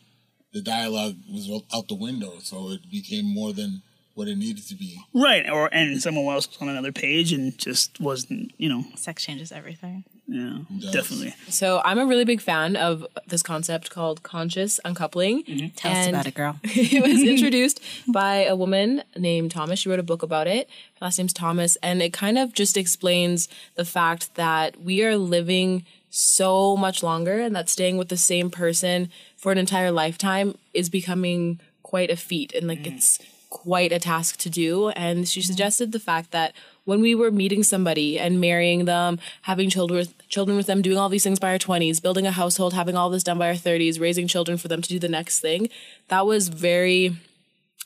the 0.52 0.62
dialogue 0.62 1.17
was 1.31 1.50
out 1.75 1.88
the 1.88 1.95
window, 1.95 2.35
so 2.40 2.71
it 2.71 2.90
became 2.90 3.26
more 3.26 3.52
than 3.52 3.83
what 4.14 4.26
it 4.26 4.37
needed 4.37 4.67
to 4.67 4.75
be. 4.75 4.99
Right. 5.14 5.49
Or 5.49 5.73
and 5.73 6.02
someone 6.02 6.25
else 6.35 6.49
was 6.49 6.59
on 6.61 6.69
another 6.69 6.90
page 6.90 7.33
and 7.33 7.57
just 7.57 8.00
wasn't, 8.00 8.52
you 8.59 8.69
know, 8.69 8.85
Sex 8.97 9.25
changes 9.25 9.52
everything. 9.52 10.02
yeah, 10.26 10.59
definitely. 10.90 11.35
So 11.49 11.81
I'm 11.85 12.00
a 12.00 12.05
really 12.07 12.25
big 12.25 12.40
fan 12.40 12.75
of 12.75 13.07
this 13.28 13.45
concept 13.45 13.90
called 13.90 14.25
conscious 14.25 14.81
uncoupling. 14.85 15.45
Mm-hmm. 15.45 15.67
Tell 15.76 15.93
us 15.93 15.99
And 15.99 16.17
about 16.17 16.26
it, 16.26 16.35
girl. 16.35 16.59
it 16.64 17.00
was 17.00 17.23
introduced 17.23 17.81
by 18.09 18.45
a 18.45 18.57
woman 18.57 19.05
named 19.17 19.52
Thomas. 19.52 19.78
She 19.78 19.88
wrote 19.88 20.00
a 20.00 20.02
book 20.02 20.25
about 20.25 20.49
it. 20.49 20.69
Her 20.99 21.07
last 21.07 21.19
name's 21.19 21.33
Thomas, 21.33 21.76
and 21.81 22.02
it 22.02 22.12
kind 22.12 22.38
of 22.38 22.52
just 22.55 22.76
explains 22.76 23.49
the 23.76 23.85
fact 23.85 24.35
that 24.35 24.81
we 24.83 25.05
are 25.05 25.17
living 25.17 25.85
so 26.11 26.76
much 26.76 27.02
longer, 27.05 27.38
and 27.38 27.55
that 27.55 27.69
staying 27.69 27.99
with 27.99 28.09
the 28.09 28.17
same 28.17 28.50
person 28.50 29.11
for 29.38 29.52
an 29.52 29.59
entire 29.59 29.90
lifetime 29.90 30.59
is 30.75 30.90
becoming 30.90 31.61
quite 31.83 32.11
a 32.11 32.16
feat, 32.16 32.52
and 32.52 32.68
like 32.68 32.80
mm. 32.80 32.95
it's 32.95 33.18
quite 33.50 33.92
a 33.92 33.99
task 33.99 34.37
to 34.38 34.50
do. 34.50 34.90
And 34.90 35.26
she 35.26 35.40
mm-hmm. 35.40 35.47
suggested 35.47 35.92
the 35.92 36.00
fact 36.00 36.33
that 36.33 36.52
when 36.85 37.00
we 37.00 37.14
were 37.14 37.30
meeting 37.30 37.62
somebody 37.62 38.18
and 38.18 38.40
marrying 38.40 38.85
them, 38.85 39.18
having 39.42 39.71
children 39.71 39.99
with, 40.00 40.28
children 40.28 40.57
with 40.57 40.66
them, 40.66 40.83
doing 40.83 40.99
all 40.99 41.09
these 41.09 41.23
things 41.23 41.38
by 41.38 41.52
our 41.52 41.59
20s, 41.59 42.02
building 42.02 42.26
a 42.26 42.30
household, 42.30 42.75
having 42.75 42.97
all 42.97 43.09
this 43.09 43.23
done 43.23 43.38
by 43.38 43.49
our 43.49 43.54
30s, 43.54 44.00
raising 44.00 44.26
children 44.26 44.59
for 44.59 44.68
them 44.68 44.83
to 44.83 44.88
do 44.88 44.99
the 44.99 45.09
next 45.09 45.40
thing, 45.40 45.68
that 46.09 46.26
was 46.26 46.49
very 46.49 47.16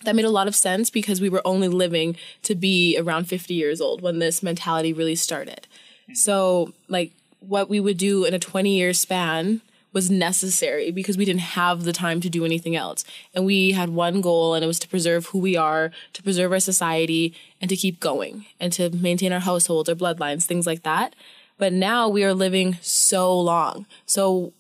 that 0.05 0.17
made 0.17 0.25
a 0.25 0.31
lot 0.31 0.49
of 0.49 0.57
sense 0.57 0.91
because 0.91 1.21
we 1.21 1.29
were 1.29 1.43
only 1.45 1.69
living 1.69 2.17
to 2.43 2.57
be 2.57 2.99
around 2.99 3.27
50 3.27 3.55
years 3.55 3.81
old 3.81 4.03
when 4.03 4.19
this 4.19 4.43
mentality 4.43 4.93
really 4.93 5.15
started. 5.15 5.69
Mm. 6.11 6.17
So, 6.17 6.73
like, 6.89 7.13
what 7.39 7.69
we 7.69 7.79
would 7.79 7.99
do 7.99 8.25
in 8.25 8.35
a 8.35 8.39
20 8.41 8.77
year 8.77 8.93
span 8.95 9.61
was 9.93 10.11
necessary 10.11 10.91
because 10.91 11.17
we 11.17 11.25
didn't 11.25 11.41
have 11.41 11.85
the 11.85 11.93
time 11.93 12.21
to 12.21 12.31
do 12.31 12.45
anything 12.45 12.75
else. 12.75 13.05
And 13.35 13.45
we 13.45 13.73
had 13.73 13.91
one 13.91 14.21
goal, 14.21 14.55
and 14.55 14.65
it 14.65 14.67
was 14.67 14.79
to 14.81 14.89
preserve 14.89 15.27
who 15.27 15.39
we 15.39 15.57
are, 15.57 15.91
to 16.15 16.23
preserve 16.23 16.53
our 16.53 16.61
society, 16.61 17.35
and 17.61 17.69
to 17.69 17.77
keep 17.77 18.01
going, 18.01 18.47
and 18.59 18.73
to 18.73 18.91
maintain 18.91 19.33
our 19.33 19.41
households, 19.41 19.89
our 19.89 19.95
bloodlines, 19.95 20.45
things 20.45 20.67
like 20.67 20.83
that. 20.83 21.15
But 21.59 21.73
now 21.73 22.09
we 22.09 22.25
are 22.25 22.35
living 22.35 22.79
so 22.81 23.39
long. 23.39 23.87
So, 24.07 24.53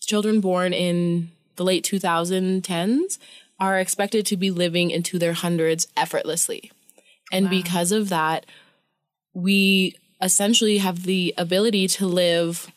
children 0.00 0.40
born 0.40 0.72
in 0.72 1.30
the 1.56 1.64
late 1.64 1.84
2010s 1.84 3.18
are 3.58 3.78
expected 3.78 4.26
to 4.26 4.36
be 4.36 4.50
living 4.50 4.90
into 4.90 5.18
their 5.18 5.34
hundreds 5.34 5.86
effortlessly. 5.96 6.72
And 7.30 7.48
because 7.48 7.92
of 7.92 8.08
that, 8.08 8.46
we 9.34 9.94
essentially 10.20 10.78
have 10.78 11.04
the 11.04 11.32
ability 11.38 11.86
to 11.88 12.06
live 12.06 12.72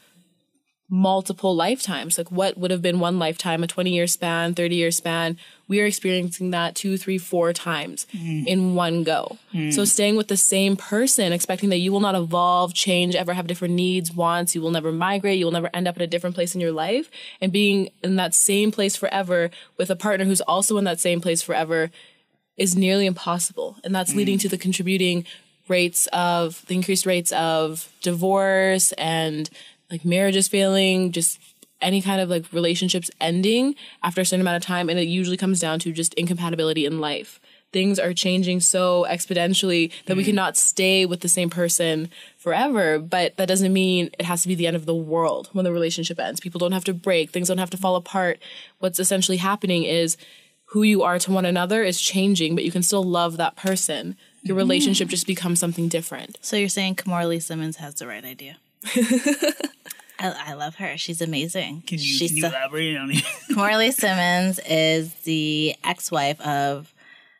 multiple 0.90 1.56
lifetimes. 1.56 2.18
Like 2.18 2.32
what 2.32 2.58
would 2.58 2.72
have 2.72 2.82
been 2.82 3.00
one 3.00 3.18
lifetime, 3.18 3.64
a 3.64 3.68
20 3.68 3.92
year 3.92 4.06
span, 4.06 4.54
30 4.54 4.76
year 4.76 4.92
span, 4.92 5.38
we 5.68 5.82
are 5.82 5.86
experiencing 5.86 6.52
that 6.52 6.76
two, 6.76 6.98
three, 6.98 7.18
four 7.18 7.54
times 7.54 8.06
mm. 8.14 8.46
in 8.46 8.76
one 8.76 9.04
go. 9.04 9.38
So 9.52 9.58
mm. 9.58 9.88
staying 9.88 10.18
with 10.18 10.28
the 10.28 10.38
same 10.38 10.76
person, 10.76 11.32
expecting 11.32 11.70
that 11.70 11.78
you 11.78 11.92
will 11.92 12.00
not 12.00 12.16
evolve, 12.16 12.74
change, 12.74 13.16
ever 13.16 13.34
have 13.34 13.48
different 13.48 13.74
needs, 13.74 14.14
wants, 14.14 14.54
you 14.54 14.62
will 14.62 14.72
never 14.72 14.92
migrate, 14.92 15.40
you 15.40 15.46
will 15.46 15.52
never 15.52 15.70
end 15.74 15.88
up 15.88 15.96
in 15.96 16.02
a 16.02 16.08
different 16.08 16.36
place 16.36 16.54
in 16.54 16.62
your 16.62 16.72
life, 16.72 17.10
and 17.40 17.52
being 17.52 17.90
in 18.04 18.18
that 18.18 18.34
same 18.34 18.72
place 18.72 18.96
forever 18.96 19.50
with 19.78 19.90
a 19.90 19.96
partner 19.96 20.26
who's 20.26 20.42
also 20.42 20.78
in 20.78 20.84
that 20.84 21.00
same 21.00 21.22
place 21.22 21.42
forever 21.42 21.90
is 22.58 22.76
nearly 22.76 23.06
impossible. 23.06 23.78
And 23.84 23.96
that's 23.96 24.14
mm. 24.14 24.18
leading 24.18 24.38
to 24.40 24.50
the 24.50 24.58
contributing 24.58 25.26
rates 25.68 26.08
of 26.08 26.66
the 26.68 26.76
increased 26.76 27.06
rates 27.06 27.32
of 27.32 27.92
divorce 28.02 28.92
and 28.94 29.50
like 29.94 30.04
marriages 30.04 30.48
failing, 30.48 31.12
just 31.12 31.40
any 31.82 32.02
kind 32.02 32.20
of 32.20 32.30
like 32.30 32.52
relationships 32.52 33.12
ending 33.22 33.76
after 34.02 34.22
a 34.22 34.26
certain 34.26 34.42
amount 34.42 34.58
of 34.58 34.66
time. 34.66 34.90
And 34.90 35.00
it 35.00 35.08
usually 35.08 35.38
comes 35.38 35.60
down 35.60 35.80
to 35.80 35.92
just 35.92 36.14
incompatibility 36.16 36.86
in 36.86 37.00
life. 37.00 37.40
Things 37.72 38.00
are 38.00 38.14
changing 38.14 38.60
so 38.60 39.06
exponentially 39.10 39.92
that 40.06 40.16
we 40.18 40.24
mm-hmm. 40.24 40.32
cannot 40.32 40.58
stay 40.58 41.06
with 41.06 41.22
the 41.22 41.30
same 41.30 41.50
person 41.50 42.10
forever. 42.38 43.00
But 43.00 43.38
that 43.38 43.48
doesn't 43.48 43.72
mean 43.72 44.10
it 44.18 44.26
has 44.26 44.42
to 44.44 44.48
be 44.48 44.56
the 44.56 44.68
end 44.68 44.76
of 44.76 44.86
the 44.86 44.96
world 44.96 45.50
when 45.54 45.66
the 45.66 45.72
relationship 45.72 46.20
ends. 46.20 46.40
People 46.40 46.60
don't 46.60 46.72
have 46.72 46.84
to 46.86 46.94
break, 46.94 47.30
things 47.30 47.48
don't 47.48 47.58
have 47.60 47.72
to 47.72 47.78
fall 47.78 47.96
apart. 47.96 48.40
What's 48.80 49.00
essentially 49.00 49.38
happening 49.38 49.84
is 49.84 50.18
who 50.68 50.82
you 50.82 51.04
are 51.04 51.20
to 51.20 51.32
one 51.32 51.46
another 51.46 51.84
is 51.84 52.02
changing, 52.02 52.56
but 52.56 52.64
you 52.64 52.72
can 52.72 52.84
still 52.84 53.04
love 53.04 53.38
that 53.38 53.56
person. 53.56 54.18
Your 54.42 54.54
mm-hmm. 54.54 54.58
relationship 54.58 55.08
just 55.08 55.28
becomes 55.28 55.60
something 55.60 55.88
different. 55.88 56.38
So 56.42 56.56
you're 56.56 56.70
saying 56.70 56.96
Kimora 56.96 57.28
Lee 57.28 57.40
Simmons 57.40 57.78
has 57.78 57.96
the 57.96 58.08
right 58.08 58.26
idea? 58.26 58.58
I, 60.20 60.52
I 60.52 60.54
love 60.54 60.76
her. 60.76 60.98
She's 60.98 61.22
amazing. 61.22 61.84
Can 61.88 61.98
you, 61.98 62.04
She's 62.04 62.32
can 62.32 62.38
you 62.38 62.46
elaborate 62.46 62.96
on 62.98 63.12
it? 63.12 63.18
Kimora 63.52 63.78
Lee 63.78 63.92
Simmons 63.92 64.60
is 64.68 65.14
the 65.24 65.76
ex-wife 65.84 66.40
of 66.42 66.94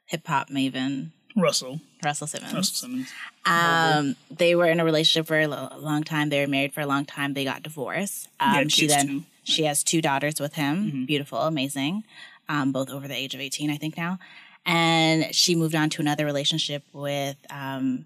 hip 0.06 0.28
hop 0.28 0.50
maven 0.50 1.12
Russell. 1.36 1.80
Russell 2.04 2.28
Simmons. 2.28 2.54
Russell 2.54 2.76
Simmons. 2.76 3.12
Um, 3.46 4.16
they 4.30 4.56
were 4.56 4.68
in 4.68 4.80
a 4.80 4.86
relationship 4.86 5.28
for 5.28 5.40
a 5.40 5.48
lo- 5.48 5.70
long 5.78 6.04
time. 6.04 6.30
They 6.30 6.42
were 6.42 6.48
married 6.48 6.74
for 6.74 6.82
a 6.82 6.86
long 6.86 7.06
time. 7.06 7.34
They 7.34 7.44
got 7.44 7.64
divorced. 7.64 8.28
Um, 8.40 8.70
she 8.70 8.88
then 8.88 9.08
too. 9.08 9.24
she 9.44 9.64
has 9.64 9.84
two 9.84 10.02
daughters 10.02 10.40
with 10.40 10.54
him. 10.54 10.86
Mm-hmm. 10.86 11.06
Beautiful, 11.06 11.40
amazing. 11.40 12.04
Um, 12.50 12.72
both 12.72 12.90
over 12.90 13.08
the 13.08 13.16
age 13.16 13.34
of 13.34 13.42
eighteen, 13.42 13.70
I 13.72 13.78
think 13.78 13.98
now. 13.98 14.20
And 14.66 15.34
she 15.34 15.56
moved 15.56 15.76
on 15.76 15.90
to 15.92 16.02
another 16.02 16.26
relationship 16.26 16.84
with 16.94 17.38
um, 17.50 18.06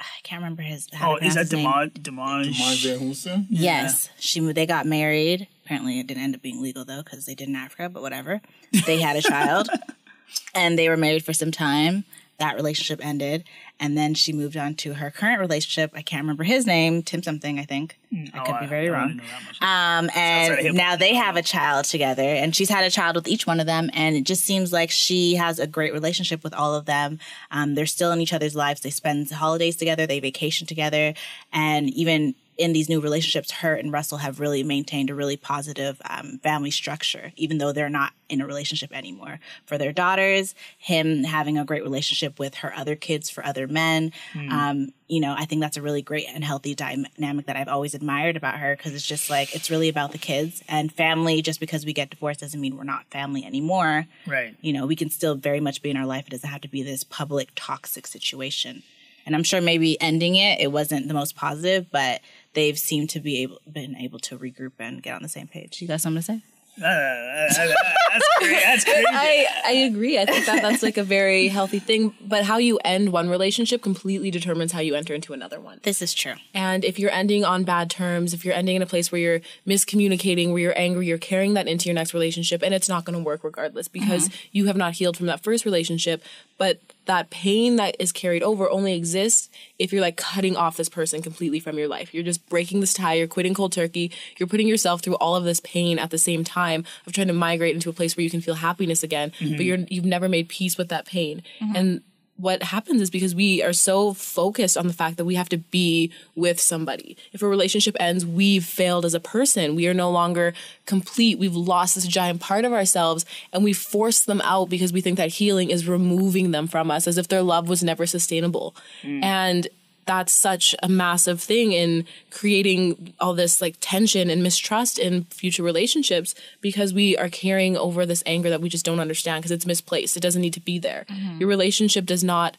I 0.00 0.04
can't 0.22 0.40
remember 0.40 0.62
his. 0.62 0.88
how 0.92 1.12
Oh, 1.12 1.16
is 1.16 1.34
that 1.34 1.50
pronounce 1.50 1.50
his 1.50 1.52
name. 1.52 1.66
Damaj? 1.66 2.52
Damaj? 2.54 2.58
Marvin 2.58 3.08
Hussein? 3.08 3.46
Yes, 3.50 4.08
she 4.18 4.40
they 4.52 4.66
got 4.66 4.86
married. 4.86 5.46
Apparently, 5.64 6.00
it 6.00 6.06
didn't 6.06 6.22
end 6.22 6.34
up 6.34 6.42
being 6.42 6.62
legal 6.62 6.84
though 6.84 7.02
because 7.02 7.26
they 7.26 7.34
did 7.34 7.48
in 7.48 7.56
Africa. 7.56 7.88
But 7.88 8.02
whatever, 8.02 8.40
they 8.86 9.00
had 9.00 9.16
a 9.16 9.22
child, 9.22 9.68
and 10.54 10.78
they 10.78 10.88
were 10.88 10.96
married 10.96 11.24
for 11.24 11.32
some 11.32 11.50
time. 11.50 12.04
That 12.40 12.56
relationship 12.56 13.04
ended, 13.04 13.44
and 13.78 13.96
then 13.98 14.14
she 14.14 14.32
moved 14.32 14.56
on 14.56 14.74
to 14.76 14.94
her 14.94 15.10
current 15.10 15.40
relationship. 15.40 15.92
I 15.94 16.00
can't 16.00 16.22
remember 16.22 16.42
his 16.42 16.66
name, 16.66 17.02
Tim 17.02 17.22
something, 17.22 17.58
I 17.60 17.64
think. 17.64 17.98
I 18.12 18.30
Oh, 18.34 18.44
could 18.44 18.60
be 18.60 18.66
very 18.66 18.88
I 18.88 18.92
wrong. 18.92 19.08
don't 19.08 19.16
know 19.18 19.22
that 19.24 19.44
much. 19.44 19.62
Um, 19.62 20.10
and 20.16 20.74
now 20.74 20.96
they 20.96 21.14
have 21.14 21.36
a 21.36 21.42
child 21.42 21.84
together, 21.84 22.22
and 22.22 22.56
she's 22.56 22.70
had 22.70 22.82
a 22.84 22.90
child 22.90 23.14
with 23.16 23.28
each 23.28 23.46
one 23.46 23.60
of 23.60 23.66
them, 23.66 23.90
and 23.92 24.16
it 24.16 24.24
just 24.24 24.42
seems 24.44 24.72
like 24.72 24.90
she 24.90 25.34
has 25.34 25.58
a 25.58 25.66
great 25.66 25.92
relationship 25.92 26.42
with 26.42 26.54
all 26.54 26.74
of 26.74 26.86
them. 26.86 27.18
Um, 27.50 27.74
they're 27.74 27.84
still 27.86 28.10
in 28.10 28.20
each 28.22 28.32
other's 28.32 28.56
lives. 28.56 28.80
They 28.80 28.90
spend 28.90 29.30
holidays 29.30 29.76
together, 29.76 30.06
they 30.06 30.18
vacation 30.18 30.66
together, 30.66 31.12
and 31.52 31.90
even 31.90 32.34
in 32.60 32.74
these 32.74 32.90
new 32.90 33.00
relationships, 33.00 33.50
her 33.50 33.74
and 33.74 33.90
Russell 33.90 34.18
have 34.18 34.38
really 34.38 34.62
maintained 34.62 35.08
a 35.08 35.14
really 35.14 35.38
positive 35.38 36.00
um, 36.08 36.38
family 36.42 36.70
structure, 36.70 37.32
even 37.36 37.56
though 37.56 37.72
they're 37.72 37.88
not 37.88 38.12
in 38.28 38.42
a 38.42 38.46
relationship 38.46 38.92
anymore. 38.92 39.40
For 39.64 39.78
their 39.78 39.92
daughters, 39.92 40.54
him 40.76 41.24
having 41.24 41.56
a 41.56 41.64
great 41.64 41.82
relationship 41.82 42.38
with 42.38 42.56
her 42.56 42.74
other 42.76 42.96
kids 42.96 43.30
for 43.30 43.42
other 43.46 43.66
men, 43.66 44.12
um, 44.50 44.92
you 45.08 45.20
know, 45.20 45.34
I 45.36 45.46
think 45.46 45.62
that's 45.62 45.78
a 45.78 45.82
really 45.82 46.02
great 46.02 46.26
and 46.28 46.44
healthy 46.44 46.74
dynamic 46.74 47.46
that 47.46 47.56
I've 47.56 47.66
always 47.66 47.94
admired 47.94 48.36
about 48.36 48.58
her 48.58 48.76
because 48.76 48.94
it's 48.94 49.06
just 49.06 49.30
like 49.30 49.56
it's 49.56 49.70
really 49.70 49.88
about 49.88 50.12
the 50.12 50.18
kids 50.18 50.62
and 50.68 50.92
family. 50.92 51.40
Just 51.40 51.60
because 51.60 51.86
we 51.86 51.94
get 51.94 52.10
divorced 52.10 52.40
doesn't 52.40 52.60
mean 52.60 52.76
we're 52.76 52.84
not 52.84 53.06
family 53.10 53.42
anymore. 53.42 54.06
Right. 54.26 54.54
You 54.60 54.74
know, 54.74 54.86
we 54.86 54.96
can 54.96 55.08
still 55.08 55.34
very 55.34 55.60
much 55.60 55.80
be 55.80 55.88
in 55.88 55.96
our 55.96 56.06
life. 56.06 56.26
It 56.26 56.30
doesn't 56.30 56.50
have 56.50 56.60
to 56.60 56.68
be 56.68 56.82
this 56.82 57.04
public 57.04 57.52
toxic 57.56 58.06
situation. 58.06 58.82
And 59.26 59.36
I'm 59.36 59.42
sure 59.42 59.60
maybe 59.60 60.00
ending 60.00 60.36
it, 60.36 60.60
it 60.60 60.72
wasn't 60.72 61.08
the 61.08 61.14
most 61.14 61.36
positive, 61.36 61.90
but 61.90 62.20
they've 62.54 62.78
seemed 62.78 63.10
to 63.10 63.20
be 63.20 63.42
able 63.42 63.58
been 63.70 63.96
able 63.96 64.18
to 64.20 64.38
regroup 64.38 64.72
and 64.78 65.02
get 65.02 65.14
on 65.14 65.22
the 65.22 65.28
same 65.28 65.48
page. 65.48 65.80
You 65.80 65.88
got 65.88 66.00
something 66.00 66.20
to 66.20 66.26
say? 66.26 66.42
Uh, 66.80 66.86
uh, 66.86 66.88
uh, 66.88 67.74
that's 68.12 68.28
great. 68.38 68.62
That's 68.62 68.84
crazy. 68.86 69.04
I, 69.10 69.46
I 69.66 69.72
agree. 69.72 70.18
I 70.18 70.24
think 70.24 70.46
that 70.46 70.62
that's 70.62 70.82
like 70.82 70.96
a 70.96 71.02
very 71.02 71.48
healthy 71.48 71.78
thing. 71.78 72.14
But 72.22 72.44
how 72.44 72.56
you 72.56 72.78
end 72.84 73.12
one 73.12 73.28
relationship 73.28 73.82
completely 73.82 74.30
determines 74.30 74.72
how 74.72 74.80
you 74.80 74.94
enter 74.94 75.12
into 75.12 75.32
another 75.32 75.60
one. 75.60 75.80
This 75.82 76.00
is 76.00 76.14
true. 76.14 76.34
And 76.54 76.84
if 76.84 76.98
you're 76.98 77.10
ending 77.10 77.44
on 77.44 77.64
bad 77.64 77.90
terms, 77.90 78.32
if 78.32 78.44
you're 78.44 78.54
ending 78.54 78.76
in 78.76 78.82
a 78.82 78.86
place 78.86 79.12
where 79.12 79.20
you're 79.20 79.40
miscommunicating, 79.66 80.52
where 80.52 80.62
you're 80.62 80.78
angry, 80.78 81.06
you're 81.06 81.18
carrying 81.18 81.54
that 81.54 81.68
into 81.68 81.86
your 81.86 81.94
next 81.94 82.14
relationship, 82.14 82.62
and 82.62 82.72
it's 82.72 82.88
not 82.88 83.04
going 83.04 83.18
to 83.18 83.24
work 83.24 83.44
regardless 83.44 83.88
because 83.88 84.30
you 84.52 84.66
have 84.66 84.76
not 84.76 84.94
healed 84.94 85.16
from 85.16 85.26
that 85.26 85.42
first 85.42 85.64
relationship. 85.64 86.22
But 86.56 86.80
that 87.10 87.28
pain 87.28 87.74
that 87.74 87.96
is 87.98 88.12
carried 88.12 88.40
over 88.40 88.70
only 88.70 88.94
exists 88.94 89.50
if 89.80 89.92
you're 89.92 90.00
like 90.00 90.16
cutting 90.16 90.56
off 90.56 90.76
this 90.76 90.88
person 90.88 91.20
completely 91.20 91.58
from 91.58 91.76
your 91.76 91.88
life. 91.88 92.14
You're 92.14 92.22
just 92.22 92.48
breaking 92.48 92.78
this 92.78 92.92
tie, 92.92 93.14
you're 93.14 93.26
quitting 93.26 93.52
cold 93.52 93.72
turkey, 93.72 94.12
you're 94.38 94.46
putting 94.46 94.68
yourself 94.68 95.02
through 95.02 95.16
all 95.16 95.34
of 95.34 95.42
this 95.42 95.58
pain 95.58 95.98
at 95.98 96.10
the 96.10 96.18
same 96.18 96.44
time 96.44 96.84
of 97.08 97.12
trying 97.12 97.26
to 97.26 97.32
migrate 97.32 97.74
into 97.74 97.90
a 97.90 97.92
place 97.92 98.16
where 98.16 98.22
you 98.22 98.30
can 98.30 98.40
feel 98.40 98.54
happiness 98.54 99.02
again, 99.02 99.32
mm-hmm. 99.40 99.56
but 99.56 99.64
you're 99.64 99.78
you've 99.88 100.04
never 100.04 100.28
made 100.28 100.48
peace 100.48 100.78
with 100.78 100.88
that 100.90 101.04
pain. 101.04 101.42
Mm-hmm. 101.60 101.76
And 101.76 102.02
what 102.40 102.62
happens 102.62 103.00
is 103.02 103.10
because 103.10 103.34
we 103.34 103.62
are 103.62 103.72
so 103.72 104.14
focused 104.14 104.76
on 104.76 104.86
the 104.86 104.92
fact 104.92 105.16
that 105.18 105.24
we 105.24 105.34
have 105.34 105.48
to 105.50 105.58
be 105.58 106.10
with 106.34 106.60
somebody. 106.60 107.16
If 107.32 107.42
a 107.42 107.48
relationship 107.48 107.96
ends, 108.00 108.24
we've 108.24 108.64
failed 108.64 109.04
as 109.04 109.14
a 109.14 109.20
person. 109.20 109.74
We 109.74 109.86
are 109.88 109.94
no 109.94 110.10
longer 110.10 110.54
complete. 110.86 111.38
We've 111.38 111.54
lost 111.54 111.94
this 111.94 112.06
giant 112.06 112.40
part 112.40 112.64
of 112.64 112.72
ourselves 112.72 113.26
and 113.52 113.62
we 113.62 113.72
force 113.72 114.22
them 114.22 114.40
out 114.42 114.70
because 114.70 114.92
we 114.92 115.00
think 115.00 115.18
that 115.18 115.34
healing 115.34 115.70
is 115.70 115.86
removing 115.86 116.50
them 116.50 116.66
from 116.66 116.90
us 116.90 117.06
as 117.06 117.18
if 117.18 117.28
their 117.28 117.42
love 117.42 117.68
was 117.68 117.82
never 117.82 118.06
sustainable. 118.06 118.74
Mm. 119.02 119.24
And 119.24 119.68
that's 120.06 120.32
such 120.32 120.74
a 120.82 120.88
massive 120.88 121.40
thing 121.40 121.72
in 121.72 122.04
creating 122.30 123.14
all 123.20 123.34
this 123.34 123.60
like 123.60 123.76
tension 123.80 124.30
and 124.30 124.42
mistrust 124.42 124.98
in 124.98 125.24
future 125.24 125.62
relationships 125.62 126.34
because 126.60 126.92
we 126.92 127.16
are 127.16 127.28
carrying 127.28 127.76
over 127.76 128.04
this 128.04 128.22
anger 128.26 128.50
that 128.50 128.60
we 128.60 128.68
just 128.68 128.84
don't 128.84 129.00
understand 129.00 129.42
because 129.42 129.52
it's 129.52 129.66
misplaced. 129.66 130.16
It 130.16 130.20
doesn't 130.20 130.42
need 130.42 130.54
to 130.54 130.60
be 130.60 130.78
there. 130.78 131.04
Mm-hmm. 131.08 131.38
Your 131.40 131.48
relationship 131.48 132.06
does 132.06 132.24
not 132.24 132.56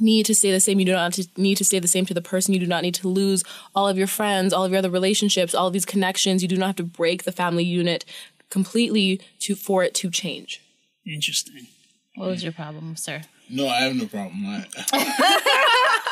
need 0.00 0.26
to 0.26 0.34
stay 0.34 0.50
the 0.50 0.60
same. 0.60 0.78
You 0.78 0.86
do 0.86 0.92
not 0.92 1.18
need 1.36 1.56
to 1.56 1.64
stay 1.64 1.78
the 1.78 1.88
same 1.88 2.06
to 2.06 2.14
the 2.14 2.22
person. 2.22 2.54
You 2.54 2.60
do 2.60 2.66
not 2.66 2.82
need 2.82 2.94
to 2.96 3.08
lose 3.08 3.44
all 3.74 3.88
of 3.88 3.98
your 3.98 4.06
friends, 4.06 4.52
all 4.52 4.64
of 4.64 4.70
your 4.70 4.78
other 4.78 4.90
relationships, 4.90 5.54
all 5.54 5.68
of 5.68 5.72
these 5.72 5.86
connections. 5.86 6.42
You 6.42 6.48
do 6.48 6.56
not 6.56 6.66
have 6.66 6.76
to 6.76 6.84
break 6.84 7.24
the 7.24 7.32
family 7.32 7.64
unit 7.64 8.04
completely 8.50 9.20
to 9.40 9.54
for 9.54 9.82
it 9.82 9.94
to 9.94 10.10
change. 10.10 10.60
Interesting. 11.06 11.66
What 12.14 12.28
was 12.28 12.42
your 12.42 12.52
problem, 12.52 12.96
sir? 12.96 13.22
No, 13.48 13.68
I 13.68 13.82
have 13.82 13.94
no 13.94 14.06
problem. 14.06 14.44
I, 14.46 14.66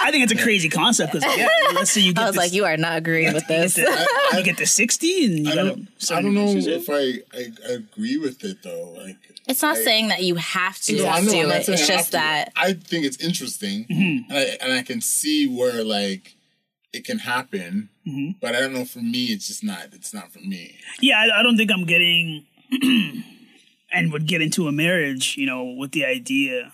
I 0.00 0.10
think 0.10 0.22
it's 0.24 0.32
a 0.32 0.42
crazy 0.42 0.68
concept 0.68 1.12
because 1.14 1.36
yeah, 1.36 1.48
let's 1.74 1.90
say 1.90 2.00
you 2.00 2.12
get 2.14 2.22
I 2.22 2.26
was 2.26 2.34
this, 2.36 2.44
like, 2.44 2.52
you 2.52 2.64
are 2.64 2.76
not 2.76 2.98
agreeing 2.98 3.32
with 3.32 3.42
you 3.44 3.48
get 3.48 3.60
this. 3.62 3.74
to, 3.74 4.06
you 4.36 4.42
get 4.44 4.56
to 4.58 4.66
sixty 4.66 5.24
and 5.26 5.38
you 5.46 5.50
I 5.52 5.54
gotta 5.54 5.68
don't, 5.70 5.88
start 6.02 6.18
I 6.18 6.20
a 6.20 6.22
don't 6.24 6.34
know 6.34 6.40
relationship. 6.52 6.82
if 6.88 6.90
I, 6.90 7.36
I, 7.38 7.72
I 7.72 7.74
agree 7.76 8.18
with 8.18 8.44
it 8.44 8.62
though. 8.62 8.94
Like, 8.96 9.16
It's 9.48 9.62
not 9.62 9.76
saying 9.76 10.08
that 10.08 10.22
you 10.22 10.36
have 10.36 10.78
to 10.82 10.96
No, 10.96 11.06
I 11.08 11.20
know, 11.20 11.30
do 11.32 11.50
it. 11.50 11.68
It's 11.68 11.86
just 11.88 12.12
that 12.12 12.52
I 12.56 12.74
think 12.74 13.04
it's 13.04 13.16
interesting, 13.24 13.86
Mm-hmm. 13.86 14.30
and, 14.30 14.38
I, 14.38 14.42
and 14.64 14.72
I 14.72 14.82
can 14.82 15.00
see 15.00 15.46
where 15.48 15.82
like 15.82 16.36
it 16.92 17.04
can 17.04 17.18
happen, 17.18 17.88
Mm-hmm. 18.06 18.32
but 18.40 18.54
I 18.54 18.60
don't 18.60 18.74
know. 18.74 18.84
For 18.84 18.98
me, 19.00 19.26
it's 19.26 19.48
just 19.48 19.64
not. 19.64 19.88
It's 19.92 20.12
not 20.14 20.30
for 20.30 20.38
me. 20.40 20.76
Yeah, 21.00 21.16
I, 21.18 21.40
I 21.40 21.42
don't 21.42 21.56
think 21.56 21.70
I'm 21.72 21.86
getting 21.86 22.44
and 23.92 24.12
would 24.12 24.26
get 24.26 24.42
into 24.42 24.68
a 24.68 24.72
marriage, 24.72 25.36
you 25.36 25.46
know, 25.46 25.64
with 25.64 25.92
the 25.92 26.04
idea 26.04 26.72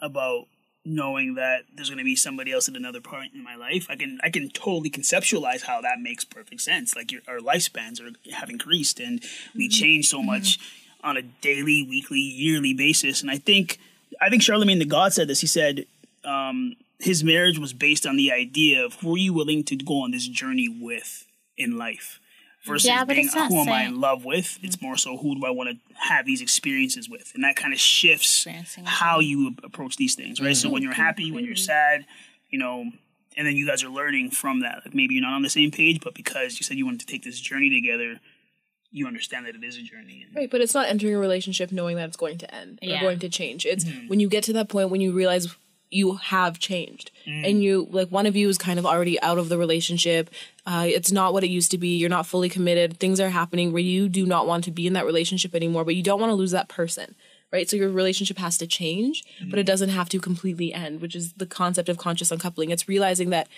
about 0.00 0.46
knowing 0.84 1.34
that 1.34 1.64
there's 1.74 1.90
going 1.90 1.98
to 1.98 2.04
be 2.04 2.16
somebody 2.16 2.52
else 2.52 2.68
at 2.68 2.74
another 2.74 3.00
point 3.00 3.34
in 3.34 3.44
my 3.44 3.54
life. 3.54 3.86
I 3.90 3.96
can 3.96 4.18
I 4.22 4.30
can 4.30 4.48
totally 4.50 4.90
conceptualize 4.90 5.62
how 5.62 5.80
that 5.82 6.00
makes 6.00 6.24
perfect 6.24 6.60
sense. 6.62 6.96
Like 6.96 7.12
your, 7.12 7.20
our 7.28 7.38
lifespans 7.38 8.00
are 8.00 8.10
have 8.34 8.48
increased 8.48 8.98
and 9.00 9.22
we 9.54 9.68
change 9.68 10.08
so 10.08 10.22
much 10.22 10.58
on 11.02 11.16
a 11.16 11.22
daily, 11.22 11.86
weekly, 11.88 12.18
yearly 12.18 12.74
basis. 12.74 13.20
And 13.20 13.30
I 13.30 13.38
think 13.38 13.78
I 14.20 14.30
think 14.30 14.42
Charlemagne 14.42 14.78
the 14.78 14.84
God 14.86 15.12
said 15.12 15.28
this. 15.28 15.40
He 15.40 15.46
said 15.46 15.86
um, 16.24 16.76
his 16.98 17.22
marriage 17.22 17.58
was 17.58 17.72
based 17.72 18.06
on 18.06 18.16
the 18.16 18.32
idea 18.32 18.84
of 18.84 18.94
who 18.94 19.14
are 19.14 19.18
you 19.18 19.32
willing 19.32 19.64
to 19.64 19.76
go 19.76 20.02
on 20.02 20.10
this 20.10 20.26
journey 20.26 20.68
with 20.68 21.26
in 21.56 21.76
life 21.76 22.20
versus 22.64 22.86
Yeah, 22.86 23.04
being 23.04 23.28
uh, 23.28 23.48
who 23.48 23.60
am 23.60 23.68
I 23.68 23.84
in 23.84 24.00
love 24.00 24.24
with. 24.24 24.58
It's 24.62 24.80
more 24.80 24.96
so 24.96 25.16
who 25.16 25.34
do 25.36 25.46
I 25.46 25.50
want 25.50 25.70
to 25.70 25.94
have 25.94 26.26
these 26.26 26.40
experiences 26.40 27.08
with, 27.08 27.32
and 27.34 27.44
that 27.44 27.56
kind 27.56 27.72
of 27.72 27.80
shifts 27.80 28.46
how 28.84 29.20
you 29.20 29.54
approach 29.62 29.96
these 29.96 30.14
things, 30.14 30.40
right? 30.40 30.56
So 30.56 30.66
mm-hmm. 30.66 30.74
when 30.74 30.82
you're 30.82 30.92
happy, 30.92 31.32
when 31.32 31.44
you're 31.44 31.56
sad, 31.56 32.06
you 32.50 32.58
know, 32.58 32.90
and 33.36 33.46
then 33.46 33.56
you 33.56 33.66
guys 33.66 33.84
are 33.84 33.88
learning 33.88 34.30
from 34.30 34.60
that. 34.60 34.82
Like 34.84 34.94
maybe 34.94 35.14
you're 35.14 35.22
not 35.22 35.34
on 35.34 35.42
the 35.42 35.50
same 35.50 35.70
page, 35.70 36.00
but 36.02 36.14
because 36.14 36.58
you 36.58 36.64
said 36.64 36.76
you 36.76 36.84
wanted 36.84 37.00
to 37.00 37.06
take 37.06 37.22
this 37.22 37.40
journey 37.40 37.70
together, 37.70 38.20
you 38.90 39.06
understand 39.06 39.46
that 39.46 39.54
it 39.54 39.62
is 39.62 39.76
a 39.76 39.82
journey. 39.82 40.24
And, 40.26 40.34
Right, 40.34 40.50
but 40.50 40.60
it's 40.60 40.74
not 40.74 40.88
entering 40.88 41.14
a 41.14 41.18
relationship 41.18 41.70
knowing 41.70 41.96
that 41.96 42.08
it's 42.08 42.16
going 42.16 42.38
to 42.38 42.54
end 42.54 42.80
or 42.82 42.88
Yeah. 42.88 43.00
going 43.00 43.20
to 43.20 43.28
change. 43.28 43.64
It's 43.64 43.84
Mm-hmm. 43.84 44.08
when 44.08 44.20
you 44.20 44.28
get 44.28 44.42
to 44.44 44.52
that 44.54 44.68
point 44.68 44.90
when 44.90 45.00
you 45.00 45.12
realize 45.12 45.54
you 45.90 46.14
have 46.16 46.58
changed 46.58 47.10
Mm. 47.26 47.48
and 47.50 47.62
you 47.62 47.86
like 47.90 48.08
one 48.08 48.24
of 48.26 48.34
you 48.34 48.48
is 48.48 48.56
kind 48.56 48.78
of 48.78 48.86
already 48.86 49.20
out 49.22 49.36
of 49.38 49.48
the 49.48 49.58
relationship. 49.58 50.30
Uh, 50.64 50.84
it's 50.86 51.12
not 51.12 51.32
what 51.32 51.44
it 51.44 51.50
used 51.50 51.70
to 51.72 51.78
be. 51.78 51.96
You're 51.96 52.08
not 52.08 52.26
fully 52.26 52.48
committed. 52.48 52.98
Things 52.98 53.20
are 53.20 53.28
happening 53.30 53.72
where 53.72 53.82
you 53.82 54.08
do 54.08 54.24
not 54.24 54.46
want 54.46 54.64
to 54.64 54.70
be 54.70 54.86
in 54.86 54.92
that 54.94 55.04
relationship 55.04 55.54
anymore, 55.54 55.84
but 55.84 55.94
you 55.96 56.02
don't 56.02 56.20
want 56.20 56.30
to 56.30 56.34
lose 56.34 56.52
that 56.52 56.68
person. 56.68 57.14
Right, 57.52 57.68
so 57.68 57.76
your 57.76 57.88
relationship 57.90 58.38
has 58.38 58.56
to 58.58 58.66
change, 58.68 59.24
but 59.50 59.58
it 59.58 59.66
doesn't 59.66 59.88
have 59.88 60.08
to 60.10 60.20
completely 60.20 60.72
end, 60.72 61.00
which 61.00 61.16
is 61.16 61.32
the 61.32 61.46
concept 61.46 61.88
of 61.88 61.98
conscious 61.98 62.30
uncoupling. 62.30 62.70
It's 62.70 62.88
realizing 62.88 63.30
that 63.30 63.48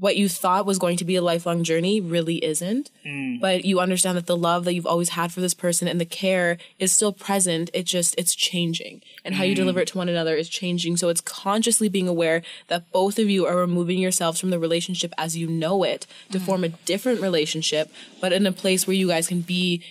what 0.00 0.16
you 0.16 0.28
thought 0.28 0.66
was 0.66 0.78
going 0.78 0.96
to 0.96 1.04
be 1.04 1.16
a 1.16 1.22
lifelong 1.22 1.64
journey 1.64 2.00
really 2.00 2.44
isn't. 2.44 2.90
Mm. 3.04 3.40
But 3.40 3.64
you 3.64 3.80
understand 3.80 4.16
that 4.16 4.26
the 4.26 4.36
love 4.36 4.64
that 4.64 4.74
you've 4.74 4.86
always 4.86 5.10
had 5.10 5.32
for 5.32 5.40
this 5.40 5.54
person 5.54 5.88
and 5.88 6.00
the 6.00 6.04
care 6.04 6.58
is 6.78 6.92
still 6.92 7.12
present. 7.12 7.70
It 7.74 7.84
just, 7.84 8.14
it's 8.18 8.34
changing. 8.34 9.02
And 9.24 9.34
how 9.34 9.44
you 9.44 9.54
mm. 9.54 9.56
deliver 9.56 9.80
it 9.80 9.88
to 9.88 9.98
one 9.98 10.08
another 10.08 10.34
is 10.34 10.48
changing. 10.48 10.96
So 10.96 11.08
it's 11.08 11.20
consciously 11.20 11.88
being 11.88 12.08
aware 12.08 12.42
that 12.68 12.90
both 12.92 13.18
of 13.18 13.28
you 13.30 13.46
are 13.46 13.56
removing 13.56 13.98
yourselves 13.98 14.40
from 14.40 14.50
the 14.50 14.58
relationship 14.58 15.12
as 15.18 15.36
you 15.36 15.46
know 15.46 15.82
it 15.82 16.06
to 16.30 16.38
mm. 16.38 16.42
form 16.42 16.64
a 16.64 16.68
different 16.68 17.20
relationship, 17.20 17.92
but 18.20 18.32
in 18.32 18.46
a 18.46 18.52
place 18.52 18.86
where 18.86 18.96
you 18.96 19.08
guys 19.08 19.28
can 19.28 19.40
be 19.40 19.82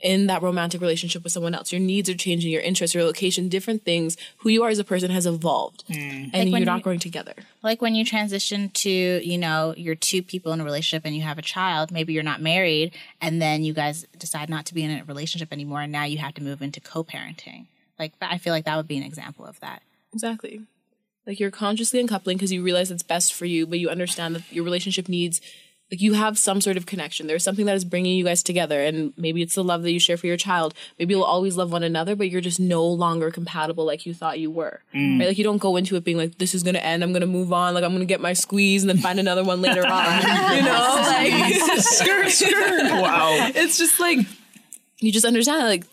in 0.00 0.26
that 0.28 0.42
romantic 0.42 0.80
relationship 0.80 1.24
with 1.24 1.32
someone 1.32 1.54
else. 1.54 1.72
Your 1.72 1.80
needs 1.80 2.08
are 2.08 2.14
changing, 2.14 2.50
your 2.52 2.62
interests, 2.62 2.94
your 2.94 3.04
location, 3.04 3.48
different 3.48 3.84
things. 3.84 4.16
Who 4.38 4.48
you 4.48 4.62
are 4.62 4.68
as 4.68 4.78
a 4.78 4.84
person 4.84 5.10
has 5.10 5.26
evolved. 5.26 5.84
Hmm. 5.88 5.94
And 5.94 6.32
when 6.32 6.48
you're 6.48 6.58
you- 6.60 6.64
not 6.66 6.82
growing 6.82 6.98
together. 7.00 7.34
like 7.62 7.82
when 7.82 7.94
you 7.96 8.04
transition 8.04 8.70
to 8.70 8.90
you 8.90 9.36
know 9.38 9.74
you're 9.76 9.94
two 9.96 10.22
people 10.22 10.52
in 10.52 10.60
a 10.60 10.64
relationship 10.64 11.04
and 11.04 11.14
you 11.16 11.22
have 11.22 11.38
a 11.38 11.42
child 11.42 11.90
maybe 11.90 12.12
you're 12.12 12.22
not 12.22 12.40
married 12.40 12.94
and 13.20 13.42
then 13.42 13.64
you 13.64 13.72
guys 13.72 14.06
decide 14.18 14.48
not 14.48 14.64
to 14.66 14.74
be 14.74 14.82
in 14.84 14.90
a 15.00 15.04
relationship 15.04 15.52
anymore 15.52 15.80
and 15.82 15.90
now 15.92 16.04
you 16.04 16.18
have 16.18 16.34
to 16.34 16.42
move 16.42 16.62
into 16.62 16.80
co-parenting 16.80 17.66
like 17.98 18.12
i 18.20 18.38
feel 18.38 18.52
like 18.52 18.64
that 18.64 18.76
would 18.76 18.86
be 18.86 18.96
an 18.96 19.02
example 19.02 19.44
of 19.44 19.58
that 19.60 19.82
Exactly. 20.14 20.62
Like 21.26 21.38
you're 21.40 21.50
consciously 21.50 22.00
uncoupling 22.00 22.36
because 22.38 22.50
you 22.52 22.62
realize 22.62 22.90
it's 22.90 23.02
best 23.02 23.34
for 23.34 23.44
you, 23.44 23.66
but 23.66 23.78
you 23.78 23.90
understand 23.90 24.34
that 24.34 24.50
your 24.50 24.64
relationship 24.64 25.06
needs, 25.08 25.40
like 25.90 26.00
you 26.02 26.12
have 26.12 26.38
some 26.38 26.60
sort 26.60 26.76
of 26.76 26.84
connection. 26.84 27.26
There's 27.26 27.42
something 27.42 27.66
that 27.66 27.74
is 27.74 27.84
bringing 27.84 28.16
you 28.16 28.24
guys 28.24 28.42
together, 28.42 28.80
and 28.80 29.12
maybe 29.16 29.40
it's 29.40 29.54
the 29.54 29.64
love 29.64 29.82
that 29.82 29.92
you 29.92 29.98
share 29.98 30.16
for 30.16 30.26
your 30.26 30.36
child. 30.36 30.74
Maybe 30.98 31.14
you'll 31.14 31.22
always 31.22 31.56
love 31.56 31.72
one 31.72 31.82
another, 31.82 32.14
but 32.14 32.28
you're 32.28 32.42
just 32.42 32.60
no 32.60 32.86
longer 32.86 33.30
compatible 33.30 33.86
like 33.86 34.04
you 34.04 34.12
thought 34.12 34.38
you 34.38 34.50
were. 34.50 34.80
Mm. 34.94 35.18
Right? 35.18 35.28
Like 35.28 35.38
you 35.38 35.44
don't 35.44 35.58
go 35.58 35.76
into 35.76 35.96
it 35.96 36.04
being 36.04 36.18
like, 36.18 36.38
this 36.38 36.54
is 36.54 36.62
gonna 36.62 36.78
end. 36.78 37.02
I'm 37.02 37.12
gonna 37.12 37.26
move 37.26 37.52
on. 37.52 37.74
Like 37.74 37.84
I'm 37.84 37.92
gonna 37.92 38.04
get 38.04 38.20
my 38.20 38.34
squeeze 38.34 38.82
and 38.82 38.90
then 38.90 38.98
find 38.98 39.18
another 39.18 39.44
one 39.44 39.62
later 39.62 39.86
on. 39.86 40.22
You 40.56 40.62
know, 40.62 40.94
like 41.06 41.54
skirt, 41.78 42.30
skirt. 42.30 42.90
wow. 43.00 43.50
it's 43.54 43.78
just 43.78 43.98
like 43.98 44.18
you 44.98 45.10
just 45.12 45.24
understand 45.24 45.62
that 45.62 45.68
like 45.68 45.84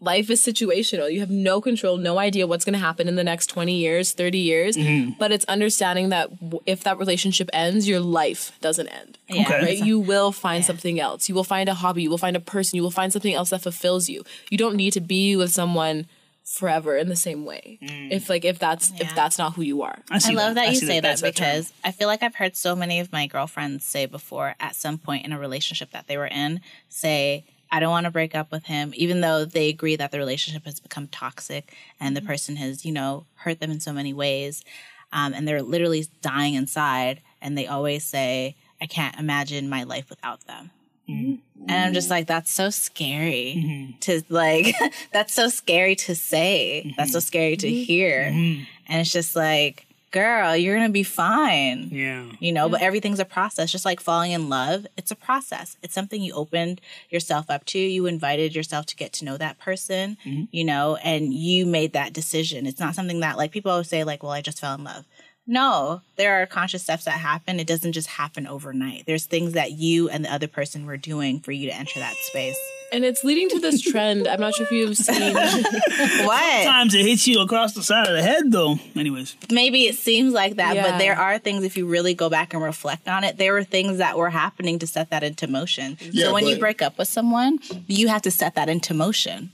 life 0.00 0.30
is 0.30 0.42
situational. 0.42 1.12
You 1.12 1.20
have 1.20 1.30
no 1.30 1.60
control, 1.60 1.96
no 1.96 2.18
idea 2.18 2.46
what's 2.46 2.64
going 2.64 2.74
to 2.74 2.78
happen 2.78 3.08
in 3.08 3.16
the 3.16 3.24
next 3.24 3.46
20 3.46 3.74
years, 3.74 4.12
30 4.12 4.38
years, 4.38 4.76
mm-hmm. 4.76 5.12
but 5.18 5.32
it's 5.32 5.44
understanding 5.46 6.10
that 6.10 6.30
w- 6.40 6.60
if 6.66 6.84
that 6.84 6.98
relationship 6.98 7.48
ends, 7.52 7.88
your 7.88 8.00
life 8.00 8.52
doesn't 8.60 8.88
end. 8.88 9.18
Yeah. 9.28 9.42
Okay. 9.42 9.62
Right? 9.62 9.78
You 9.78 9.98
will 9.98 10.32
find 10.32 10.64
something 10.64 11.00
else. 11.00 11.28
You 11.28 11.34
will 11.34 11.44
find 11.44 11.68
a 11.68 11.74
hobby, 11.74 12.02
you 12.02 12.10
will 12.10 12.18
find 12.18 12.36
a 12.36 12.40
person, 12.40 12.76
you 12.76 12.82
will 12.82 12.90
find 12.90 13.12
something 13.12 13.34
else 13.34 13.50
that 13.50 13.62
fulfills 13.62 14.08
you. 14.08 14.24
You 14.50 14.58
don't 14.58 14.76
need 14.76 14.92
to 14.92 15.00
be 15.00 15.36
with 15.36 15.52
someone 15.52 16.06
forever 16.44 16.96
in 16.96 17.08
the 17.08 17.16
same 17.16 17.44
way. 17.44 17.78
Mm. 17.82 18.12
If 18.12 18.28
like 18.28 18.44
if 18.44 18.58
that's 18.58 18.92
if 19.00 19.14
that's 19.14 19.38
not 19.38 19.54
who 19.54 19.62
you 19.62 19.82
are. 19.82 19.98
I, 20.10 20.20
I 20.22 20.32
love 20.32 20.54
that, 20.56 20.68
I 20.68 20.70
you 20.72 20.76
say 20.76 21.00
that, 21.00 21.02
That's 21.02 21.22
term. 21.22 21.30
because 21.30 21.72
I 21.82 21.90
feel 21.90 22.06
like 22.06 22.22
I've 22.22 22.34
heard 22.34 22.54
so 22.54 22.76
many 22.76 23.00
of 23.00 23.10
my 23.12 23.26
girlfriends 23.26 23.84
say 23.84 24.06
before 24.06 24.54
at 24.60 24.76
some 24.76 24.98
point 24.98 25.24
in 25.24 25.32
a 25.32 25.38
relationship 25.38 25.90
that 25.92 26.06
they 26.06 26.18
were 26.18 26.26
in, 26.26 26.60
say, 26.88 27.44
I 27.74 27.80
don't 27.80 27.90
want 27.90 28.04
to 28.04 28.12
break 28.12 28.36
up 28.36 28.52
with 28.52 28.66
him, 28.66 28.92
even 28.94 29.20
though 29.20 29.44
they 29.44 29.68
agree 29.68 29.96
that 29.96 30.12
the 30.12 30.18
relationship 30.18 30.64
has 30.64 30.78
become 30.78 31.08
toxic 31.08 31.74
and 31.98 32.16
the 32.16 32.20
mm-hmm. 32.20 32.28
person 32.28 32.54
has, 32.54 32.84
you 32.84 32.92
know, 32.92 33.26
hurt 33.34 33.58
them 33.58 33.72
in 33.72 33.80
so 33.80 33.92
many 33.92 34.14
ways. 34.14 34.64
Um, 35.12 35.34
and 35.34 35.46
they're 35.46 35.60
literally 35.60 36.06
dying 36.22 36.54
inside. 36.54 37.20
And 37.42 37.58
they 37.58 37.66
always 37.66 38.04
say, 38.04 38.54
I 38.80 38.86
can't 38.86 39.18
imagine 39.18 39.68
my 39.68 39.82
life 39.82 40.08
without 40.08 40.46
them. 40.46 40.70
Mm-hmm. 41.10 41.64
And 41.68 41.72
I'm 41.72 41.94
just 41.94 42.10
like, 42.10 42.28
that's 42.28 42.52
so 42.52 42.70
scary 42.70 43.54
mm-hmm. 43.56 43.98
to 44.02 44.22
like, 44.28 44.72
that's 45.12 45.34
so 45.34 45.48
scary 45.48 45.96
to 45.96 46.14
say. 46.14 46.94
That's 46.96 47.10
so 47.10 47.18
scary 47.18 47.56
to 47.56 47.68
hear. 47.68 48.20
And 48.20 48.66
it's 48.88 49.10
just 49.10 49.34
like, 49.34 49.88
girl, 50.14 50.56
you're 50.56 50.76
going 50.76 50.88
to 50.88 50.92
be 50.92 51.02
fine. 51.02 51.88
Yeah. 51.90 52.24
You 52.38 52.52
know, 52.52 52.68
but 52.68 52.80
everything's 52.80 53.18
a 53.18 53.24
process. 53.24 53.72
Just 53.72 53.84
like 53.84 53.98
falling 53.98 54.30
in 54.30 54.48
love, 54.48 54.86
it's 54.96 55.10
a 55.10 55.16
process. 55.16 55.76
It's 55.82 55.92
something 55.92 56.22
you 56.22 56.32
opened 56.34 56.80
yourself 57.10 57.50
up 57.50 57.64
to. 57.66 57.78
You 57.80 58.06
invited 58.06 58.54
yourself 58.54 58.86
to 58.86 58.96
get 58.96 59.12
to 59.14 59.24
know 59.24 59.36
that 59.36 59.58
person, 59.58 60.16
mm-hmm. 60.24 60.44
you 60.52 60.64
know, 60.64 60.96
and 61.02 61.34
you 61.34 61.66
made 61.66 61.94
that 61.94 62.12
decision. 62.12 62.64
It's 62.64 62.78
not 62.78 62.94
something 62.94 63.20
that 63.20 63.36
like 63.36 63.50
people 63.50 63.72
always 63.72 63.88
say, 63.88 64.04
like, 64.04 64.22
well, 64.22 64.30
I 64.30 64.40
just 64.40 64.60
fell 64.60 64.76
in 64.76 64.84
love. 64.84 65.04
No, 65.46 66.00
there 66.16 66.40
are 66.40 66.46
conscious 66.46 66.82
steps 66.82 67.04
that 67.04 67.12
happen. 67.12 67.60
It 67.60 67.66
doesn't 67.66 67.92
just 67.92 68.08
happen 68.08 68.46
overnight. 68.46 69.04
There's 69.06 69.26
things 69.26 69.52
that 69.52 69.72
you 69.72 70.08
and 70.08 70.24
the 70.24 70.32
other 70.32 70.48
person 70.48 70.86
were 70.86 70.96
doing 70.96 71.40
for 71.40 71.52
you 71.52 71.68
to 71.68 71.74
enter 71.76 72.00
that 72.00 72.14
space. 72.14 72.56
And 72.92 73.04
it's 73.04 73.24
leading 73.24 73.50
to 73.50 73.58
this 73.58 73.82
trend. 73.82 74.26
I'm 74.26 74.40
not 74.40 74.54
sure 74.54 74.64
if 74.64 74.72
you've 74.72 74.96
seen. 74.96 75.34
What? 76.24 76.62
Sometimes 76.62 76.94
it 76.94 77.04
hits 77.04 77.26
you 77.26 77.40
across 77.40 77.74
the 77.74 77.82
side 77.82 78.06
of 78.06 78.14
the 78.14 78.22
head, 78.22 78.50
though. 78.52 78.76
Anyways, 78.96 79.36
Maybe 79.50 79.84
it 79.86 79.96
seems 79.96 80.32
like 80.32 80.56
that, 80.56 80.76
Yeah. 80.76 80.90
but 80.92 80.98
there 80.98 81.18
are 81.18 81.38
things, 81.38 81.64
if 81.64 81.76
you 81.76 81.86
really 81.86 82.14
go 82.14 82.30
back 82.30 82.54
and 82.54 82.62
reflect 82.62 83.06
on 83.08 83.24
it, 83.24 83.36
there 83.36 83.52
were 83.52 83.64
things 83.64 83.98
that 83.98 84.16
were 84.16 84.30
happening 84.30 84.78
to 84.78 84.86
set 84.86 85.10
that 85.10 85.22
into 85.22 85.46
motion. 85.46 85.98
Yeah, 86.00 86.26
so 86.26 86.32
when 86.34 86.46
you 86.46 86.58
break 86.58 86.80
up 86.80 86.96
with 86.96 87.08
someone, 87.08 87.58
you 87.86 88.08
have 88.08 88.22
to 88.22 88.30
set 88.30 88.54
that 88.54 88.68
into 88.68 88.94
motion. 88.94 89.50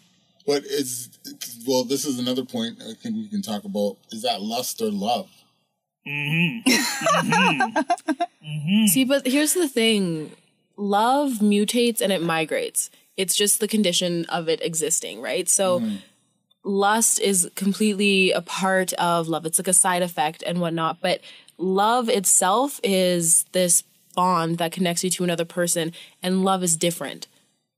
But 0.47 0.63
it's, 0.67 1.09
it's 1.25 1.59
well, 1.67 1.85
this 1.85 2.05
is 2.05 2.19
another 2.19 2.45
point 2.45 2.79
I 2.83 2.95
think 2.95 3.17
we 3.17 3.29
can 3.29 3.43
talk 3.43 3.65
about. 3.65 3.97
Is 4.11 4.23
that 4.23 4.41
lust 4.43 4.81
or 4.83 4.91
love? 4.91 5.29
Mm-hmm. 6.07 6.69
Mm-hmm. 8.51 8.87
See, 8.87 9.05
but 9.05 9.27
here's 9.27 9.55
the 9.55 9.69
thing 9.69 10.33
love 10.77 11.35
mutates 11.35 12.01
and 12.01 12.13
it 12.13 12.23
migrates. 12.23 12.91
It's 13.17 13.37
just 13.37 13.61
the 13.61 13.69
condition 13.69 14.25
of 14.27 14.49
it 14.49 14.65
existing, 14.65 15.21
right? 15.21 15.49
So, 15.49 15.81
mm-hmm. 15.81 15.97
lust 16.65 17.21
is 17.21 17.51
completely 17.55 18.33
a 18.33 18.41
part 18.41 18.93
of 18.95 19.29
love. 19.29 19.45
It's 19.45 19.59
like 19.59 19.69
a 19.69 19.75
side 19.75 20.03
effect 20.03 20.43
and 20.47 20.61
whatnot. 20.61 20.99
But 21.01 21.21
love 21.59 22.09
itself 22.09 22.81
is 22.83 23.45
this 23.53 23.85
bond 24.15 24.59
that 24.59 24.73
connects 24.73 25.05
you 25.05 25.11
to 25.11 25.25
another 25.25 25.45
person, 25.45 25.93
and 26.23 26.45
love 26.45 26.63
is 26.63 26.77
different, 26.77 27.27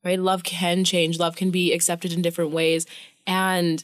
right? 0.05 0.19
Love 0.19 0.45
can 0.45 0.85
change, 0.85 1.19
love 1.19 1.37
can 1.37 1.51
be 1.51 1.73
accepted 1.73 2.13
in 2.13 2.23
different 2.23 2.53
ways. 2.53 2.87
And 3.27 3.83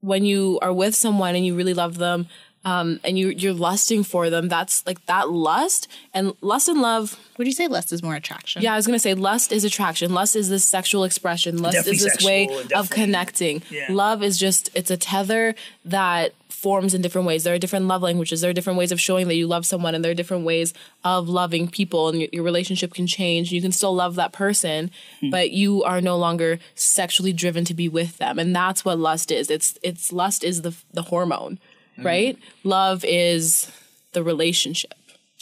when 0.00 0.24
you 0.24 0.58
are 0.60 0.72
with 0.72 0.94
someone 0.94 1.34
and 1.34 1.46
you 1.46 1.54
really 1.54 1.74
love 1.74 1.96
them 1.96 2.28
um, 2.64 3.00
and 3.04 3.18
you, 3.18 3.28
you're 3.28 3.52
lusting 3.52 4.04
for 4.04 4.30
them, 4.30 4.48
that's 4.48 4.86
like 4.86 5.04
that 5.06 5.30
lust 5.30 5.88
and 6.12 6.32
lust 6.40 6.68
and 6.68 6.80
love. 6.80 7.18
Would 7.38 7.46
you 7.46 7.52
say 7.52 7.68
lust 7.68 7.92
is 7.92 8.02
more 8.02 8.14
attraction? 8.14 8.62
Yeah, 8.62 8.72
I 8.72 8.76
was 8.76 8.86
gonna 8.86 8.98
say 8.98 9.14
lust 9.14 9.52
is 9.52 9.64
attraction. 9.64 10.14
Lust 10.14 10.34
is 10.36 10.48
this 10.48 10.64
sexual 10.64 11.04
expression. 11.04 11.58
Lust 11.62 11.74
Definitely 11.76 11.96
is 11.96 12.02
this 12.04 12.12
sexual 12.14 12.28
way 12.28 12.46
and 12.46 12.72
of 12.72 12.90
connecting. 12.90 13.62
Yeah. 13.70 13.86
Love 13.90 14.22
is 14.22 14.38
just 14.38 14.70
it's 14.74 14.90
a 14.90 14.96
tether 14.96 15.54
that 15.84 16.32
forms 16.48 16.94
in 16.94 17.02
different 17.02 17.26
ways. 17.26 17.44
There 17.44 17.52
are 17.54 17.58
different 17.58 17.86
love 17.88 18.00
languages. 18.00 18.40
There 18.40 18.48
are 18.48 18.54
different 18.54 18.78
ways 18.78 18.90
of 18.92 18.98
showing 18.98 19.28
that 19.28 19.34
you 19.34 19.46
love 19.46 19.66
someone, 19.66 19.94
and 19.94 20.02
there 20.02 20.12
are 20.12 20.14
different 20.14 20.44
ways 20.46 20.72
of 21.04 21.28
loving 21.28 21.68
people. 21.68 22.08
And 22.08 22.20
your, 22.20 22.30
your 22.32 22.42
relationship 22.42 22.94
can 22.94 23.06
change. 23.06 23.52
You 23.52 23.60
can 23.60 23.72
still 23.72 23.94
love 23.94 24.14
that 24.14 24.32
person, 24.32 24.90
Hmm. 25.20 25.28
but 25.30 25.50
you 25.50 25.82
are 25.84 26.00
no 26.00 26.16
longer 26.16 26.58
sexually 26.74 27.34
driven 27.34 27.64
to 27.66 27.74
be 27.74 27.88
with 27.88 28.16
them. 28.16 28.38
And 28.38 28.56
that's 28.56 28.84
what 28.84 28.98
lust 28.98 29.30
is. 29.30 29.50
It's 29.50 29.78
it's 29.82 30.12
lust 30.12 30.42
is 30.42 30.62
the 30.62 30.74
the 30.94 31.02
hormone, 31.02 31.58
Hmm. 31.96 32.06
right? 32.06 32.38
Love 32.62 33.04
is 33.06 33.70
the 34.12 34.22
relationship. 34.22 34.94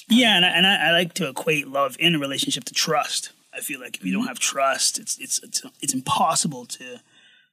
yeah, 0.09 0.37
and 0.37 0.45
I, 0.45 0.49
and 0.49 0.67
I, 0.67 0.89
I 0.89 0.93
like 0.93 1.15
to 1.15 1.29
equate 1.29 1.69
love 1.69 1.97
in 1.99 2.15
a 2.15 2.19
relationship 2.19 2.65
to 2.65 2.75
trust. 2.75 3.33
I 3.55 3.61
feel 3.61 3.81
like 3.81 3.97
if 3.97 4.05
you 4.05 4.13
don't 4.13 4.27
have 4.27 4.39
trust, 4.39 4.99
it's 4.99 5.19
it's 5.19 5.43
it's 5.43 5.63
it's 5.81 5.95
impossible 5.95 6.67
to 6.67 7.01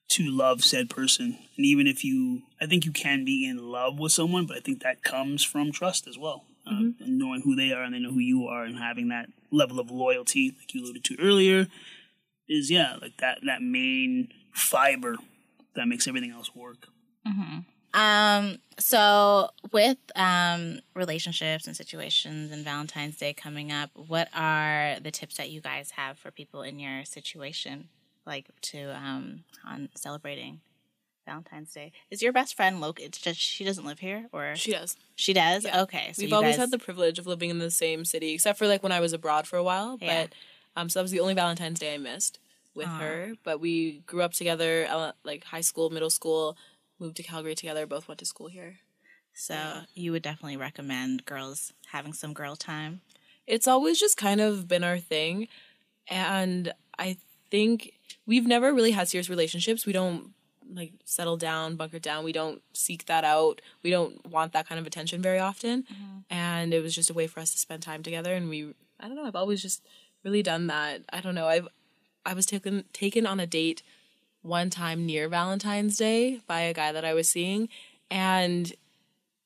to 0.10 0.24
love 0.24 0.64
said 0.64 0.90
person. 0.90 1.38
And 1.56 1.66
even 1.66 1.86
if 1.86 2.04
you, 2.04 2.42
I 2.60 2.66
think 2.66 2.84
you 2.84 2.92
can 2.92 3.26
be 3.26 3.48
in 3.48 3.70
love 3.70 4.00
with 4.00 4.12
someone, 4.12 4.46
but 4.48 4.58
I 4.58 4.60
think 4.60 4.82
that 4.82 5.04
comes 5.04 5.44
from 5.44 5.72
trust 5.72 6.08
as 6.08 6.18
well, 6.18 6.46
uh, 6.66 6.72
and 7.00 7.20
knowing 7.20 7.42
who 7.42 7.56
they 7.56 7.72
are 7.72 7.84
and 7.84 7.94
they 7.94 8.00
know 8.00 8.12
who 8.12 8.20
you 8.20 8.46
are, 8.48 8.64
and 8.64 8.78
having 8.78 9.10
that 9.10 9.30
level 9.52 9.80
of 9.80 9.92
loyalty, 9.92 10.56
like 10.58 10.74
you 10.74 10.84
alluded 10.84 11.04
to 11.04 11.18
earlier, 11.20 11.68
is 12.48 12.72
yeah, 12.72 12.96
like 13.02 13.18
that 13.18 13.40
that 13.46 13.62
main 13.62 14.30
fiber 14.54 15.18
that 15.76 15.88
makes 15.88 16.08
everything 16.08 16.32
else 16.32 16.56
work. 16.56 16.88
Um, 17.93 18.58
so 18.78 19.49
with 19.71 19.97
um 20.15 20.80
relationships 20.95 21.67
and 21.67 21.75
situations 21.75 22.52
and 22.52 22.63
Valentine's 22.63 23.17
Day 23.17 23.34
coming 23.34 23.71
up, 23.71 23.89
what 23.95 24.30
are 24.36 24.97
the 25.02 25.12
tips 25.12 25.38
that 25.38 25.49
you 25.49 25.60
guys 25.62 25.91
have 25.91 26.17
for 26.17 26.32
people 26.32 26.62
in 26.62 26.80
your 26.80 27.04
situation, 27.06 27.89
like 28.25 28.47
to 28.62 28.95
um 28.95 29.43
on 29.67 29.89
celebrating 29.95 30.62
Valentine's 31.25 31.73
Day? 31.73 31.91
Is 32.12 32.21
your 32.21 32.32
best 32.32 32.56
friend 32.56 32.80
Loki? 32.80 33.04
It's 33.04 33.17
just 33.19 33.39
she 33.39 33.63
doesn't 33.63 33.86
live 33.86 33.99
here, 33.99 34.28
or 34.32 34.56
She 34.56 34.71
does. 34.71 34.95
she 35.15 35.34
does? 35.34 35.65
Okay, 35.65 36.12
so 36.13 36.21
We've 36.23 36.34
always 36.34 36.52
guys- 36.52 36.60
had 36.60 36.71
the 36.71 36.80
privilege 36.80 37.17
of 37.19 37.28
living 37.28 37.49
in 37.49 37.58
the 37.60 37.71
same 37.71 38.06
city, 38.06 38.34
except 38.34 38.60
for 38.60 38.67
like 38.67 38.84
when 38.84 38.91
I 38.91 38.99
was 38.99 39.13
abroad 39.13 39.47
for 39.47 39.58
a 39.58 39.63
while. 39.63 39.97
Yeah. 39.99 40.28
But 40.28 40.34
um, 40.80 40.89
so 40.89 40.99
that 40.99 41.04
was 41.04 41.12
the 41.12 41.19
only 41.21 41.34
Valentine's 41.34 41.80
Day 41.80 41.95
I 41.95 41.97
missed 41.97 42.39
with 42.75 42.88
her. 42.88 43.34
But 43.43 43.60
we 43.60 43.99
grew 44.06 44.21
up 44.21 44.32
together, 44.34 44.88
like 45.25 45.43
high 45.43 45.62
school, 45.62 45.89
middle 45.89 46.12
school, 46.12 46.56
moved 47.00 47.18
to 47.18 47.24
Calgary 47.24 47.56
together. 47.56 47.86
Both 47.86 48.08
went 48.08 48.20
to 48.20 48.26
school 48.26 48.48
here. 48.48 48.78
so 49.34 49.56
you 49.94 50.12
would 50.12 50.24
definitely 50.24 50.58
recommend 50.58 51.26
girls 51.26 51.74
having 51.92 52.14
some 52.14 52.34
girl 52.34 52.56
time. 52.56 53.02
It's 53.48 53.68
always 53.68 54.00
just 54.00 54.18
kind 54.18 54.42
of 54.42 54.68
been 54.68 54.84
our 54.84 55.00
thing, 55.00 55.48
and 56.08 56.74
I 56.98 57.18
think 57.50 57.94
we've 58.26 58.46
never 58.46 58.74
really 58.74 58.92
had 58.92 59.08
serious 59.08 59.30
relationships. 59.30 59.86
We 59.86 59.94
don't 59.94 60.34
like 60.74 60.94
settle 61.06 61.38
down, 61.38 61.76
bunker 61.76 62.00
down. 62.00 62.24
We 62.24 62.32
don't 62.32 62.62
seek 62.74 63.06
that 63.06 63.24
out. 63.24 63.62
We 63.84 63.90
don't 63.90 64.26
want 64.28 64.54
that 64.54 64.68
kind 64.68 64.80
of 64.80 64.86
attention 64.86 65.22
very 65.22 65.40
often. 65.40 65.84
Mm-hmm. 65.84 66.18
And 66.30 66.74
it 66.74 66.84
was 66.84 66.94
just 66.94 67.10
a 67.10 67.14
way 67.14 67.28
for 67.28 67.40
us 67.40 67.52
to 67.52 67.58
spend 67.58 67.82
time 67.82 68.04
together. 68.04 68.34
And 68.34 68.50
we, 68.50 68.74
I 69.00 69.08
don't 69.08 69.16
know, 69.16 69.26
I've 69.26 69.36
always 69.36 69.62
just 69.62 69.84
really 70.24 70.44
done 70.44 70.68
that. 70.68 71.02
I 71.12 71.22
don't 71.22 71.36
know. 71.36 71.48
I've, 71.48 71.68
I 72.26 72.34
was 72.34 72.46
taken 72.46 72.84
taken 72.94 73.26
on 73.26 73.40
a 73.40 73.48
date 73.48 73.82
one 74.41 74.69
time 74.69 75.06
near 75.06 75.28
Valentine's 75.28 75.97
Day 75.97 76.41
by 76.47 76.62
a 76.62 76.73
guy 76.73 76.91
that 76.91 77.06
I 77.06 77.13
was 77.13 77.30
seeing, 77.30 77.69
and 78.10 78.71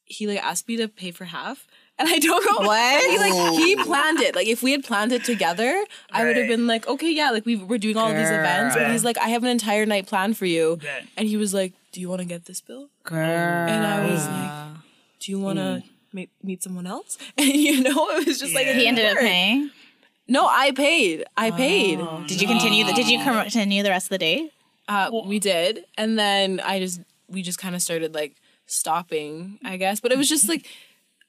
he 0.05 0.27
like 0.27 0.43
asked 0.43 0.67
me 0.67 0.77
to 0.77 0.87
pay 0.87 1.11
for 1.11 1.25
half. 1.25 1.67
And 1.99 2.09
I 2.09 2.17
don't 2.17 2.43
know 2.43 2.67
What? 2.67 3.11
He 3.11 3.17
like 3.19 3.53
he 3.53 3.75
planned 3.75 4.19
it. 4.19 4.35
Like 4.35 4.47
if 4.47 4.63
we 4.63 4.71
had 4.71 4.83
planned 4.83 5.11
it 5.11 5.23
together, 5.23 5.83
I 6.11 6.25
would 6.25 6.35
have 6.37 6.47
been 6.47 6.65
like, 6.65 6.87
okay, 6.87 7.11
yeah, 7.11 7.29
like 7.29 7.45
we 7.45 7.55
we're 7.55 7.77
doing 7.77 7.97
all 7.97 8.09
of 8.09 8.17
these 8.17 8.29
events. 8.29 8.75
But 8.75 8.89
he's 8.91 9.05
like, 9.05 9.17
I 9.19 9.29
have 9.29 9.43
an 9.43 9.49
entire 9.49 9.85
night 9.85 10.07
planned 10.07 10.37
for 10.37 10.47
you. 10.47 10.77
Bet. 10.77 11.05
And 11.17 11.27
he 11.27 11.37
was 11.37 11.53
like, 11.53 11.73
Do 11.91 12.01
you 12.01 12.09
want 12.09 12.21
to 12.21 12.27
get 12.27 12.45
this 12.45 12.61
bill? 12.61 12.89
Girl, 13.03 13.19
And 13.19 13.85
I 13.85 14.11
was 14.11 14.27
like, 14.27 14.81
Do 15.19 15.31
you 15.31 15.39
want 15.39 15.59
to 15.59 15.83
meet, 16.11 16.29
mm. 16.29 16.47
meet 16.47 16.63
someone 16.63 16.87
else? 16.87 17.17
And 17.37 17.53
you 17.53 17.81
know, 17.81 18.09
it 18.09 18.25
was 18.25 18.39
just 18.39 18.55
like 18.55 18.67
he 18.67 18.87
ended 18.87 19.05
up 19.05 19.17
paying. 19.17 19.69
No, 20.27 20.47
I 20.47 20.71
paid. 20.71 21.25
I 21.35 21.51
paid. 21.51 21.99
Did 22.27 22.41
you 22.41 22.47
continue? 22.47 22.85
The, 22.85 22.93
did 22.93 23.09
you 23.09 23.21
continue 23.21 23.83
the 23.83 23.89
rest 23.89 24.05
of 24.05 24.11
the 24.11 24.17
date? 24.19 24.52
Uh, 24.87 25.09
we 25.25 25.39
did, 25.39 25.85
and 25.97 26.17
then 26.19 26.59
I 26.59 26.79
just 26.79 27.01
we 27.29 27.41
just 27.41 27.57
kind 27.59 27.73
of 27.75 27.81
started 27.81 28.13
like 28.13 28.35
stopping, 28.65 29.59
I 29.63 29.77
guess. 29.77 29.99
But 29.99 30.11
it 30.11 30.17
was 30.17 30.27
just 30.29 30.49
like 30.49 30.67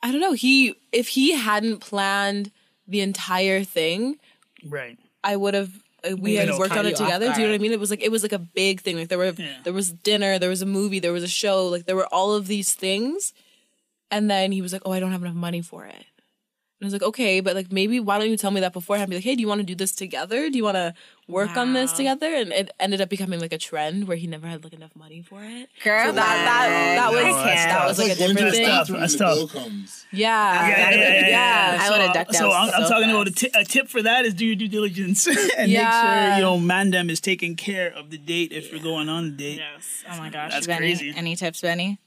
I 0.03 0.11
don't 0.13 0.21
know. 0.21 0.33
He 0.33 0.75
if 0.93 1.09
he 1.09 1.33
hadn't 1.33 1.79
planned 1.81 2.51
the 2.87 3.01
entire 3.01 3.65
thing, 3.65 4.19
Right. 4.67 4.99
I 5.23 5.37
would 5.37 5.55
have. 5.55 5.71
Uh, 6.05 6.17
we 6.17 6.35
had 6.35 6.51
worked 6.59 6.77
on 6.77 6.85
it 6.87 6.97
together. 6.97 7.33
Do 7.33 7.41
you 7.41 7.47
know 7.47 7.53
what 7.53 7.61
I 7.61 7.63
mean? 7.63 7.73
It 7.73 7.81
was 7.81 7.91
like 7.91 8.03
it 8.03 8.11
was 8.11 8.23
like 8.23 8.33
a 8.33 8.39
big 8.39 8.81
thing. 8.83 8.97
Like 8.97 9.09
there 9.09 9.19
were 9.19 9.33
Yeah. 9.37 9.57
there 9.63 9.73
was 9.73 9.91
dinner, 9.93 10.39
there 10.39 10.51
was 10.51 10.61
a 10.63 10.67
movie, 10.67 10.99
there 10.99 11.13
was 11.13 11.23
a 11.23 11.29
show. 11.29 11.67
Like 11.69 11.87
there 11.87 11.97
were 11.97 12.09
all 12.13 12.35
of 12.35 12.47
these 12.47 12.75
things, 12.75 13.33
and 14.11 14.31
then 14.31 14.53
he 14.53 14.61
was 14.61 14.73
like, 14.73 14.83
"Oh, 14.85 14.93
I 14.93 15.01
don't 15.01 15.13
have 15.13 15.23
enough 15.23 15.35
money 15.35 15.63
for 15.63 15.87
it." 15.87 16.05
And 16.85 16.93
I 16.93 16.95
was 16.95 17.01
like, 17.01 17.09
"Okay, 17.09 17.41
but 17.41 17.55
like 17.57 17.73
maybe 17.73 17.99
why 18.01 18.19
don't 18.19 18.29
you 18.29 18.37
tell 18.37 18.51
me 18.51 18.61
that 18.61 18.73
beforehand? 18.73 19.09
Be 19.11 19.17
like, 19.17 19.25
hey, 19.25 19.35
do 19.35 19.41
you 19.41 19.49
want 19.49 19.61
to 19.61 19.67
do 19.67 19.75
this 19.75 19.93
together? 19.93 20.51
Do 20.51 20.57
you 20.59 20.65
want 20.65 20.77
to 20.77 20.95
work 21.29 21.57
on 21.57 21.73
this 21.73 21.93
together?" 21.93 22.27
And 22.35 22.53
it 22.53 22.71
ended 22.79 23.01
up 23.01 23.09
becoming 23.09 23.41
like 23.41 23.53
a 23.53 23.59
trend 23.59 24.07
where 24.07 24.17
he 24.17 24.27
never 24.27 24.47
had 24.47 24.63
like 24.65 24.75
enough 24.75 24.95
money 24.95 25.23
for 25.23 25.41
it. 25.43 25.69
Girl, 25.83 26.07
So 26.07 26.13
that 26.13 26.45
that 26.45 26.95
that 26.97 27.13
was 27.13 27.35
that's 27.37 27.65
that 27.65 27.79
tough. 27.79 27.89
was 27.89 27.99
like 27.99 28.13
a 28.13 28.15
different 28.17 28.39
going 28.39 28.53
thing. 28.53 28.67
tough. 28.67 28.89
bathroom 28.89 29.01
That's 29.01 29.17
tough. 29.17 29.53
comes. 29.53 30.07
Yeah, 30.13 30.69
Yeah, 30.69 30.69
yeah, 30.69 30.91
yeah. 30.91 30.99
yeah, 31.21 31.29
yeah. 31.29 31.79
I 31.81 31.87
So, 31.87 31.93
would've 31.99 32.13
ducked 32.15 32.35
so 32.35 32.53
out 32.53 32.69
I'm, 32.69 32.75
I'm 32.75 32.83
so 32.87 32.89
talking 32.95 33.11
about 33.11 33.29
a, 33.29 33.31
fast. 33.33 33.41
ti- 33.55 33.61
a 33.61 33.65
tip 33.65 33.89
for 33.89 34.03
that 34.03 34.25
is 34.27 34.35
do 34.35 34.45
your 34.47 34.57
due 34.57 34.69
diligence 34.69 35.27
and 35.57 35.73
make 35.73 35.79
sure 35.81 36.35
you 36.37 36.43
know 36.43 36.59
Mandem 36.59 37.11
is 37.11 37.21
taking 37.21 37.57
care 37.57 37.91
of 37.93 38.11
the 38.11 38.19
date 38.19 38.53
if 38.53 38.71
you're 38.71 38.83
going 38.83 39.09
on 39.09 39.25
a 39.25 39.31
date. 39.31 39.59
Yes. 39.59 40.05
Oh 40.11 40.19
my 40.19 40.29
gosh. 40.31 40.53
That's 40.53 40.67
Benny, 40.67 40.79
crazy. 40.79 41.13
Any 41.17 41.35
tips, 41.37 41.61
Benny? 41.61 41.99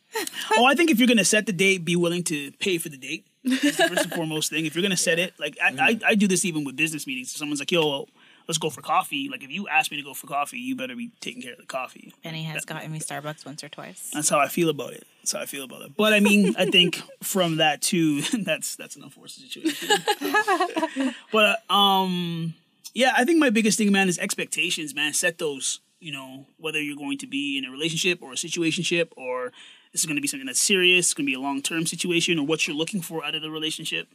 Oh, 0.53 0.65
I 0.65 0.73
think 0.73 0.89
if 0.89 0.99
you're 0.99 1.07
gonna 1.07 1.25
set 1.25 1.45
the 1.45 1.51
date, 1.53 1.83
be 1.85 1.95
willing 1.95 2.23
to 2.23 2.51
pay 2.53 2.77
for 2.77 2.89
the 2.89 2.97
date. 2.97 3.26
That's 3.49 3.77
the 3.77 3.88
first 3.88 4.03
and 4.03 4.13
foremost 4.13 4.49
thing. 4.49 4.65
If 4.65 4.75
you're 4.75 4.83
gonna 4.83 4.97
set 4.97 5.19
it, 5.19 5.33
like 5.39 5.57
I, 5.62 5.75
I, 5.79 5.99
I 6.10 6.15
do 6.15 6.27
this 6.27 6.45
even 6.45 6.63
with 6.63 6.75
business 6.75 7.07
meetings. 7.07 7.31
Someone's 7.31 7.60
like, 7.60 7.71
"Yo, 7.71 7.88
well, 7.88 8.10
let's 8.47 8.57
go 8.57 8.69
for 8.69 8.81
coffee." 8.81 9.29
Like 9.29 9.43
if 9.43 9.51
you 9.51 9.67
ask 9.67 9.91
me 9.91 9.97
to 9.97 10.03
go 10.03 10.13
for 10.13 10.27
coffee, 10.27 10.57
you 10.57 10.75
better 10.75 10.95
be 10.95 11.12
taking 11.19 11.41
care 11.41 11.53
of 11.53 11.60
the 11.60 11.65
coffee. 11.65 12.13
Benny 12.23 12.43
has 12.43 12.65
gotten 12.65 12.91
me 12.91 12.99
Starbucks 12.99 13.45
once 13.45 13.63
or 13.63 13.69
twice. 13.69 14.12
That's 14.13 14.29
how 14.29 14.39
I 14.39 14.47
feel 14.47 14.69
about 14.69 14.93
it. 14.93 15.05
That's 15.21 15.33
how 15.33 15.39
I 15.39 15.45
feel 15.45 15.63
about 15.63 15.81
it. 15.81 15.95
But 15.95 16.13
I 16.13 16.19
mean, 16.19 16.55
I 16.57 16.65
think 16.65 17.01
from 17.21 17.57
that 17.57 17.81
too, 17.81 18.21
that's 18.43 18.75
that's 18.75 18.95
an 18.95 19.03
unfortunate 19.03 19.51
situation. 19.51 21.13
but 21.31 21.60
uh, 21.69 21.73
um, 21.73 22.53
yeah, 22.93 23.13
I 23.15 23.25
think 23.25 23.39
my 23.39 23.49
biggest 23.49 23.77
thing, 23.77 23.91
man, 23.91 24.10
is 24.10 24.17
expectations. 24.17 24.95
Man, 24.95 25.13
set 25.13 25.38
those. 25.38 25.79
You 25.99 26.12
know, 26.12 26.45
whether 26.57 26.79
you're 26.79 26.95
going 26.95 27.17
to 27.17 27.27
be 27.27 27.57
in 27.57 27.65
a 27.65 27.71
relationship 27.71 28.21
or 28.21 28.31
a 28.31 28.36
situationship, 28.36 29.07
or 29.17 29.51
this 29.97 30.03
is 30.03 30.05
going 30.05 30.15
to 30.15 30.21
be 30.21 30.27
something 30.27 30.45
that's 30.45 30.62
serious, 30.62 31.07
it's 31.07 31.13
going 31.15 31.25
to 31.25 31.31
be 31.31 31.33
a 31.33 31.39
long 31.39 31.60
term 31.60 31.88
situation, 31.88 32.38
or 32.38 32.45
what 32.45 32.67
you're 32.67 32.75
looking 32.77 33.01
for 33.01 33.25
out 33.25 33.33
of 33.33 33.41
the 33.41 33.49
relationship, 33.49 34.07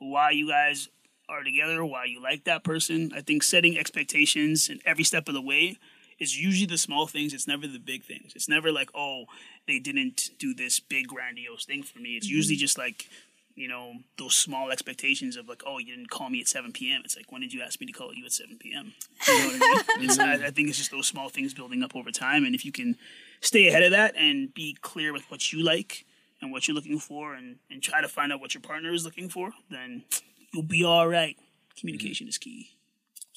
why 0.00 0.30
you 0.30 0.48
guys 0.48 0.88
are 1.28 1.44
together, 1.44 1.84
why 1.84 2.06
you 2.06 2.20
like 2.20 2.42
that 2.42 2.64
person. 2.64 3.12
I 3.14 3.20
think 3.20 3.44
setting 3.44 3.78
expectations 3.78 4.68
and 4.68 4.80
every 4.84 5.04
step 5.04 5.28
of 5.28 5.34
the 5.34 5.40
way 5.40 5.76
is 6.18 6.36
usually 6.36 6.66
the 6.66 6.76
small 6.76 7.06
things. 7.06 7.32
It's 7.32 7.46
never 7.46 7.68
the 7.68 7.78
big 7.78 8.02
things. 8.02 8.32
It's 8.34 8.48
never 8.48 8.72
like, 8.72 8.90
oh, 8.96 9.26
they 9.68 9.78
didn't 9.78 10.30
do 10.40 10.54
this 10.54 10.80
big 10.80 11.06
grandiose 11.06 11.64
thing 11.64 11.84
for 11.84 12.00
me. 12.00 12.16
It's 12.16 12.26
mm-hmm. 12.26 12.34
usually 12.34 12.56
just 12.56 12.76
like, 12.76 13.08
you 13.54 13.68
know, 13.68 13.92
those 14.18 14.34
small 14.34 14.72
expectations 14.72 15.36
of 15.36 15.48
like, 15.48 15.62
oh, 15.64 15.78
you 15.78 15.94
didn't 15.94 16.10
call 16.10 16.30
me 16.30 16.40
at 16.40 16.48
7 16.48 16.72
p.m. 16.72 17.02
It's 17.04 17.16
like, 17.16 17.30
when 17.30 17.42
did 17.42 17.52
you 17.52 17.62
ask 17.62 17.80
me 17.80 17.86
to 17.86 17.92
call 17.92 18.12
you 18.12 18.24
at 18.24 18.32
7 18.32 18.56
p.m.? 18.58 18.92
You 19.28 19.38
know 19.38 19.46
what 19.46 19.54
I 19.54 19.98
mean? 19.98 20.04
It's, 20.10 20.18
I, 20.18 20.46
I 20.46 20.50
think 20.50 20.68
it's 20.68 20.78
just 20.78 20.90
those 20.90 21.06
small 21.06 21.28
things 21.28 21.54
building 21.54 21.84
up 21.84 21.94
over 21.94 22.10
time. 22.10 22.44
And 22.44 22.56
if 22.56 22.64
you 22.64 22.72
can 22.72 22.96
stay 23.40 23.68
ahead 23.68 23.82
of 23.82 23.90
that 23.92 24.16
and 24.16 24.52
be 24.54 24.76
clear 24.80 25.12
with 25.12 25.30
what 25.30 25.52
you 25.52 25.62
like 25.62 26.04
and 26.40 26.52
what 26.52 26.66
you're 26.68 26.74
looking 26.74 26.98
for 26.98 27.34
and, 27.34 27.56
and 27.70 27.82
try 27.82 28.00
to 28.00 28.08
find 28.08 28.32
out 28.32 28.40
what 28.40 28.54
your 28.54 28.60
partner 28.60 28.92
is 28.92 29.04
looking 29.04 29.28
for, 29.28 29.52
then 29.70 30.04
you'll 30.52 30.62
be 30.62 30.84
all 30.84 31.08
right. 31.08 31.36
Communication 31.76 32.28
is 32.28 32.38
key. 32.38 32.70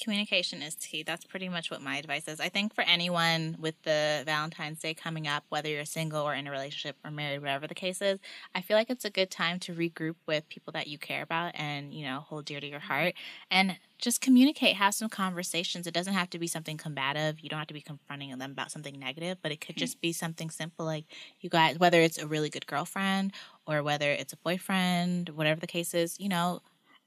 Communication 0.02 0.64
is 0.64 0.76
key. 0.76 1.04
That's 1.04 1.26
pretty 1.26 1.48
much 1.48 1.70
what 1.70 1.82
my 1.82 1.98
advice 1.98 2.28
is. 2.28 2.40
I 2.40 2.50
think 2.50 2.74
for 2.74 2.84
anyone 2.84 3.56
with 3.60 3.76
the 3.84 4.24
Valentine's 4.26 4.80
Day 4.80 4.96
coming 4.96 5.28
up, 5.28 5.44
whether 5.50 5.70
you're 5.70 5.86
single 5.86 6.24
or 6.24 6.34
in 6.34 6.48
a 6.48 6.52
relationship 6.52 6.98
or 7.06 7.12
married, 7.12 7.42
whatever 7.42 7.68
the 7.68 7.76
case 7.76 8.02
is, 8.02 8.20
I 8.56 8.62
feel 8.62 8.76
like 8.76 8.90
it's 8.90 9.06
a 9.06 9.12
good 9.12 9.30
time 9.30 9.60
to 9.60 9.74
regroup 9.74 10.16
with 10.26 10.50
people 10.50 10.74
that 10.74 10.88
you 10.88 10.98
care 10.98 11.22
about 11.22 11.52
and, 11.56 11.94
you 11.94 12.04
know, 12.04 12.22
hold 12.22 12.46
dear 12.46 12.60
to 12.60 12.68
your 12.68 12.80
mm-hmm. 12.80 12.88
heart 12.88 13.14
and 13.52 13.78
just 14.00 14.20
communicate, 14.20 14.76
have 14.78 14.96
some 14.96 15.10
conversations. 15.10 15.86
It 15.86 15.94
doesn't 15.94 16.14
have 16.14 16.32
to 16.32 16.40
be 16.40 16.48
something 16.48 16.76
combative. 16.76 17.40
You 17.40 17.50
don't 17.50 17.60
have 17.60 17.68
to 17.68 17.74
be 17.74 17.82
confronting 17.82 18.36
them 18.38 18.52
about 18.52 18.72
something 18.72 18.98
negative, 19.00 19.38
but 19.44 19.52
it 19.52 19.62
could 19.62 19.76
mm. 19.76 19.80
just 19.80 20.02
be 20.02 20.12
something 20.12 20.50
simple 20.50 20.86
like 20.86 21.06
you 21.40 21.50
guys, 21.50 21.78
whether 21.78 22.02
it's 22.02 22.18
a 22.18 22.26
really 22.26 22.50
good 22.50 22.66
girlfriend 22.66 23.32
or 23.68 23.84
whether 23.84 24.12
it's 24.12 24.34
a 24.34 24.38
boyfriend, 24.38 25.30
whatever 25.30 25.60
the 25.60 25.68
case 25.68 25.94
is, 25.94 26.20
you 26.20 26.30
know, 26.30 26.62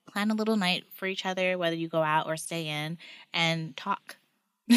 plan 0.06 0.30
a 0.30 0.34
little 0.34 0.56
night 0.56 0.84
for 0.94 1.06
each 1.06 1.26
other, 1.26 1.58
whether 1.58 1.76
you 1.76 1.88
go 1.88 2.02
out 2.02 2.26
or 2.26 2.36
stay 2.36 2.66
in, 2.66 2.98
and 3.32 3.76
talk. 3.76 4.16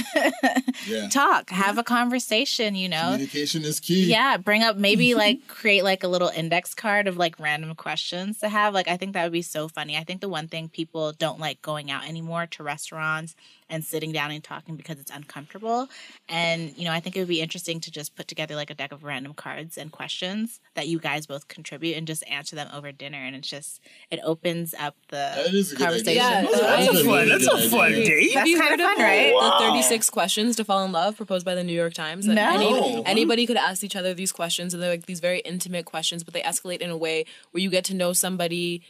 Yeah. 0.87 1.09
Talk, 1.09 1.49
have 1.49 1.77
a 1.77 1.83
conversation, 1.83 2.75
you 2.75 2.87
know. 2.87 3.11
Communication 3.11 3.63
is 3.63 3.79
key. 3.79 4.05
Yeah, 4.05 4.37
bring 4.37 4.63
up 4.63 4.77
maybe 4.77 5.15
like 5.25 5.47
create 5.47 5.83
like 5.83 6.03
a 6.03 6.07
little 6.07 6.29
index 6.29 6.73
card 6.73 7.07
of 7.07 7.17
like 7.17 7.39
random 7.39 7.75
questions 7.75 8.39
to 8.39 8.47
have. 8.47 8.73
Like 8.73 8.87
I 8.87 8.95
think 8.95 9.13
that 9.13 9.23
would 9.23 9.33
be 9.33 9.41
so 9.41 9.67
funny. 9.67 9.97
I 9.97 10.03
think 10.03 10.21
the 10.21 10.29
one 10.29 10.47
thing 10.47 10.69
people 10.69 11.11
don't 11.11 11.39
like 11.39 11.61
going 11.61 11.91
out 11.91 12.07
anymore 12.07 12.47
to 12.51 12.63
restaurants 12.63 13.35
and 13.69 13.83
sitting 13.83 14.11
down 14.11 14.31
and 14.31 14.43
talking 14.43 14.75
because 14.77 14.97
it's 14.99 15.11
uncomfortable. 15.11 15.89
And 16.29 16.75
you 16.77 16.85
know, 16.85 16.91
I 16.91 16.99
think 16.99 17.15
it 17.15 17.19
would 17.19 17.27
be 17.27 17.41
interesting 17.41 17.79
to 17.81 17.91
just 17.91 18.15
put 18.15 18.27
together 18.27 18.55
like 18.55 18.69
a 18.69 18.73
deck 18.73 18.91
of 18.91 19.03
random 19.03 19.33
cards 19.33 19.77
and 19.77 19.91
questions 19.91 20.59
that 20.75 20.87
you 20.87 20.99
guys 20.99 21.25
both 21.25 21.47
contribute 21.47 21.97
and 21.97 22.07
just 22.07 22.23
answer 22.29 22.55
them 22.55 22.69
over 22.73 22.91
dinner 22.91 23.17
and 23.17 23.35
it's 23.35 23.49
just 23.49 23.81
it 24.09 24.19
opens 24.23 24.73
up 24.79 24.95
the 25.09 25.33
is 25.53 25.73
a 25.73 25.75
good 25.75 25.83
conversation. 25.83 26.15
Yeah, 26.15 26.41
That's 26.43 26.87
a 26.87 26.91
a 26.91 27.03
fun. 27.03 27.05
really 27.05 27.29
That's 27.29 27.47
a 27.47 27.69
fun 27.69 27.91
date. 27.91 28.31
That's 28.33 28.49
you 28.49 28.57
kind 28.57 28.69
heard 28.69 28.79
of 28.79 28.85
fun, 28.85 28.97
the, 28.97 29.03
right? 29.03 29.33
The 29.59 29.65
36 29.65 30.09
questions 30.09 30.55
to 30.55 30.63
fall 30.63 30.83
in 30.85 30.91
love 30.91 31.17
proposed 31.17 31.45
by 31.45 31.55
the 31.55 31.63
New 31.63 31.73
York 31.73 31.93
Times. 31.93 32.25
That 32.25 32.35
No. 32.35 32.49
any- 32.55 32.97
oh. 32.97 33.03
anybody 33.05 33.45
could 33.45 33.57
ask 33.57 33.83
each 33.83 33.95
other 33.95 34.13
these 34.13 34.31
questions, 34.31 34.73
and 34.73 34.81
they're 34.81 34.89
like 34.91 35.05
these 35.05 35.19
very 35.19 35.39
intimate 35.39 35.85
questions, 35.85 36.23
but 36.23 36.33
they 36.33 36.41
escalate 36.41 36.79
in 36.79 36.89
a 36.89 36.97
way 36.97 37.25
where 37.51 37.61
you 37.61 37.69
get 37.69 37.83
to 37.85 37.93
know 37.93 38.13
somebody 38.13 38.81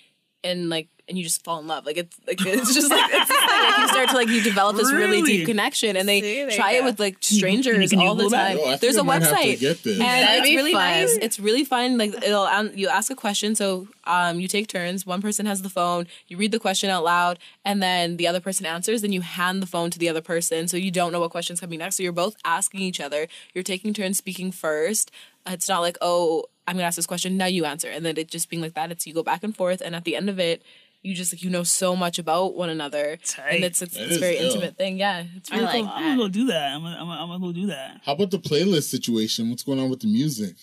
and 0.43 0.69
like 0.69 0.87
and 1.09 1.17
you 1.17 1.23
just 1.23 1.43
fall 1.43 1.59
in 1.59 1.67
love. 1.67 1.85
Like 1.85 1.97
it's 1.97 2.17
like 2.27 2.45
it's 2.45 2.73
just 2.73 2.89
like 2.91 3.09
it's 3.13 3.29
just 3.29 3.46
like, 3.57 3.69
like 3.71 3.77
you 3.81 3.87
start 3.87 4.09
to 4.09 4.15
like 4.15 4.27
you 4.29 4.41
develop 4.41 4.75
this 4.77 4.91
really, 4.91 5.17
Really? 5.21 5.37
deep 5.37 5.45
connection, 5.47 5.95
and 5.95 6.07
they 6.07 6.21
See, 6.49 6.55
try 6.55 6.73
it 6.73 6.83
with 6.83 6.99
like 6.99 7.17
strangers 7.21 7.89
can 7.89 7.99
you 7.99 8.07
all 8.07 8.15
the 8.15 8.23
Google 8.23 8.37
that? 8.37 8.57
time. 8.57 8.57
Yo, 8.71 8.77
There's 8.77 8.95
a 8.97 9.03
might 9.03 9.21
have 9.23 9.31
website, 9.33 9.59
get 9.59 9.83
this. 9.83 9.93
and 9.99 10.01
That'd 10.01 10.45
it's 10.45 10.55
really 10.55 10.73
fun. 10.73 10.81
nice. 10.81 11.17
It's 11.17 11.39
really 11.39 11.63
fun. 11.63 11.97
Like 11.97 12.13
it'll 12.23 12.43
um, 12.43 12.71
you 12.75 12.87
ask 12.89 13.11
a 13.11 13.15
question, 13.15 13.55
so 13.55 13.87
um 14.05 14.39
you 14.39 14.47
take 14.47 14.67
turns. 14.67 15.05
One 15.05 15.21
person 15.21 15.45
has 15.45 15.61
the 15.61 15.69
phone. 15.69 16.07
You 16.27 16.37
read 16.37 16.51
the 16.51 16.59
question 16.59 16.89
out 16.89 17.03
loud, 17.03 17.39
and 17.65 17.81
then 17.81 18.17
the 18.17 18.27
other 18.27 18.39
person 18.39 18.65
answers. 18.65 19.01
Then 19.01 19.11
you 19.11 19.21
hand 19.21 19.61
the 19.61 19.67
phone 19.67 19.89
to 19.91 19.99
the 19.99 20.09
other 20.09 20.21
person, 20.21 20.67
so 20.67 20.77
you 20.77 20.91
don't 20.91 21.11
know 21.11 21.19
what 21.19 21.31
question's 21.31 21.59
coming 21.59 21.79
next. 21.79 21.97
So 21.97 22.03
you're 22.03 22.11
both 22.11 22.35
asking 22.45 22.81
each 22.81 22.99
other. 23.01 23.27
You're 23.53 23.63
taking 23.63 23.93
turns 23.93 24.17
speaking 24.17 24.51
first. 24.51 25.11
It's 25.45 25.69
not 25.69 25.79
like 25.81 25.97
oh 26.01 26.45
I'm 26.67 26.75
gonna 26.75 26.85
ask 26.87 26.97
this 26.97 27.05
question 27.07 27.37
now 27.37 27.45
you 27.45 27.63
answer, 27.65 27.89
and 27.89 28.05
then 28.05 28.17
it 28.17 28.27
just 28.29 28.49
being 28.49 28.61
like 28.61 28.73
that. 28.73 28.91
It's 28.91 29.07
you 29.07 29.13
go 29.13 29.23
back 29.23 29.43
and 29.43 29.55
forth, 29.55 29.81
and 29.81 29.95
at 29.95 30.03
the 30.03 30.15
end 30.15 30.29
of 30.29 30.39
it. 30.39 30.61
You 31.03 31.13
just 31.15 31.31
like 31.33 31.41
you 31.43 31.49
know 31.49 31.63
so 31.63 31.95
much 31.95 32.19
about 32.19 32.55
one 32.55 32.69
another, 32.69 33.17
Tight. 33.23 33.55
and 33.55 33.63
it's 33.63 33.81
it's, 33.81 33.93
That 33.93 34.07
it's 34.07 34.17
a 34.17 34.19
very 34.19 34.37
ill. 34.37 34.47
intimate 34.47 34.77
thing. 34.77 34.97
Yeah, 34.97 35.23
it's 35.35 35.51
I 35.51 35.55
really 35.55 35.65
like 35.65 35.83
cool. 35.83 35.91
I'm 35.93 36.03
gonna 36.03 36.17
go 36.17 36.27
do 36.27 36.45
that. 36.47 36.71
I'm 36.73 36.81
gonna, 36.81 36.97
I'm 36.99 37.05
gonna, 37.07 37.21
I'm 37.21 37.27
gonna 37.29 37.39
go 37.39 37.51
do 37.53 37.67
that. 37.67 38.01
How 38.05 38.13
about 38.13 38.31
the 38.31 38.39
playlist 38.39 38.89
situation? 38.89 39.49
What's 39.49 39.63
going 39.63 39.79
on 39.79 39.89
with 39.89 40.01
the 40.01 40.07
music? 40.07 40.55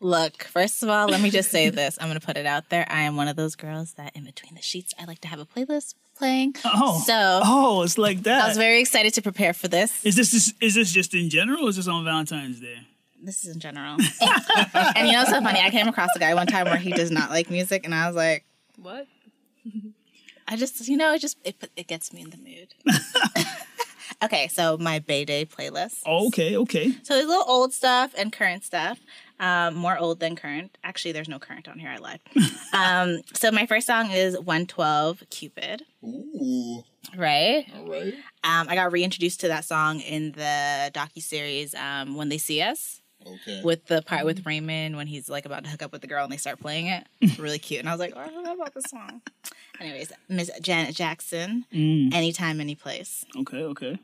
Look, 0.00 0.42
first 0.44 0.82
of 0.82 0.88
all, 0.88 1.06
let 1.06 1.20
me 1.20 1.30
just 1.30 1.50
say 1.52 1.70
this. 1.80 1.96
I'm 2.00 2.08
going 2.08 2.18
to 2.18 2.26
put 2.26 2.36
it 2.36 2.44
out 2.44 2.70
there. 2.70 2.84
I 2.90 3.02
am 3.02 3.14
one 3.14 3.28
of 3.28 3.36
those 3.36 3.54
girls 3.54 3.92
that 3.92 4.10
in 4.16 4.24
between 4.24 4.56
the 4.56 4.60
sheets, 4.60 4.92
I 4.98 5.04
like 5.04 5.20
to 5.20 5.28
have 5.28 5.38
a 5.38 5.46
playlist 5.46 5.94
playing. 6.18 6.56
Oh, 6.64 7.00
So 7.06 7.40
oh, 7.44 7.82
it's 7.84 7.96
like 7.98 8.24
that. 8.24 8.42
I 8.42 8.48
was 8.48 8.56
very 8.56 8.80
excited 8.80 9.14
to 9.14 9.22
prepare 9.22 9.52
for 9.52 9.68
this. 9.68 10.04
is 10.04 10.16
this 10.16 10.34
is, 10.34 10.54
is 10.60 10.74
this 10.74 10.90
just 10.90 11.14
in 11.14 11.30
general? 11.30 11.66
or 11.66 11.68
Is 11.68 11.76
this 11.76 11.86
on 11.86 12.04
Valentine's 12.04 12.58
Day? 12.58 12.78
This 13.22 13.44
is 13.44 13.54
in 13.54 13.60
general. 13.60 13.92
and 14.20 15.06
you 15.06 15.12
know, 15.12 15.18
what's 15.20 15.30
so 15.30 15.40
funny. 15.40 15.60
I 15.60 15.70
came 15.70 15.86
across 15.86 16.08
a 16.16 16.18
guy 16.18 16.34
one 16.34 16.48
time 16.48 16.64
where 16.66 16.78
he 16.78 16.90
does 16.90 17.12
not 17.12 17.30
like 17.30 17.48
music, 17.48 17.84
and 17.84 17.94
I 17.94 18.08
was 18.08 18.16
like, 18.16 18.44
What? 18.78 19.06
I 20.48 20.56
just, 20.56 20.88
you 20.88 20.96
know, 20.96 21.12
it 21.14 21.20
just 21.20 21.38
it 21.44 21.58
put- 21.58 21.70
it 21.76 21.86
gets 21.86 22.12
me 22.12 22.22
in 22.22 22.30
the 22.30 22.36
mood. 22.36 22.74
okay, 24.22 24.48
so 24.48 24.76
my 24.78 24.98
Bay 24.98 25.24
Day 25.24 25.44
playlist. 25.44 26.06
Okay, 26.06 26.56
okay. 26.56 26.90
So 27.02 27.14
there's 27.14 27.24
a 27.26 27.28
little 27.28 27.44
old 27.48 27.72
stuff 27.72 28.12
and 28.16 28.32
current 28.32 28.64
stuff. 28.64 28.98
Um, 29.40 29.74
more 29.74 29.98
old 29.98 30.20
than 30.20 30.36
current. 30.36 30.76
Actually, 30.84 31.12
there's 31.12 31.28
no 31.28 31.38
current 31.40 31.68
on 31.68 31.78
here. 31.78 31.90
I 31.90 31.96
lied. 31.96 32.20
um, 32.72 33.22
so 33.34 33.50
my 33.50 33.66
first 33.66 33.86
song 33.88 34.10
is 34.12 34.34
112 34.38 35.24
Cupid. 35.30 35.82
Ooh, 36.04 36.84
Right. 37.16 37.66
all 37.76 37.86
right. 37.90 38.14
Um, 38.44 38.68
I 38.68 38.74
got 38.76 38.92
reintroduced 38.92 39.40
to 39.40 39.48
that 39.48 39.64
song 39.64 40.00
in 40.00 40.32
the 40.32 40.90
docu 40.94 41.20
series 41.22 41.74
um, 41.74 42.14
"When 42.16 42.28
They 42.28 42.38
See 42.38 42.60
Us" 42.62 43.01
Okay. 43.26 43.60
with 43.62 43.86
the 43.86 44.02
part 44.02 44.24
with 44.24 44.44
Raymond 44.46 44.96
when 44.96 45.06
he's 45.06 45.28
like 45.28 45.46
about 45.46 45.64
to 45.64 45.70
hook 45.70 45.82
up 45.82 45.92
with 45.92 46.00
the 46.00 46.06
girl 46.06 46.24
and 46.24 46.32
they 46.32 46.36
start 46.36 46.60
playing 46.60 46.86
it. 46.86 47.06
It's 47.20 47.38
really 47.38 47.58
cute, 47.58 47.80
and 47.80 47.88
I 47.88 47.92
was 47.92 48.00
like, 48.00 48.12
oh, 48.16 48.20
I 48.20 48.28
forgot 48.28 48.54
about 48.56 48.74
this 48.74 48.84
song. 48.88 49.22
Anyways, 49.80 50.12
Miss 50.28 50.50
Janet 50.60 50.94
Jackson, 50.94 51.64
Mm, 51.72 52.12
"Anytime, 52.14 52.60
Anyplace." 52.60 53.24
okay, 53.36 53.62
okay. 53.64 53.98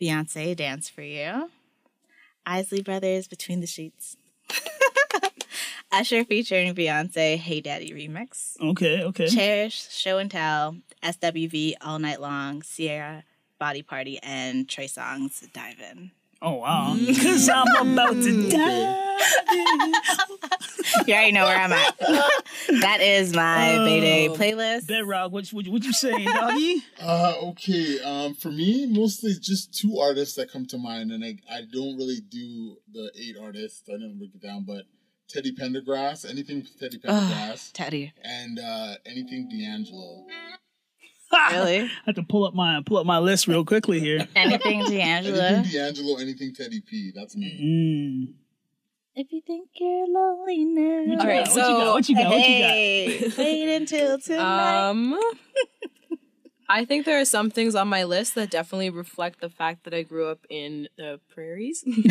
Beyonce, 0.00 0.54
"Dance 0.56 0.88
for 0.88 1.02
You." 1.02 1.50
Isley 2.46 2.82
Brothers, 2.82 3.26
"Between 3.28 3.60
the 3.60 3.66
Sheets." 3.66 4.16
Usher 5.92 6.24
featuring 6.24 6.74
Beyonce, 6.74 7.36
"Hey 7.36 7.60
Daddy" 7.60 7.92
remix. 7.92 8.60
Okay, 8.60 9.02
okay. 9.04 9.28
Cherish, 9.28 9.88
Show 9.90 10.18
and 10.18 10.30
Tell, 10.30 10.76
SWV 11.02 11.74
All 11.80 11.98
Night 12.00 12.20
Long, 12.20 12.62
Ciara, 12.62 13.22
Body 13.60 13.82
Party, 13.82 14.18
and 14.22 14.68
Trey 14.68 14.86
Songz 14.88 15.50
Dive 15.52 15.80
In. 15.92 16.10
Oh 16.46 16.56
wow. 16.56 16.94
Cause 17.22 17.48
I'm 17.48 17.92
about 17.92 18.12
to 18.22 18.48
die. 18.50 19.00
You 21.06 21.12
already 21.14 21.32
know 21.32 21.44
where 21.44 21.56
I'm 21.56 21.72
at. 21.72 21.98
that 22.80 22.98
is 23.00 23.34
my 23.34 23.78
Bay 23.78 24.00
Day 24.00 24.28
Oh, 24.28 24.34
playlist. 24.34 24.86
Bedrock, 24.86 25.32
what 25.32 25.48
what 25.48 25.66
what 25.68 25.82
you 25.84 25.92
saying, 25.92 26.24
doggy? 26.24 26.82
Uh, 27.00 27.34
okay. 27.42 28.00
Um, 28.00 28.34
for 28.34 28.50
me, 28.50 28.86
mostly 28.86 29.32
just 29.40 29.74
two 29.74 29.98
artists 29.98 30.36
that 30.36 30.50
come 30.52 30.66
to 30.66 30.78
mind, 30.78 31.10
and 31.10 31.24
I, 31.24 31.36
I 31.50 31.62
don't 31.72 31.96
really 31.96 32.20
do 32.28 32.76
the 32.92 33.10
eight 33.18 33.36
artists. 33.40 33.82
I 33.88 33.92
didn't 33.92 34.18
break 34.18 34.34
it 34.34 34.42
down, 34.42 34.64
but 34.66 34.84
Teddy 35.28 35.52
Pendergrass, 35.54 36.28
anything 36.28 36.66
Teddy 36.78 36.98
Pendergrass, 36.98 37.72
Teddy. 37.72 38.12
and 38.22 38.58
uh, 38.58 38.94
anything 39.06 39.48
D'Angelo. 39.48 40.26
Really? 41.52 41.80
I 41.80 41.88
have 42.06 42.14
to 42.16 42.22
pull 42.22 42.44
up 42.46 42.54
my 42.54 42.80
pull 42.84 42.96
up 42.98 43.06
my 43.06 43.18
list 43.18 43.46
real 43.48 43.64
quickly 43.64 44.00
here. 44.00 44.26
Anything 44.34 44.80
Anything 44.82 44.98
D'Angelo? 44.98 45.62
D'Angelo, 45.62 46.16
anything 46.18 46.52
Teddy 46.54 46.80
P. 46.80 47.12
That's 47.14 47.36
me. 47.36 48.28
Mm. 48.30 48.34
If 49.16 49.30
you 49.32 49.40
think 49.46 49.68
you're 49.76 50.06
lonely 50.08 50.64
now. 50.64 51.20
All 51.20 51.26
right, 51.26 51.46
what 51.46 51.56
you 51.56 51.62
got? 51.62 51.92
What 51.94 52.08
you 52.08 52.16
got? 52.16 52.26
What 52.30 52.36
you 52.36 52.40
got? 52.40 52.46
Hey, 52.70 53.32
wait 53.38 53.76
until 53.76 54.18
tonight. 54.18 54.88
Um, 54.88 55.18
I 56.68 56.84
think 56.84 57.06
there 57.06 57.20
are 57.20 57.24
some 57.24 57.50
things 57.50 57.74
on 57.74 57.88
my 57.88 58.04
list 58.04 58.34
that 58.34 58.50
definitely 58.50 58.90
reflect 58.90 59.40
the 59.40 59.48
fact 59.50 59.84
that 59.84 59.94
I 59.94 60.02
grew 60.02 60.26
up 60.26 60.44
in 60.50 60.88
the 60.96 61.20
prairies. 61.32 61.82
Give 61.84 62.04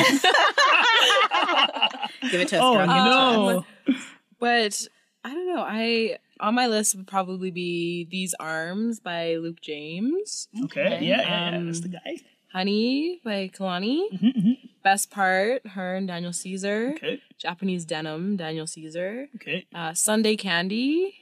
it 2.40 2.48
to 2.50 2.58
us, 2.58 2.62
Oh 2.64 2.76
girl. 2.76 2.86
Give 2.86 2.88
it 2.88 2.96
to 2.96 2.98
us. 3.02 3.66
no. 3.88 3.96
but 4.40 4.88
I 5.26 5.34
don't 5.34 5.48
know. 5.48 5.62
I 5.68 6.18
on 6.44 6.54
my 6.56 6.68
list 6.68 6.96
would 6.96 7.08
probably 7.08 7.52
be 7.52 8.06
"These 8.12 8.34
Arms" 8.40 9.00
by 9.00 9.36
Luke 9.38 9.62
James, 9.62 10.48
Okay, 10.66 11.00
yeah, 11.02 11.22
yeah, 11.22 11.52
yeah. 11.52 11.62
That's 11.66 11.78
Um, 11.80 11.84
the 11.88 11.94
guy. 12.00 12.12
"Honey" 12.52 13.20
by 13.24 13.50
Kehlani, 13.56 14.00
Mhm, 14.14 14.34
mhm. 14.38 14.56
"Best 14.84 15.10
Part" 15.10 15.66
her 15.76 15.96
and 15.96 16.08
Daniel 16.08 16.34
Caesar, 16.34 16.94
Okay, 16.96 17.22
"Japanese 17.40 17.86
Denim" 17.86 18.38
Daniel 18.38 18.68
Caesar, 18.68 19.30
okay. 19.38 19.66
uh, 19.74 19.94
"Sunday 19.94 20.36
Candy" 20.36 21.16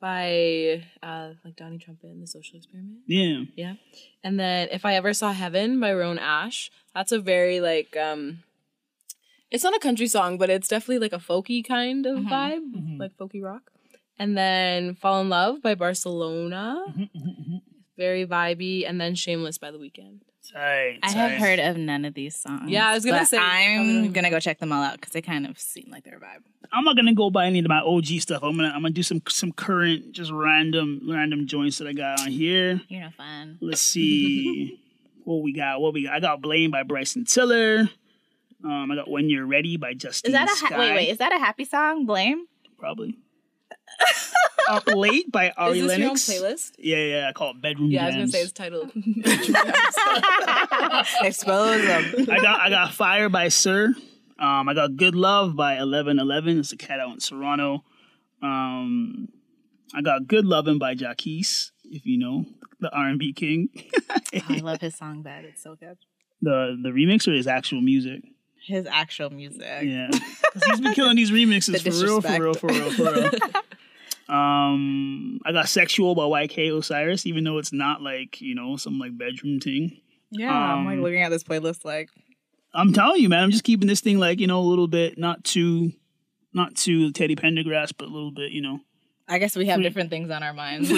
by 0.00 0.82
uh, 1.02 1.34
like 1.44 1.56
Donnie 1.56 1.78
Trumpet 1.78 2.08
and 2.10 2.22
the 2.22 2.26
Social 2.26 2.56
Experiment. 2.56 3.00
Yeah. 3.06 3.44
Yeah. 3.56 3.74
And 4.24 4.40
then 4.40 4.68
If 4.72 4.84
I 4.86 4.94
Ever 4.94 5.12
Saw 5.12 5.32
Heaven 5.32 5.78
by 5.80 5.92
Roan 5.92 6.18
Ash. 6.18 6.70
That's 6.94 7.12
a 7.12 7.20
very 7.20 7.60
like 7.60 7.96
um 7.96 8.42
it's 9.50 9.62
not 9.64 9.74
a 9.76 9.78
country 9.80 10.06
song, 10.06 10.38
but 10.38 10.48
it's 10.48 10.68
definitely 10.68 11.00
like 11.00 11.12
a 11.12 11.18
folky 11.18 11.60
kind 11.66 12.06
of 12.06 12.20
vibe, 12.20 12.98
like 12.98 13.12
folky 13.18 13.42
rock. 13.42 13.70
And 14.20 14.36
then 14.36 14.94
Fall 14.96 15.22
in 15.22 15.30
Love 15.30 15.62
by 15.62 15.74
Barcelona. 15.74 16.84
Mm-hmm, 16.90 17.02
mm-hmm, 17.02 17.18
mm-hmm. 17.28 17.56
very 17.96 18.26
vibey, 18.26 18.88
and 18.88 19.00
then 19.00 19.14
Shameless 19.14 19.56
by 19.58 19.70
the 19.70 19.78
Weeknd. 19.78 20.20
Tight, 20.52 20.98
I 21.02 21.10
have 21.10 21.32
heard 21.32 21.58
of 21.58 21.76
none 21.76 22.04
of 22.04 22.14
these 22.14 22.34
songs. 22.36 22.68
Yeah, 22.70 22.88
I 22.88 22.94
was 22.94 23.04
gonna 23.04 23.18
but 23.18 23.28
say, 23.28 23.36
you 23.36 23.42
probably 23.42 23.76
I'm 23.76 23.98
even- 24.00 24.12
gonna 24.12 24.30
go 24.30 24.40
check 24.40 24.58
them 24.58 24.72
all 24.72 24.82
out 24.82 24.94
because 24.94 25.12
they 25.12 25.22
kind 25.22 25.46
of 25.46 25.58
seem 25.58 25.88
like 25.90 26.04
their 26.04 26.18
vibe. 26.18 26.42
I'm 26.72 26.84
not 26.84 26.96
gonna 26.96 27.14
go 27.14 27.30
buy 27.30 27.46
any 27.46 27.60
of 27.60 27.68
my 27.68 27.80
OG 27.80 28.20
stuff. 28.20 28.42
I'm 28.42 28.56
gonna 28.56 28.68
I'm 28.68 28.82
gonna 28.82 28.90
do 28.90 29.02
some 29.02 29.22
some 29.28 29.52
current, 29.52 30.12
just 30.12 30.30
random 30.32 31.02
random 31.08 31.46
joints 31.46 31.78
that 31.78 31.88
I 31.88 31.92
got 31.92 32.20
on 32.20 32.28
here. 32.28 32.80
You're 32.88 33.00
no 33.02 33.10
fun. 33.10 33.58
Let's 33.60 33.80
see 33.82 34.78
what 35.24 35.42
we 35.42 35.52
got. 35.54 35.80
What 35.80 35.92
we 35.94 36.04
got? 36.04 36.14
I 36.14 36.20
got 36.20 36.40
Blame 36.42 36.70
by 36.70 36.82
Bryson 36.82 37.24
Tiller. 37.26 37.88
Um, 38.64 38.90
I 38.90 38.96
got 38.96 39.10
When 39.10 39.28
You're 39.30 39.46
Ready 39.46 39.76
by 39.78 39.94
Justin. 39.94 40.30
Is 40.30 40.34
that 40.34 40.50
a 40.50 40.56
Sky. 40.56 40.68
ha- 40.68 40.78
wait? 40.78 40.94
Wait, 40.94 41.08
is 41.10 41.18
that 41.18 41.32
a 41.32 41.38
happy 41.38 41.64
song? 41.64 42.04
Blame. 42.06 42.46
Probably. 42.78 43.16
Uh, 44.68 44.80
Late 44.94 45.32
by 45.32 45.50
Ari 45.56 45.78
Is 45.80 45.86
this 45.88 45.98
Lennox. 45.98 46.28
your 46.28 46.36
own 46.46 46.52
playlist? 46.54 46.72
Yeah, 46.78 46.96
yeah. 46.98 47.28
I 47.28 47.32
call 47.32 47.50
it 47.52 47.60
Bedroom 47.62 47.90
Yeah, 47.90 48.04
I 48.04 48.06
was 48.06 48.14
gonna 48.14 48.28
say 48.28 48.42
it's 48.42 48.52
titled. 48.52 48.92
Expose 51.22 51.82
them. 51.82 52.26
I 52.30 52.40
got 52.40 52.60
I 52.60 52.70
got 52.70 52.92
Fire 52.92 53.28
by 53.28 53.48
Sir. 53.48 53.94
Um, 54.38 54.68
I 54.68 54.74
got 54.74 54.96
Good 54.96 55.14
Love 55.14 55.56
by 55.56 55.78
Eleven 55.78 56.18
Eleven. 56.18 56.58
It's 56.58 56.72
a 56.72 56.76
cat 56.76 57.00
out 57.00 57.10
in 57.12 57.18
Toronto. 57.18 57.84
Um, 58.42 59.28
I 59.94 60.02
got 60.02 60.26
Good 60.26 60.46
Lovin' 60.46 60.78
by 60.78 60.94
Jacquees, 60.94 61.72
if 61.84 62.06
you 62.06 62.18
know 62.18 62.44
the 62.80 62.90
R 62.94 63.08
and 63.08 63.18
B 63.18 63.32
king. 63.32 63.68
Oh, 64.34 64.40
I 64.48 64.58
love 64.58 64.80
his 64.80 64.94
song 64.96 65.22
"Bad." 65.22 65.44
It's 65.44 65.62
so 65.62 65.74
good. 65.74 65.98
the 66.40 66.78
the 66.82 66.90
remix 66.90 67.28
or 67.28 67.32
his 67.32 67.46
actual 67.46 67.80
music. 67.80 68.22
His 68.62 68.86
actual 68.86 69.30
music. 69.30 69.62
Yeah, 69.82 70.08
'Cause 70.10 70.62
he's 70.66 70.80
been 70.80 70.94
killing 70.94 71.16
these 71.16 71.30
remixes 71.30 71.82
The 71.82 71.90
for 71.90 72.04
real, 72.04 72.20
for 72.20 72.42
real, 72.42 72.54
for 72.54 72.66
real, 72.68 72.90
for 72.90 73.12
real. 73.12 73.30
Um, 74.30 75.40
I 75.44 75.52
got 75.52 75.68
"Sexual" 75.68 76.14
by 76.14 76.22
YK 76.22 76.76
Osiris, 76.76 77.26
even 77.26 77.44
though 77.44 77.58
it's 77.58 77.72
not 77.72 78.00
like 78.02 78.40
you 78.40 78.54
know 78.54 78.76
some 78.76 78.98
like 78.98 79.16
bedroom 79.18 79.60
thing. 79.60 80.00
Yeah, 80.30 80.52
I'm 80.52 80.84
like 80.86 80.96
Um, 80.98 81.02
looking 81.02 81.22
at 81.22 81.30
this 81.30 81.42
playlist 81.42 81.84
like 81.84 82.08
I'm 82.72 82.92
telling 82.92 83.20
you, 83.20 83.28
man, 83.28 83.42
I'm 83.42 83.50
just 83.50 83.64
keeping 83.64 83.88
this 83.88 84.00
thing 84.00 84.18
like 84.18 84.38
you 84.38 84.46
know 84.46 84.60
a 84.60 84.62
little 84.62 84.86
bit 84.88 85.18
not 85.18 85.42
too, 85.42 85.92
not 86.54 86.76
too 86.76 87.10
Teddy 87.12 87.34
Pendergrass, 87.34 87.92
but 87.96 88.06
a 88.08 88.12
little 88.12 88.30
bit 88.30 88.52
you 88.52 88.62
know 88.62 88.80
I 89.28 89.38
guess 89.38 89.56
we 89.56 89.66
have 89.66 89.76
Free- 89.76 89.82
different 89.84 90.10
things 90.10 90.30
on 90.30 90.42
our 90.42 90.52
minds. 90.54 90.90
a 90.92 90.96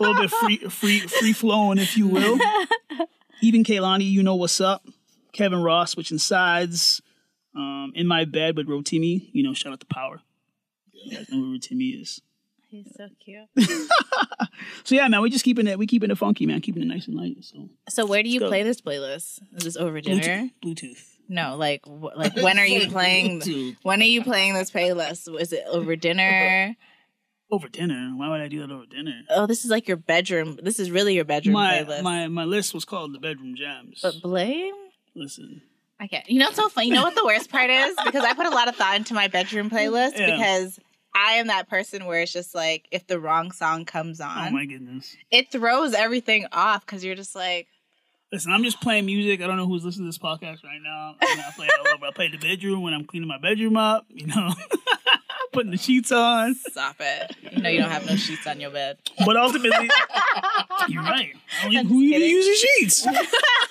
little 0.00 0.14
bit 0.20 0.30
free, 0.30 0.56
free, 0.56 1.00
free 1.00 1.32
flowing, 1.32 1.78
if 1.78 1.96
you 1.96 2.06
will. 2.06 2.38
Even 3.42 3.64
Kehlani, 3.64 4.10
you 4.10 4.22
know 4.22 4.34
what's 4.34 4.60
up. 4.60 4.82
Kevin 5.32 5.62
Ross 5.62 5.92
switching 5.92 6.18
sides. 6.18 7.00
Um, 7.56 7.92
in 7.94 8.06
my 8.06 8.24
bed 8.26 8.56
with 8.56 8.68
Rotimi, 8.68 9.28
you 9.32 9.42
know, 9.42 9.52
shout 9.54 9.72
out 9.72 9.80
to 9.80 9.86
Power. 9.86 10.20
You 10.92 11.16
guys 11.16 11.28
know 11.30 11.38
who 11.38 11.58
Rotimi 11.58 12.00
is. 12.00 12.20
He's 12.70 12.86
so 12.96 13.08
cute. 13.24 13.48
So 14.84 14.94
yeah, 14.94 15.08
man, 15.08 15.22
we 15.22 15.30
just 15.30 15.44
keeping 15.44 15.66
it, 15.66 15.78
we 15.78 15.86
keeping 15.86 16.10
it 16.10 16.18
funky, 16.18 16.44
man, 16.46 16.60
keeping 16.60 16.82
it 16.82 16.86
nice 16.86 17.06
and 17.06 17.16
light. 17.16 17.36
So 17.42 17.70
So 17.88 18.04
where 18.06 18.22
do 18.22 18.28
you 18.28 18.40
play 18.40 18.62
this 18.62 18.80
playlist? 18.80 19.40
Is 19.56 19.64
this 19.64 19.76
over 19.76 20.00
dinner? 20.00 20.48
Bluetooth, 20.62 20.74
Bluetooth. 20.76 21.04
No, 21.28 21.56
like 21.56 21.82
wh- 21.86 22.16
like 22.16 22.36
when 22.42 22.58
are 22.58 22.66
you 22.66 22.88
playing? 22.90 23.40
Bluetooth. 23.40 23.76
When 23.82 24.00
are 24.00 24.04
you 24.04 24.22
playing 24.22 24.54
this 24.54 24.70
playlist? 24.70 25.28
Is 25.40 25.52
it 25.52 25.64
over 25.68 25.96
dinner? 25.96 26.74
over 27.50 27.68
dinner. 27.68 28.12
Why 28.16 28.28
would 28.30 28.40
I 28.42 28.48
do 28.48 28.60
that 28.60 28.70
over 28.70 28.84
dinner? 28.86 29.22
Oh, 29.30 29.46
this 29.46 29.64
is 29.64 29.70
like 29.70 29.88
your 29.88 29.96
bedroom. 29.96 30.58
This 30.62 30.78
is 30.78 30.90
really 30.90 31.14
your 31.14 31.24
bedroom 31.24 31.54
My 31.54 31.84
playlist. 31.84 32.02
my 32.02 32.28
my 32.28 32.44
list 32.44 32.74
was 32.74 32.84
called 32.84 33.14
the 33.14 33.18
bedroom 33.18 33.54
jams. 33.56 34.00
but 34.02 34.20
blame. 34.22 34.74
Listen, 35.14 35.62
I 35.98 36.06
can't. 36.06 36.28
You 36.28 36.38
know 36.38 36.48
it's 36.48 36.56
so 36.56 36.68
funny? 36.68 36.88
You 36.88 36.94
know 36.94 37.02
what 37.02 37.14
the 37.14 37.24
worst 37.24 37.50
part 37.50 37.70
is? 37.70 37.96
Because 38.04 38.24
I 38.24 38.34
put 38.34 38.46
a 38.46 38.50
lot 38.50 38.68
of 38.68 38.76
thought 38.76 38.96
into 38.96 39.14
my 39.14 39.28
bedroom 39.28 39.70
playlist 39.70 40.18
Yeah. 40.18 40.32
because 40.36 40.78
I 41.14 41.32
am 41.34 41.48
that 41.48 41.68
person 41.68 42.06
where 42.06 42.20
it's 42.22 42.32
just 42.32 42.54
like 42.54 42.86
if 42.90 43.06
the 43.06 43.18
wrong 43.18 43.50
song 43.52 43.84
comes 43.84 44.20
oh 44.20 44.24
on, 44.24 44.48
oh 44.48 44.50
my 44.50 44.66
goodness. 44.66 45.16
it 45.30 45.50
throws 45.50 45.92
everything 45.94 46.46
off 46.52 46.84
because 46.86 47.04
you're 47.04 47.14
just 47.16 47.34
like, 47.34 47.66
Listen, 48.32 48.52
I'm 48.52 48.62
just 48.62 48.80
playing 48.80 49.06
music. 49.06 49.40
I 49.42 49.48
don't 49.48 49.56
know 49.56 49.66
who's 49.66 49.84
listening 49.84 50.04
to 50.06 50.08
this 50.10 50.18
podcast 50.18 50.62
right 50.62 50.78
now. 50.80 51.16
You 51.20 51.36
know, 51.36 51.42
I 51.48 51.50
play 51.56 51.66
it 51.66 51.72
all 51.80 51.94
over. 51.94 52.06
I 52.06 52.10
play 52.12 52.28
the 52.30 52.38
bedroom 52.38 52.80
when 52.82 52.94
I'm 52.94 53.04
cleaning 53.04 53.26
my 53.28 53.38
bedroom 53.38 53.76
up. 53.76 54.06
You 54.08 54.28
know, 54.28 54.50
putting 55.52 55.72
the 55.72 55.76
sheets 55.76 56.12
on. 56.12 56.54
stop 56.54 56.94
it. 57.00 57.36
You 57.50 57.60
know 57.60 57.68
you 57.68 57.80
don't 57.80 57.90
have 57.90 58.06
no 58.06 58.14
sheets 58.14 58.46
on 58.46 58.60
your 58.60 58.70
bed. 58.70 58.98
But 59.26 59.36
ultimately, 59.36 59.90
you're 60.88 61.02
right. 61.02 61.32
I 61.64 61.82
who 61.82 62.08
kidding. 62.08 62.30
uses 62.30 62.58
sheets? 62.60 63.06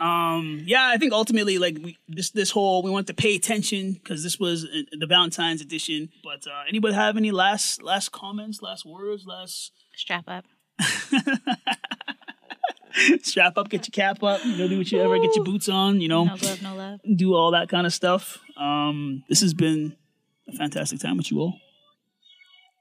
um, 0.00 0.62
yeah, 0.66 0.88
I 0.92 0.96
think 0.98 1.12
ultimately, 1.12 1.58
like 1.58 1.78
we, 1.82 1.98
this, 2.08 2.30
this 2.30 2.50
whole 2.50 2.82
we 2.82 2.90
want 2.90 3.06
to 3.08 3.14
pay 3.14 3.34
attention 3.36 3.92
because 3.94 4.22
this 4.22 4.38
was 4.38 4.64
uh, 4.64 4.82
the 4.98 5.06
Valentine's 5.06 5.60
edition. 5.60 6.08
But 6.24 6.46
uh, 6.46 6.62
anybody 6.68 6.94
have 6.94 7.16
any 7.16 7.30
last 7.30 7.82
last 7.82 8.12
comments, 8.12 8.62
last 8.62 8.84
words, 8.86 9.24
last 9.26 9.72
Strap 9.96 10.24
up. 10.28 10.44
strap 13.22 13.56
up, 13.58 13.68
get 13.68 13.86
your 13.88 13.92
cap 13.92 14.22
up, 14.22 14.44
you 14.44 14.56
know, 14.56 14.68
do 14.68 14.78
what 14.78 14.90
you 14.92 15.00
ever, 15.00 15.18
get 15.18 15.34
your 15.34 15.44
boots 15.44 15.68
on, 15.68 16.00
you 16.00 16.08
know, 16.08 16.24
No 16.24 16.36
glove, 16.36 16.62
no 16.62 16.74
love. 16.76 17.00
do 17.16 17.34
all 17.34 17.50
that 17.52 17.68
kind 17.68 17.86
of 17.86 17.92
stuff. 17.94 18.38
Um, 18.58 19.24
this 19.28 19.40
has 19.40 19.54
been 19.54 19.96
a 20.48 20.52
fantastic 20.56 21.00
time 21.00 21.16
with 21.16 21.30
you 21.30 21.40
all. 21.40 21.54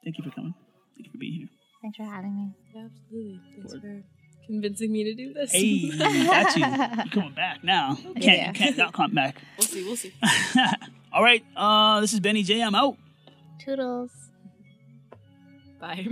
Thank 0.03 0.17
you 0.17 0.23
for 0.23 0.31
coming. 0.31 0.53
Thank 0.95 1.07
you 1.07 1.11
for 1.11 1.17
being 1.17 1.33
here. 1.33 1.47
Thanks 1.81 1.97
for 1.97 2.03
having 2.03 2.35
me. 2.35 2.53
Absolutely. 2.75 3.39
Thanks 3.55 3.73
for 3.73 4.03
convincing 4.45 4.91
me 4.91 5.03
to 5.05 5.13
do 5.13 5.33
this. 5.33 5.51
Hey, 5.51 5.89
got 5.97 6.55
you. 6.55 6.65
You're 7.03 7.05
coming 7.11 7.33
back 7.33 7.63
now. 7.63 7.91
You 7.99 8.13
can't, 8.13 8.23
Yeah. 8.23 8.47
you 8.47 8.53
can't 8.53 8.77
not 8.77 8.93
come 8.93 9.13
back. 9.13 9.35
we'll 9.57 9.67
see. 9.67 9.83
We'll 9.83 9.95
see. 9.95 10.13
All 11.13 11.23
right. 11.23 11.43
Uh, 11.55 12.01
this 12.01 12.13
is 12.13 12.19
Benny 12.19 12.43
J. 12.43 12.61
I'm 12.61 12.75
out. 12.75 12.97
Toodles. 13.59 14.11
Bye. 15.79 16.07